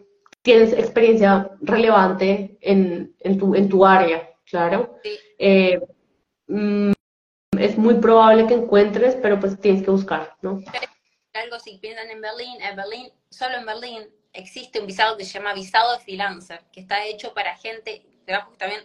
tienes 0.42 0.72
experiencia 0.72 1.50
relevante 1.60 2.58
en, 2.60 3.14
en, 3.20 3.38
tu, 3.38 3.54
en 3.54 3.68
tu 3.68 3.86
área, 3.86 4.30
claro. 4.44 4.98
Eh, 5.38 5.80
mm, 6.46 6.92
es 7.58 7.78
muy 7.78 7.94
probable 7.94 8.46
que 8.46 8.54
encuentres, 8.54 9.16
pero 9.16 9.40
pues 9.40 9.58
tienes 9.58 9.82
que 9.82 9.90
buscar, 9.90 10.36
¿no? 10.42 10.60
Algo 11.32 11.58
si 11.58 11.78
piensan 11.78 12.10
en 12.10 12.20
Berlín, 12.20 12.60
en 12.60 12.76
Berlín, 12.76 13.10
solo 13.30 13.56
en 13.56 13.66
Berlín 13.66 14.02
existe 14.34 14.80
un 14.80 14.86
visado 14.86 15.16
que 15.16 15.24
se 15.24 15.38
llama 15.38 15.54
visado 15.54 15.92
de 15.92 16.00
freelancer, 16.00 16.60
que 16.72 16.80
está 16.80 17.04
hecho 17.06 17.32
para 17.32 17.56
gente, 17.56 18.04
trabajos 18.26 18.58
también 18.58 18.82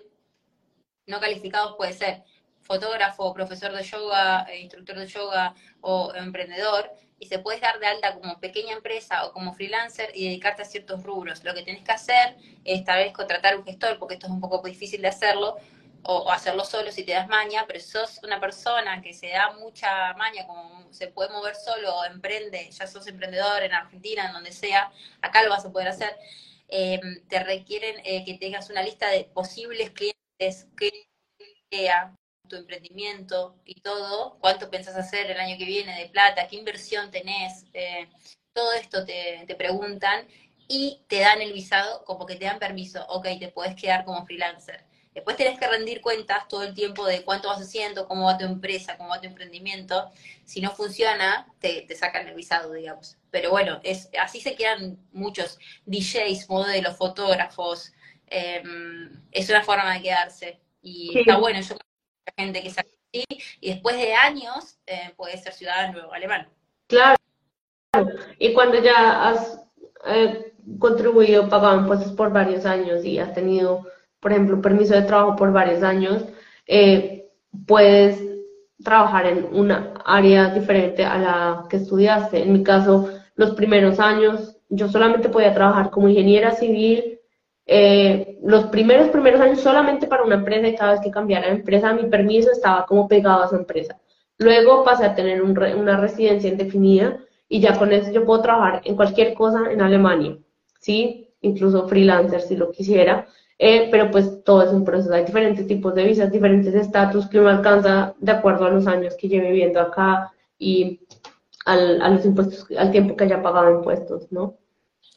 no 1.06 1.20
calificados 1.20 1.76
puede 1.76 1.94
ser 1.94 2.24
fotógrafo, 2.70 3.34
profesor 3.34 3.74
de 3.74 3.84
yoga, 3.84 4.46
eh, 4.48 4.60
instructor 4.60 5.00
de 5.00 5.08
yoga 5.08 5.56
o 5.82 6.14
emprendedor, 6.14 6.92
y 7.18 7.26
se 7.26 7.40
puede 7.40 7.60
dar 7.60 7.80
de 7.80 7.88
alta 7.88 8.14
como 8.14 8.40
pequeña 8.40 8.74
empresa 8.74 9.26
o 9.26 9.34
como 9.34 9.54
freelancer 9.54 10.12
y 10.14 10.26
dedicarte 10.26 10.62
a 10.62 10.66
ciertos 10.66 11.04
rubros. 11.04 11.44
Lo 11.44 11.56
que 11.56 11.64
tenés 11.64 11.84
que 11.84 11.92
hacer 11.92 12.38
es 12.64 12.86
tal 12.86 13.00
vez 13.00 13.12
contratar 13.12 13.58
un 13.58 13.66
gestor, 13.66 13.98
porque 13.98 14.14
esto 14.14 14.28
es 14.28 14.32
un 14.32 14.40
poco 14.40 14.62
difícil 14.62 15.02
de 15.02 15.08
hacerlo, 15.08 15.58
o, 16.04 16.32
hacerlo 16.32 16.64
solo 16.64 16.92
si 16.92 17.04
te 17.04 17.14
das 17.14 17.28
maña, 17.28 17.66
pero 17.66 17.80
si 17.80 17.90
sos 17.90 18.20
una 18.24 18.40
persona 18.40 19.02
que 19.02 19.14
se 19.14 19.30
da 19.30 19.52
mucha 19.54 20.14
maña, 20.14 20.46
como 20.46 20.94
se 20.94 21.08
puede 21.08 21.32
mover 21.32 21.56
solo 21.56 21.94
o 21.96 22.06
emprende, 22.06 22.70
ya 22.72 22.86
sos 22.86 23.08
emprendedor 23.08 23.64
en 23.64 23.74
Argentina, 23.74 24.28
en 24.28 24.34
donde 24.34 24.52
sea, 24.52 24.92
acá 25.22 25.42
lo 25.44 25.50
vas 25.50 25.66
a 25.66 25.72
poder 25.72 25.88
hacer, 25.88 26.16
eh, 26.68 27.02
te 27.28 27.44
requieren 27.44 27.96
eh, 28.06 28.24
que 28.26 28.36
tengas 28.36 28.70
una 28.70 28.84
lista 28.84 29.10
de 29.10 29.24
posibles 29.24 29.90
clientes 29.90 30.68
que 30.78 31.90
tu 32.50 32.58
emprendimiento 32.58 33.56
y 33.64 33.80
todo, 33.82 34.38
cuánto 34.42 34.70
pensás 34.70 34.98
hacer 34.98 35.32
el 35.32 35.40
año 35.40 35.58
que 35.58 35.66
viene 35.66 35.98
de 35.98 36.10
plata, 36.10 36.48
qué 36.48 36.58
inversión 36.58 37.12
tenés, 37.12 37.66
eh, 37.74 38.10
todo 38.54 38.74
esto 38.74 39.06
te, 39.06 39.46
te 39.48 39.56
preguntan 39.56 40.28
y 40.68 41.02
te 41.08 41.22
dan 41.22 41.42
el 41.42 41.54
visado 41.54 42.04
como 42.04 42.26
que 42.26 42.36
te 42.36 42.46
dan 42.46 42.60
permiso, 42.60 43.06
ok, 43.08 43.28
te 43.40 43.48
puedes 43.50 43.76
quedar 43.76 44.04
como 44.04 44.26
freelancer 44.26 44.90
Después 45.14 45.36
tenés 45.36 45.60
que 45.60 45.68
rendir 45.68 46.02
cuentas 46.02 46.48
todo 46.48 46.64
el 46.64 46.74
tiempo 46.74 47.06
de 47.06 47.24
cuánto 47.24 47.50
vas 47.50 47.60
haciendo, 47.60 48.08
cómo 48.08 48.26
va 48.26 48.38
tu 48.38 48.46
empresa, 48.46 48.96
cómo 48.96 49.10
va 49.10 49.20
tu 49.20 49.28
emprendimiento. 49.28 50.12
Si 50.46 50.62
no 50.62 50.72
funciona, 50.72 51.48
te, 51.60 51.86
sacan 51.96 52.28
el 52.28 52.36
visado, 52.36 52.72
digamos. 52.74 53.18
Pero 53.32 53.50
bueno, 53.50 53.82
es, 53.84 54.10
así 54.22 54.40
se 54.40 54.56
quedan 54.56 54.98
muchos 55.12 55.58
DJs, 55.86 56.48
modelos, 56.48 56.96
fotógrafos. 56.96 57.92
Em, 58.28 59.22
es 59.32 59.50
una 59.50 59.64
forma 59.64 59.94
de 59.96 60.02
quedarse. 60.04 60.60
Y 60.82 61.20
está 61.20 61.38
bueno, 61.38 61.60
yo 61.60 61.76
gente 62.40 62.62
que 62.62 62.70
sale 62.70 62.90
así 62.90 63.26
y 63.62 63.70
después 63.74 63.98
de 63.98 64.14
años 64.14 64.78
eh, 64.86 65.14
ser 65.42 65.54
ciudadano 65.54 66.12
alemán. 66.12 66.48
Claro. 66.88 67.18
Y 68.38 68.54
cuando 68.54 68.82
ya 68.82 69.30
has 69.30 69.62
eh, 70.06 70.54
contribuido, 70.78 71.50
pagado 71.50 71.82
impuestos 71.82 72.12
por 72.14 72.32
varios 72.32 72.66
años 72.66 73.04
y 73.04 73.20
has 73.20 73.34
tenido 73.34 73.86
por 74.20 74.32
ejemplo, 74.32 74.62
permiso 74.62 74.94
de 74.94 75.04
trabajo 75.04 75.36
por 75.36 75.52
varios 75.52 75.84
años, 75.84 76.26
eh, 76.68 77.30
puedes 77.66 78.22
trabajar 78.84 79.26
en 79.26 79.48
una 79.52 79.94
área 80.06 80.50
diferente 80.50 81.06
a 81.06 81.18
la 81.18 81.66
que 81.70 81.78
estudiaste. 81.78 82.42
En 82.42 82.54
mi 82.54 82.64
caso, 82.64 83.10
los 83.36 83.52
primeros 83.52 84.00
años, 84.00 84.58
yo 84.70 84.88
solamente 84.88 85.30
podía 85.30 85.54
trabajar 85.54 85.90
como 85.90 86.10
ingeniera 86.10 86.52
civil. 86.52 87.19
Eh, 87.72 88.40
los 88.42 88.66
primeros, 88.66 89.10
primeros 89.10 89.40
años 89.42 89.60
solamente 89.60 90.08
para 90.08 90.24
una 90.24 90.36
empresa 90.36 90.68
y 90.68 90.76
cada 90.76 90.94
vez 90.94 91.02
que 91.02 91.12
cambiara 91.12 91.46
de 91.46 91.54
empresa, 91.54 91.94
mi 91.94 92.10
permiso 92.10 92.50
estaba 92.52 92.84
como 92.88 93.08
pegado 93.08 93.44
a 93.44 93.46
esa 93.46 93.58
empresa. 93.58 94.00
Luego 94.40 94.84
pasé 94.84 95.06
a 95.06 95.14
tener 95.14 95.44
una 95.44 95.98
residencia 95.98 96.50
indefinida 96.50 97.20
y 97.48 97.60
ya 97.60 97.78
con 97.78 97.92
eso 97.92 98.12
yo 98.12 98.26
puedo 98.26 98.42
trabajar 98.42 98.82
en 98.86 98.96
cualquier 98.96 99.36
cosa 99.36 99.72
en 99.72 99.84
Alemania, 99.84 100.38
¿sí? 100.80 101.30
Incluso 101.42 101.88
freelancer 101.88 102.42
si 102.42 102.56
lo 102.56 102.72
quisiera. 102.72 103.28
Eh, 103.60 103.90
pero 103.92 104.10
pues 104.10 104.44
todo 104.44 104.64
es 104.64 104.72
un 104.72 104.84
proceso, 104.84 105.14
hay 105.14 105.26
diferentes 105.26 105.68
tipos 105.68 105.94
de 105.94 106.06
visas, 106.06 106.32
diferentes 106.32 106.74
estatus 106.74 107.28
que 107.28 107.40
uno 107.40 107.50
alcanza 107.50 108.16
de 108.18 108.32
acuerdo 108.32 108.66
a 108.66 108.72
los 108.72 108.88
años 108.88 109.16
que 109.16 109.28
lleve 109.28 109.52
viviendo 109.52 109.80
acá 109.80 110.32
y 110.58 111.02
al, 111.66 112.02
a 112.02 112.10
los 112.10 112.26
impuestos, 112.26 112.66
al 112.76 112.92
tiempo 112.92 113.16
que 113.16 113.26
haya 113.26 113.44
pagado 113.44 113.76
impuestos, 113.76 114.32
¿no? 114.32 114.56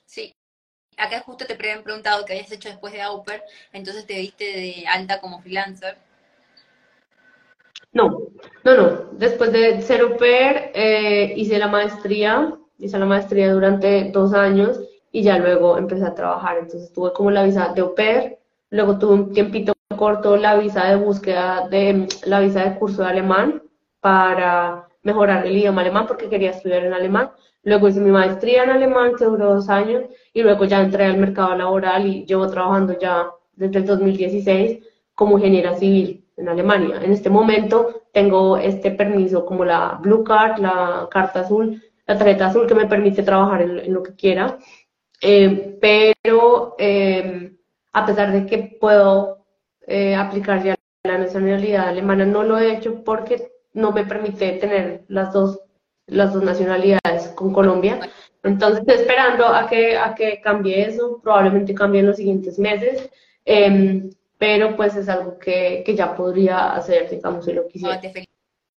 Sí. 0.05 0.35
Acá 1.03 1.21
justo 1.27 1.45
te 1.47 1.55
habían 1.55 1.83
preguntado 1.83 2.25
qué 2.25 2.35
habías 2.35 2.53
hecho 2.53 2.69
después 2.69 2.93
de 2.93 3.03
Auper, 3.03 3.43
entonces 3.73 4.07
te 4.07 4.15
diste 4.15 4.45
de 4.45 4.85
alta 4.87 5.21
como 5.21 5.41
freelancer. 5.41 5.97
No, 7.93 8.29
no, 8.63 8.77
no. 8.77 8.89
Después 9.13 9.53
de 9.53 9.83
ser 9.83 10.01
au 10.01 10.17
eh, 10.23 11.35
hice 11.37 11.59
la 11.59 11.67
maestría, 11.67 12.55
hice 12.79 12.99
la 12.99 13.05
maestría 13.05 13.53
durante 13.53 14.11
dos 14.13 14.33
años 14.33 14.81
y 15.11 15.23
ya 15.25 15.39
luego 15.39 15.77
empecé 15.77 16.05
a 16.07 16.15
trabajar. 16.15 16.59
Entonces 16.59 16.93
tuve 16.93 17.13
como 17.13 17.33
la 17.33 17.43
visa 17.43 17.73
de 17.75 17.81
au 17.83 17.95
luego 18.71 18.99
tuve 18.99 19.15
un 19.15 19.33
tiempito 19.33 19.73
corto 19.97 20.37
la 20.37 20.57
visa 20.57 20.89
de 20.89 20.97
búsqueda 20.97 21.69
de 21.69 22.09
la 22.25 22.41
visa 22.41 22.65
de 22.65 22.79
curso 22.79 23.03
de 23.03 23.09
alemán 23.09 23.63
para 24.01 24.89
mejorar 25.03 25.47
el 25.47 25.57
idioma 25.57 25.83
alemán 25.83 26.07
porque 26.07 26.29
quería 26.29 26.51
estudiar 26.51 26.85
en 26.85 26.95
alemán. 26.95 27.33
Luego 27.65 27.89
hice 27.89 28.01
mi 28.01 28.11
maestría 28.11 28.65
en 28.65 28.71
alemán 28.71 29.13
que 29.17 29.25
duró 29.25 29.55
dos 29.55 29.69
años 29.69 30.05
y 30.33 30.43
luego 30.43 30.65
ya 30.65 30.81
entré 30.81 31.05
al 31.05 31.19
mercado 31.19 31.57
laboral 31.57 32.07
y 32.07 32.25
llevo 32.27 32.49
trabajando 32.49 32.99
ya 32.99 33.29
desde 33.55 33.79
el 33.79 33.87
2016 33.87 34.81
como 35.15 35.39
ingeniera 35.39 35.75
civil 35.75 36.25
en 36.37 36.49
Alemania. 36.49 37.01
En 37.03 37.13
este 37.13 37.31
momento 37.31 38.03
tengo 38.13 38.57
este 38.57 38.91
permiso 38.91 39.45
como 39.45 39.65
la 39.65 39.99
Blue 40.03 40.25
Card, 40.25 40.59
la 40.59 41.09
carta 41.11 41.41
azul, 41.41 41.83
la 42.07 42.19
tarjeta 42.19 42.47
azul 42.47 42.67
que 42.67 42.75
me 42.75 42.87
permite 42.87 43.23
trabajar 43.23 43.63
en 43.63 43.93
lo 43.93 44.03
que 44.03 44.15
quiera 44.15 44.59
eh, 45.23 45.79
pero 45.81 46.75
eh, 46.79 47.57
a 47.93 48.05
pesar 48.05 48.33
de 48.33 48.45
que 48.45 48.77
puedo 48.81 49.47
eh, 49.87 50.17
aplicar 50.17 50.65
ya 50.65 50.75
la 51.05 51.19
nacionalidad 51.19 51.89
alemana, 51.89 52.27
no 52.27 52.43
lo 52.43 52.59
he 52.59 52.77
hecho 52.77 53.05
porque 53.05 53.53
no 53.73 53.93
me 53.93 54.05
permite 54.05 54.53
tener 54.55 55.05
las 55.09 55.33
dos, 55.33 55.61
las 56.07 56.33
dos 56.33 56.43
nacionalidades 56.43 57.29
con 57.35 57.53
Colombia. 57.53 58.01
Entonces 58.43 58.83
esperando 58.87 59.47
a 59.47 59.69
que, 59.69 59.97
a 59.97 60.15
que 60.15 60.41
cambie 60.41 60.87
eso, 60.87 61.21
probablemente 61.23 61.75
cambie 61.75 62.01
en 62.01 62.07
los 62.09 62.17
siguientes 62.17 62.59
meses, 62.59 63.09
em, 63.45 64.11
pero 64.39 64.77
pues 64.77 64.97
es 64.97 65.09
algo 65.09 65.39
que, 65.39 65.83
que, 65.87 65.95
ya 65.95 66.17
podría 66.17 66.75
hacer, 66.75 67.09
digamos, 67.09 67.45
si 67.45 67.53
lo 67.53 67.69
quisiera 67.69 68.01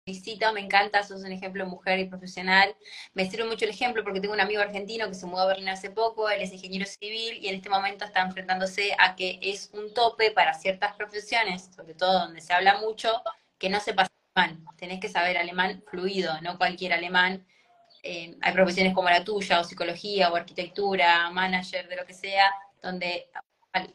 felicito, 0.05 0.53
me 0.53 0.59
encanta, 0.59 1.01
sos 1.01 1.23
un 1.23 1.32
ejemplo 1.32 1.65
mujer 1.65 1.97
y 1.99 2.05
profesional. 2.05 2.76
Me 3.15 3.28
sirve 3.28 3.45
mucho 3.45 3.65
el 3.65 3.71
ejemplo 3.71 4.03
porque 4.03 4.21
tengo 4.21 4.36
un 4.36 4.39
amigo 4.39 4.61
argentino 4.61 5.07
que 5.07 5.15
se 5.15 5.26
mudó 5.26 5.41
a 5.41 5.47
Berlín 5.47 5.69
hace 5.69 5.89
poco, 5.89 6.30
él 6.30 6.43
es 6.43 6.53
ingeniero 6.53 6.86
civil 6.86 7.39
y 7.41 7.47
en 7.47 7.55
este 7.55 7.69
momento 7.69 8.05
está 8.05 8.21
enfrentándose 8.21 8.91
a 8.99 9.15
que 9.15 9.39
es 9.41 9.71
un 9.73 9.95
tope 9.95 10.30
para 10.30 10.53
ciertas 10.53 10.95
profesiones, 10.95 11.71
sobre 11.76 11.95
todo 11.95 12.19
donde 12.19 12.41
se 12.41 12.53
habla 12.53 12.78
mucho, 12.78 13.09
que 13.57 13.69
no 13.69 13.80
se 13.80 13.95
pasa 13.95 14.11
alemán. 14.36 14.65
Tenés 14.77 14.99
que 14.99 15.09
saber 15.09 15.38
alemán 15.38 15.81
fluido, 15.89 16.31
no 16.41 16.57
cualquier 16.57 16.93
alemán. 16.93 17.45
Eh, 18.03 18.36
hay 18.41 18.53
profesiones 18.53 18.93
como 18.93 19.09
la 19.09 19.23
tuya, 19.23 19.59
o 19.59 19.63
psicología, 19.63 20.31
o 20.31 20.36
arquitectura, 20.36 21.29
manager, 21.31 21.88
de 21.88 21.95
lo 21.95 22.05
que 22.05 22.13
sea, 22.13 22.51
donde 22.83 23.27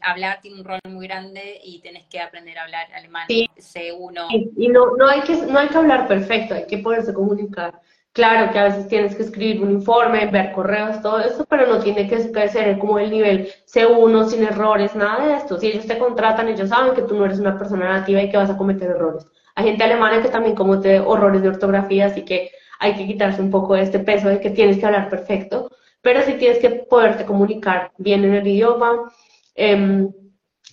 hablar 0.01 0.39
tiene 0.41 0.59
un 0.59 0.65
rol 0.65 0.79
muy 0.87 1.07
grande 1.07 1.59
y 1.63 1.79
tenés 1.81 2.05
que 2.07 2.19
aprender 2.19 2.57
a 2.59 2.63
hablar 2.63 2.87
alemán 2.93 3.27
C1. 3.27 4.51
Y, 4.57 4.67
no, 4.67 4.95
no, 4.97 5.07
hay 5.07 5.21
que, 5.21 5.35
no 5.37 5.57
hay 5.57 5.69
que 5.69 5.77
hablar 5.77 6.07
perfecto, 6.07 6.55
hay 6.55 6.67
que 6.67 6.79
poderse 6.79 7.13
comunicar. 7.13 7.79
Claro 8.13 8.51
que 8.51 8.59
a 8.59 8.65
veces 8.65 8.89
tienes 8.89 9.15
que 9.15 9.23
escribir 9.23 9.63
un 9.63 9.71
informe, 9.71 10.25
ver 10.27 10.51
correos, 10.51 11.01
todo 11.01 11.19
eso, 11.19 11.45
pero 11.49 11.65
no 11.65 11.79
tiene 11.79 12.09
que 12.09 12.19
ser 12.19 12.77
como 12.77 12.99
el 12.99 13.09
nivel 13.09 13.49
C1 13.65 14.29
sin 14.29 14.43
errores, 14.43 14.93
nada 14.95 15.25
de 15.25 15.35
esto. 15.35 15.57
Si 15.57 15.67
ellos 15.67 15.87
te 15.87 15.97
contratan, 15.97 16.49
ellos 16.49 16.67
saben 16.67 16.93
que 16.93 17.03
tú 17.03 17.15
no 17.15 17.25
eres 17.25 17.39
una 17.39 17.57
persona 17.57 17.99
nativa 17.99 18.21
y 18.21 18.29
que 18.29 18.35
vas 18.35 18.49
a 18.49 18.57
cometer 18.57 18.89
errores. 18.89 19.25
Hay 19.55 19.65
gente 19.65 19.83
alemana 19.83 20.21
que 20.21 20.29
también 20.29 20.55
comete 20.55 20.95
errores 20.95 21.41
de 21.41 21.49
ortografía, 21.49 22.07
así 22.07 22.23
que 22.23 22.51
hay 22.79 22.95
que 22.95 23.05
quitarse 23.05 23.41
un 23.41 23.51
poco 23.51 23.75
de 23.75 23.83
este 23.83 23.99
peso 23.99 24.27
de 24.29 24.39
que 24.39 24.49
tienes 24.49 24.77
que 24.77 24.85
hablar 24.85 25.09
perfecto, 25.09 25.69
pero 26.01 26.21
sí 26.23 26.33
tienes 26.33 26.59
que 26.59 26.69
poderte 26.69 27.25
comunicar 27.25 27.91
bien 27.97 28.25
en 28.25 28.33
el 28.35 28.47
idioma. 28.47 29.11
Em, 29.55 30.11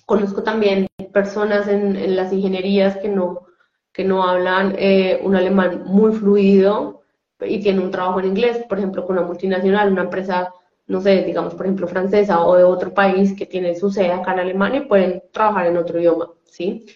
conozco 0.07 0.43
también 0.43 0.87
personas 1.13 1.69
en, 1.69 2.17
las 2.17 2.33
ingenierías 2.33 2.97
que 2.97 3.09
no, 3.09 3.47
que 3.93 4.05
no 4.05 4.23
hablan 4.23 4.75
eh, 4.79 5.21
un 5.23 5.37
alemán 5.37 5.83
muy 5.85 6.13
fluido, 6.13 6.99
y 7.41 7.61
tiene 7.61 7.81
un 7.81 7.91
trabajo 7.91 8.21
en 8.21 8.27
inglés, 8.27 8.65
por 8.69 8.79
ejemplo, 8.79 9.07
con 9.07 9.17
una 9.17 9.27
multinacional, 9.27 9.93
una 9.93 10.03
empresa, 10.03 10.53
no 10.87 11.01
sé, 11.01 11.23
digamos, 11.23 11.55
por 11.55 11.67
ejemplo, 11.67 11.87
francesa 11.87 12.45
o 12.45 12.57
de 12.57 12.65
otro 12.65 12.93
país 12.93 13.35
que 13.37 13.47
tiene 13.47 13.75
su 13.75 13.91
sede 13.91 14.13
acá 14.13 14.33
en 14.33 14.41
Alemania 14.41 14.81
y 14.81 14.87
pueden 14.87 15.23
trabajar 15.33 15.67
en 15.67 15.77
otro 15.77 16.01
idioma, 16.01 16.31
¿sí? 16.45 16.87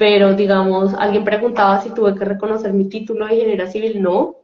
Pero, 0.00 0.32
digamos, 0.32 0.94
alguien 0.94 1.24
preguntaba 1.24 1.82
si 1.82 1.90
tuve 1.90 2.14
que 2.14 2.24
reconocer 2.24 2.72
mi 2.72 2.88
título 2.88 3.26
de 3.26 3.34
ingeniería 3.34 3.66
civil, 3.66 4.00
no. 4.00 4.36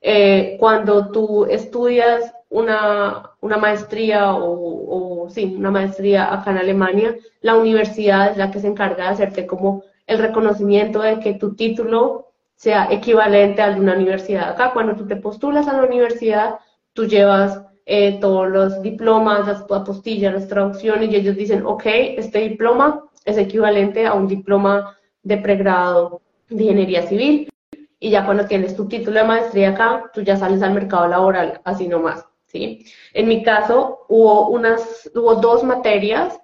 Eh, 0.00 0.56
cuando 0.60 1.10
tú 1.10 1.46
estudias 1.46 2.32
una, 2.48 3.32
una 3.40 3.56
maestría 3.56 4.36
o, 4.36 5.28
sí, 5.28 5.56
una 5.58 5.72
maestría 5.72 6.32
acá 6.32 6.52
en 6.52 6.58
Alemania, 6.58 7.16
la 7.40 7.56
universidad 7.56 8.30
es 8.30 8.36
la 8.36 8.52
que 8.52 8.60
se 8.60 8.68
encarga 8.68 9.02
de 9.06 9.10
hacerte 9.10 9.48
como 9.48 9.82
el 10.06 10.18
reconocimiento 10.20 11.02
de 11.02 11.18
que 11.18 11.34
tu 11.34 11.56
título 11.56 12.28
sea 12.54 12.86
equivalente 12.92 13.62
al 13.62 13.74
de 13.74 13.80
una 13.80 13.94
universidad. 13.94 14.50
Acá 14.50 14.70
cuando 14.72 14.94
tú 14.94 15.08
te 15.08 15.16
postulas 15.16 15.66
a 15.66 15.72
la 15.72 15.82
universidad, 15.88 16.60
tú 16.92 17.06
llevas 17.06 17.60
eh, 17.84 18.20
todos 18.20 18.48
los 18.48 18.80
diplomas, 18.80 19.48
las 19.48 19.62
apostillas, 19.68 20.32
las 20.32 20.46
traducciones 20.46 21.10
y 21.10 21.16
ellos 21.16 21.34
dicen, 21.34 21.66
ok, 21.66 21.82
este 21.84 22.38
diploma 22.48 23.02
es 23.24 23.38
equivalente 23.38 24.06
a 24.06 24.14
un 24.14 24.28
diploma 24.28 24.96
de 25.22 25.36
pregrado 25.36 26.22
de 26.48 26.64
ingeniería 26.64 27.02
civil 27.02 27.50
y 27.98 28.10
ya 28.10 28.24
cuando 28.24 28.46
tienes 28.46 28.74
tu 28.74 28.88
título 28.88 29.20
de 29.20 29.26
maestría 29.26 29.70
acá, 29.70 30.10
tú 30.14 30.22
ya 30.22 30.36
sales 30.36 30.62
al 30.62 30.72
mercado 30.72 31.06
laboral, 31.06 31.60
así 31.64 31.86
nomás, 31.86 32.26
¿sí? 32.46 32.86
En 33.12 33.28
mi 33.28 33.42
caso, 33.42 34.06
hubo, 34.08 34.48
unas, 34.48 35.10
hubo 35.14 35.34
dos 35.36 35.62
materias 35.62 36.40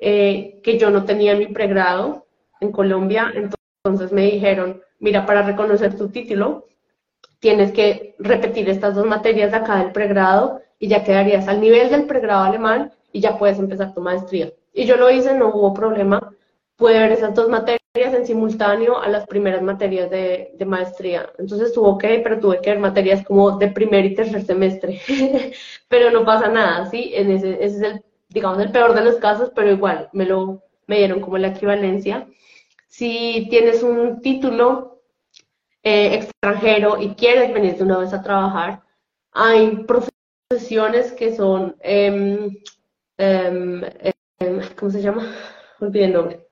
eh, 0.00 0.60
que 0.62 0.78
yo 0.78 0.90
no 0.90 1.04
tenía 1.04 1.32
en 1.32 1.40
mi 1.40 1.46
pregrado 1.48 2.26
en 2.60 2.72
Colombia, 2.72 3.32
entonces 3.34 4.12
me 4.12 4.22
dijeron, 4.22 4.82
mira, 4.98 5.26
para 5.26 5.42
reconocer 5.42 5.96
tu 5.96 6.08
título, 6.08 6.66
tienes 7.38 7.72
que 7.72 8.14
repetir 8.18 8.70
estas 8.70 8.94
dos 8.94 9.04
materias 9.04 9.50
de 9.50 9.58
acá 9.58 9.76
del 9.76 9.92
pregrado 9.92 10.62
y 10.78 10.88
ya 10.88 11.04
quedarías 11.04 11.46
al 11.48 11.60
nivel 11.60 11.90
del 11.90 12.06
pregrado 12.06 12.44
alemán 12.44 12.92
y 13.12 13.20
ya 13.20 13.36
puedes 13.36 13.58
empezar 13.58 13.92
tu 13.92 14.00
maestría. 14.00 14.50
Y 14.72 14.86
yo 14.86 14.96
lo 14.96 15.10
hice, 15.10 15.34
no 15.34 15.48
hubo 15.48 15.74
problema. 15.74 16.34
Pude 16.76 16.98
ver 16.98 17.12
esas 17.12 17.34
dos 17.34 17.48
materias 17.48 17.83
en 17.94 18.26
simultáneo 18.26 18.98
a 18.98 19.08
las 19.08 19.24
primeras 19.26 19.62
materias 19.62 20.10
de, 20.10 20.56
maestría. 20.66 21.30
Entonces 21.38 21.68
estuvo 21.68 21.90
ok, 21.90 22.04
pero 22.24 22.40
tuve 22.40 22.60
que 22.60 22.70
ver 22.70 22.80
materias 22.80 23.24
como 23.24 23.56
de 23.56 23.68
primer 23.68 24.04
y 24.04 24.14
tercer 24.14 24.44
semestre. 24.44 25.00
pero 25.88 26.10
no 26.10 26.24
pasa 26.24 26.48
nada, 26.48 26.86
¿sí? 26.90 27.12
En 27.14 27.30
ese, 27.30 27.52
ese 27.64 27.76
es 27.76 27.82
el, 27.82 28.04
digamos, 28.30 28.58
el 28.60 28.72
peor 28.72 28.94
de 28.94 29.04
los 29.04 29.16
casos, 29.16 29.52
pero 29.54 29.70
igual 29.70 30.08
me 30.12 30.26
lo 30.26 30.62
me 30.86 30.98
dieron 30.98 31.20
como 31.20 31.38
la 31.38 31.48
equivalencia. 31.48 32.26
Si 32.88 33.46
tienes 33.48 33.82
un 33.82 34.20
título 34.20 35.02
eh, 35.82 36.14
extranjero 36.14 37.00
y 37.00 37.14
quieres 37.14 37.52
venir 37.54 37.76
de 37.76 37.84
una 37.84 37.98
vez 37.98 38.12
a 38.12 38.22
trabajar, 38.22 38.82
hay 39.32 39.84
profesiones 40.50 41.12
que 41.12 41.34
son, 41.34 41.76
em, 41.80 42.50
em, 43.18 43.82
¿cómo 44.76 44.90
se 44.90 45.02
llama? 45.02 45.32
Olvidé 45.80 46.06
el 46.06 46.12
nombre. 46.12 46.43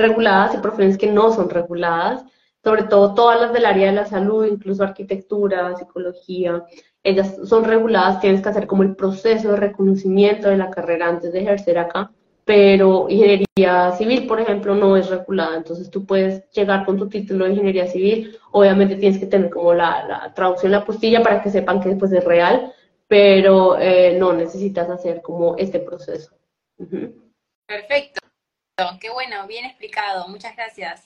Reguladas 0.00 0.54
y 0.54 0.58
profesiones 0.58 0.98
que 0.98 1.06
no 1.06 1.32
son 1.32 1.50
reguladas, 1.50 2.24
sobre 2.64 2.84
todo 2.84 3.14
todas 3.14 3.40
las 3.40 3.52
del 3.52 3.66
área 3.66 3.86
de 3.86 3.96
la 3.96 4.06
salud, 4.06 4.46
incluso 4.46 4.82
arquitectura, 4.82 5.76
psicología, 5.76 6.64
ellas 7.02 7.36
son 7.44 7.64
reguladas, 7.64 8.20
tienes 8.20 8.42
que 8.42 8.48
hacer 8.48 8.66
como 8.66 8.82
el 8.82 8.96
proceso 8.96 9.50
de 9.50 9.56
reconocimiento 9.56 10.48
de 10.48 10.56
la 10.56 10.70
carrera 10.70 11.08
antes 11.08 11.32
de 11.32 11.40
ejercer 11.40 11.78
acá 11.78 12.10
pero 12.50 13.08
ingeniería 13.08 13.92
civil, 13.92 14.26
por 14.26 14.40
ejemplo, 14.40 14.74
no 14.74 14.96
es 14.96 15.08
regulada. 15.08 15.56
Entonces 15.56 15.88
tú 15.88 16.04
puedes 16.04 16.50
llegar 16.50 16.84
con 16.84 16.98
tu 16.98 17.08
título 17.08 17.44
de 17.44 17.52
ingeniería 17.52 17.86
civil, 17.86 18.36
obviamente 18.50 18.96
tienes 18.96 19.20
que 19.20 19.26
tener 19.26 19.50
como 19.50 19.72
la, 19.72 20.32
traducción, 20.34 20.72
la 20.72 20.84
postilla 20.84 21.22
para 21.22 21.40
que 21.42 21.50
sepan 21.50 21.80
que 21.80 21.90
después 21.90 22.10
es 22.10 22.24
real, 22.24 22.72
pero 23.06 23.78
eh, 23.78 24.16
no 24.18 24.32
necesitas 24.32 24.90
hacer 24.90 25.22
como 25.22 25.56
este 25.58 25.78
proceso. 25.78 26.34
Perfecto, 27.66 28.19
qué 29.00 29.10
bueno, 29.10 29.46
bien 29.46 29.64
explicado, 29.64 30.28
muchas 30.28 30.54
gracias. 30.56 31.04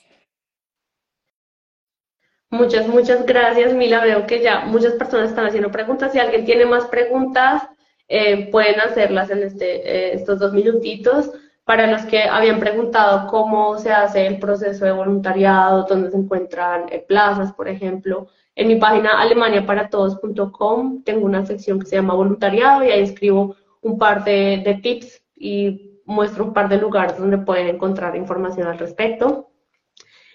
Muchas, 2.49 2.87
muchas 2.87 3.25
gracias, 3.25 3.73
Mila. 3.73 4.03
Veo 4.03 4.25
que 4.25 4.41
ya 4.41 4.61
muchas 4.65 4.93
personas 4.93 5.29
están 5.29 5.47
haciendo 5.47 5.71
preguntas. 5.71 6.11
Si 6.13 6.19
alguien 6.19 6.45
tiene 6.45 6.65
más 6.65 6.85
preguntas, 6.85 7.63
eh, 8.07 8.49
pueden 8.51 8.79
hacerlas 8.79 9.29
en 9.29 9.43
este, 9.43 9.75
eh, 9.75 10.13
estos 10.13 10.39
dos 10.39 10.53
minutitos. 10.53 11.31
Para 11.65 11.87
los 11.87 12.03
que 12.03 12.23
habían 12.23 12.59
preguntado 12.59 13.27
cómo 13.27 13.77
se 13.79 13.91
hace 13.91 14.27
el 14.27 14.39
proceso 14.39 14.85
de 14.85 14.91
voluntariado, 14.91 15.85
dónde 15.89 16.11
se 16.11 16.17
encuentran 16.17 16.85
eh, 16.91 17.03
plazas, 17.05 17.51
por 17.53 17.67
ejemplo, 17.67 18.27
en 18.55 18.67
mi 18.67 18.75
página 18.75 19.19
alemaniaparatodos.com 19.19 21.03
tengo 21.03 21.25
una 21.25 21.45
sección 21.45 21.79
que 21.79 21.87
se 21.87 21.95
llama 21.97 22.13
voluntariado 22.13 22.85
y 22.85 22.91
ahí 22.91 23.01
escribo 23.01 23.55
un 23.81 23.97
par 23.97 24.23
de, 24.23 24.61
de 24.63 24.75
tips 24.75 25.21
y 25.35 25.94
muestro 26.05 26.45
un 26.45 26.53
par 26.53 26.69
de 26.69 26.77
lugares 26.77 27.17
donde 27.17 27.37
pueden 27.39 27.67
encontrar 27.67 28.15
información 28.15 28.67
al 28.67 28.79
respecto. 28.79 29.49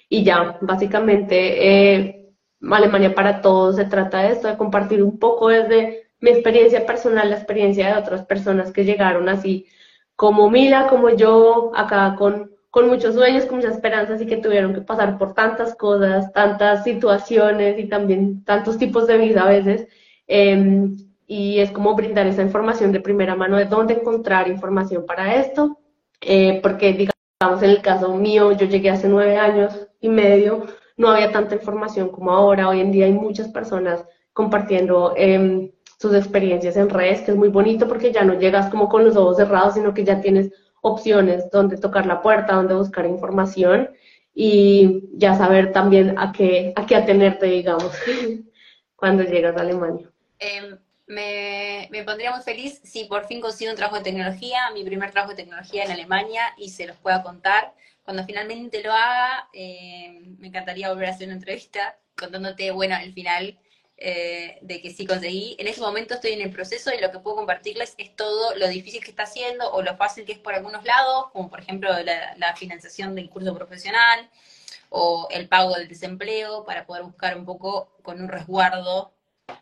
Y 0.08 0.24
ya, 0.24 0.58
básicamente, 0.60 2.28
Alemania 2.70 3.14
para 3.14 3.40
Todos 3.40 3.76
se 3.76 3.84
trata 3.84 4.22
de 4.22 4.32
esto, 4.32 4.48
de 4.48 4.56
compartir 4.56 5.02
un 5.02 5.18
poco 5.18 5.48
desde 5.48 6.08
mi 6.20 6.30
experiencia 6.30 6.84
personal, 6.84 7.30
la 7.30 7.36
experiencia 7.36 7.86
de 7.88 8.00
otras 8.00 8.26
personas 8.26 8.72
que 8.72 8.84
llegaron 8.84 9.28
así, 9.28 9.66
como 10.16 10.50
Mila, 10.50 10.88
como 10.88 11.10
yo, 11.10 11.72
acá 11.74 12.14
con, 12.18 12.50
con 12.70 12.88
muchos 12.88 13.14
sueños, 13.14 13.46
con 13.46 13.56
muchas 13.56 13.74
esperanzas 13.74 14.20
y 14.20 14.26
que 14.26 14.36
tuvieron 14.36 14.74
que 14.74 14.82
pasar 14.82 15.16
por 15.16 15.32
tantas 15.32 15.74
cosas, 15.74 16.32
tantas 16.32 16.84
situaciones 16.84 17.78
y 17.78 17.88
también 17.88 18.44
tantos 18.44 18.76
tipos 18.78 19.06
de 19.06 19.16
vida 19.18 19.44
a 19.44 19.48
veces. 19.48 19.88
Em, 20.26 21.09
y 21.32 21.60
es 21.60 21.70
como 21.70 21.94
brindar 21.94 22.26
esa 22.26 22.42
información 22.42 22.90
de 22.90 22.98
primera 22.98 23.36
mano 23.36 23.56
de 23.56 23.64
dónde 23.66 23.94
encontrar 23.94 24.48
información 24.48 25.06
para 25.06 25.36
esto, 25.36 25.78
eh, 26.20 26.58
porque 26.60 26.92
digamos 26.92 27.62
en 27.62 27.70
el 27.70 27.82
caso 27.82 28.12
mío, 28.16 28.50
yo 28.50 28.66
llegué 28.66 28.90
hace 28.90 29.08
nueve 29.08 29.36
años 29.36 29.86
y 30.00 30.08
medio, 30.08 30.66
no 30.96 31.08
había 31.08 31.30
tanta 31.30 31.54
información 31.54 32.08
como 32.08 32.32
ahora, 32.32 32.68
hoy 32.68 32.80
en 32.80 32.90
día 32.90 33.06
hay 33.06 33.12
muchas 33.12 33.46
personas 33.46 34.04
compartiendo 34.32 35.14
eh, 35.16 35.72
sus 36.00 36.14
experiencias 36.16 36.76
en 36.76 36.90
redes, 36.90 37.20
que 37.20 37.30
es 37.30 37.36
muy 37.36 37.48
bonito 37.48 37.86
porque 37.86 38.10
ya 38.10 38.24
no 38.24 38.34
llegas 38.34 38.68
como 38.68 38.88
con 38.88 39.04
los 39.04 39.14
ojos 39.14 39.36
cerrados, 39.36 39.74
sino 39.74 39.94
que 39.94 40.02
ya 40.02 40.20
tienes 40.20 40.50
opciones 40.82 41.48
donde 41.52 41.76
tocar 41.76 42.06
la 42.06 42.22
puerta, 42.22 42.56
donde 42.56 42.74
buscar 42.74 43.06
información 43.06 43.90
y 44.34 45.04
ya 45.12 45.36
saber 45.36 45.70
también 45.70 46.18
a 46.18 46.32
qué, 46.32 46.72
a 46.74 46.84
qué 46.86 46.96
atenerte, 46.96 47.46
digamos, 47.46 47.92
cuando 48.96 49.22
llegas 49.22 49.56
a 49.56 49.60
Alemania. 49.60 50.10
Em, 50.40 50.76
me, 51.10 52.04
pondría 52.04 52.30
muy 52.30 52.42
feliz 52.42 52.80
si 52.84 53.04
por 53.04 53.26
fin 53.26 53.40
consigo 53.40 53.70
un 53.70 53.76
trabajo 53.76 53.96
de 53.98 54.04
tecnología, 54.04 54.70
mi 54.72 54.84
primer 54.84 55.10
trabajo 55.10 55.32
de 55.34 55.42
tecnología 55.42 55.84
en 55.84 55.90
Alemania, 55.90 56.54
y 56.56 56.70
se 56.70 56.86
los 56.86 56.96
pueda 56.98 57.22
contar. 57.22 57.74
Cuando 58.04 58.24
finalmente 58.24 58.82
lo 58.82 58.92
haga, 58.92 59.48
em, 59.52 60.36
me 60.38 60.48
encantaría 60.48 60.88
volver 60.88 61.08
a 61.08 61.10
hacer 61.10 61.26
una 61.26 61.36
entrevista 61.36 61.98
contándote, 62.16 62.70
bueno, 62.70 62.96
el 62.96 63.12
final 63.12 63.58
eh, 63.96 64.58
de 64.62 64.80
que 64.80 64.90
sí 64.90 65.04
conseguí. 65.06 65.56
En 65.58 65.66
ese 65.66 65.80
momento 65.80 66.14
estoy 66.14 66.32
en 66.32 66.42
el 66.42 66.50
proceso 66.50 66.92
y 66.94 67.00
lo 67.00 67.10
que 67.10 67.18
puedo 67.18 67.36
compartirles 67.36 67.94
es 67.98 68.14
todo 68.16 68.54
lo 68.56 68.68
difícil 68.68 69.02
que 69.02 69.10
está 69.10 69.24
haciendo 69.24 69.70
o 69.72 69.82
lo 69.82 69.96
fácil 69.96 70.24
que 70.24 70.32
es 70.32 70.38
por 70.38 70.54
algunos 70.54 70.84
lados, 70.84 71.26
como 71.32 71.50
por 71.50 71.60
ejemplo 71.60 71.90
la, 72.02 72.56
financiación 72.56 73.14
del 73.14 73.28
curso 73.30 73.54
profesional 73.54 74.30
o 74.90 75.28
el 75.30 75.48
pago 75.48 75.74
del 75.74 75.88
desempleo 75.88 76.64
para 76.64 76.86
poder 76.86 77.02
buscar 77.02 77.36
un 77.36 77.44
poco 77.44 77.92
con 78.02 78.20
un 78.22 78.28
resguardo 78.28 79.12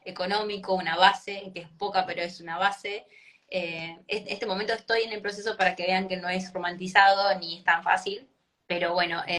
económico, 0.05 0.75
una 0.75 0.97
base, 0.97 1.51
que 1.55 1.61
es 1.61 1.69
poca 1.69 2.07
pero 2.07 2.23
es 2.23 2.41
una 2.41 2.59
base. 2.59 3.07
Eh, 3.51 3.97
este 4.07 4.47
momento 4.47 4.75
estoy 4.75 5.03
en 5.03 5.13
el 5.13 5.23
proceso 5.23 5.57
para 5.57 5.75
que 5.75 5.87
vean 5.87 6.09
que 6.09 6.17
no 6.17 6.29
es 6.29 6.53
romantizado 6.53 7.39
ni 7.39 7.59
es 7.59 7.65
tan 7.65 7.83
fácil, 7.83 8.29
pero 8.67 8.93
bueno, 8.93 9.23
eh, 9.27 9.39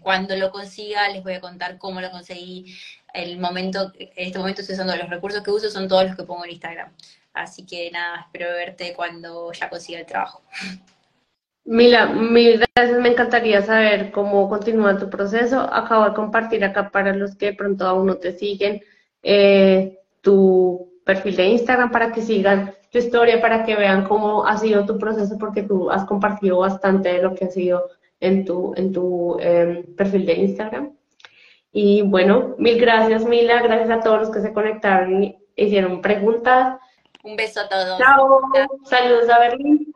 cuando 0.00 0.36
lo 0.36 0.50
consiga 0.50 1.08
les 1.08 1.22
voy 1.22 1.34
a 1.34 1.40
contar 1.40 1.78
cómo 1.78 2.00
lo 2.00 2.10
conseguí, 2.10 2.76
el 3.14 3.38
momento, 3.38 3.92
en 3.98 4.10
este 4.16 4.38
momento 4.38 4.60
estoy 4.60 4.74
usando 4.74 4.96
los 4.96 5.08
recursos 5.08 5.42
que 5.42 5.50
uso, 5.50 5.70
son 5.70 5.88
todos 5.88 6.04
los 6.04 6.16
que 6.16 6.24
pongo 6.24 6.44
en 6.44 6.52
Instagram. 6.52 6.92
Así 7.32 7.64
que 7.64 7.90
nada, 7.90 8.20
espero 8.26 8.50
verte 8.50 8.92
cuando 8.94 9.52
ya 9.52 9.70
consiga 9.70 10.00
el 10.00 10.06
trabajo. 10.06 10.42
Mila, 11.64 12.06
mil 12.06 12.58
gracias. 12.74 12.98
Me 12.98 13.10
encantaría 13.10 13.62
saber 13.62 14.10
cómo 14.10 14.48
continúa 14.48 14.98
tu 14.98 15.08
proceso. 15.08 15.60
Acabo 15.72 16.06
de 16.06 16.14
compartir 16.14 16.64
acá 16.64 16.90
para 16.90 17.14
los 17.14 17.36
que 17.36 17.46
de 17.46 17.52
pronto 17.52 17.86
aún 17.86 18.06
no 18.06 18.16
te 18.16 18.32
siguen 18.32 18.82
eh, 19.22 19.98
tu 20.20 21.00
perfil 21.04 21.36
de 21.36 21.46
Instagram 21.46 21.90
para 21.90 22.12
que 22.12 22.22
sigan 22.22 22.74
tu 22.90 22.98
historia, 22.98 23.40
para 23.40 23.64
que 23.64 23.76
vean 23.76 24.04
cómo 24.04 24.46
ha 24.46 24.56
sido 24.58 24.84
tu 24.84 24.98
proceso, 24.98 25.38
porque 25.38 25.62
tú 25.62 25.90
has 25.90 26.04
compartido 26.04 26.58
bastante 26.58 27.08
de 27.10 27.22
lo 27.22 27.34
que 27.34 27.44
ha 27.46 27.50
sido 27.50 27.88
en 28.20 28.44
tu, 28.44 28.74
en 28.76 28.92
tu 28.92 29.38
em, 29.40 29.84
perfil 29.94 30.26
de 30.26 30.34
Instagram. 30.34 30.92
Y 31.72 32.02
bueno, 32.02 32.54
mil 32.58 32.80
gracias, 32.80 33.24
Mila. 33.24 33.62
Gracias 33.62 33.90
a 33.90 34.00
todos 34.00 34.20
los 34.20 34.30
que 34.30 34.40
se 34.40 34.52
conectaron 34.52 35.22
y 35.22 35.38
hicieron 35.56 36.02
preguntas. 36.02 36.78
Un 37.22 37.36
beso 37.36 37.60
a 37.60 37.68
todos. 37.68 37.98
Chao. 37.98 38.40
Saludos 38.84 39.28
a 39.28 39.38
Berlín. 39.38 39.92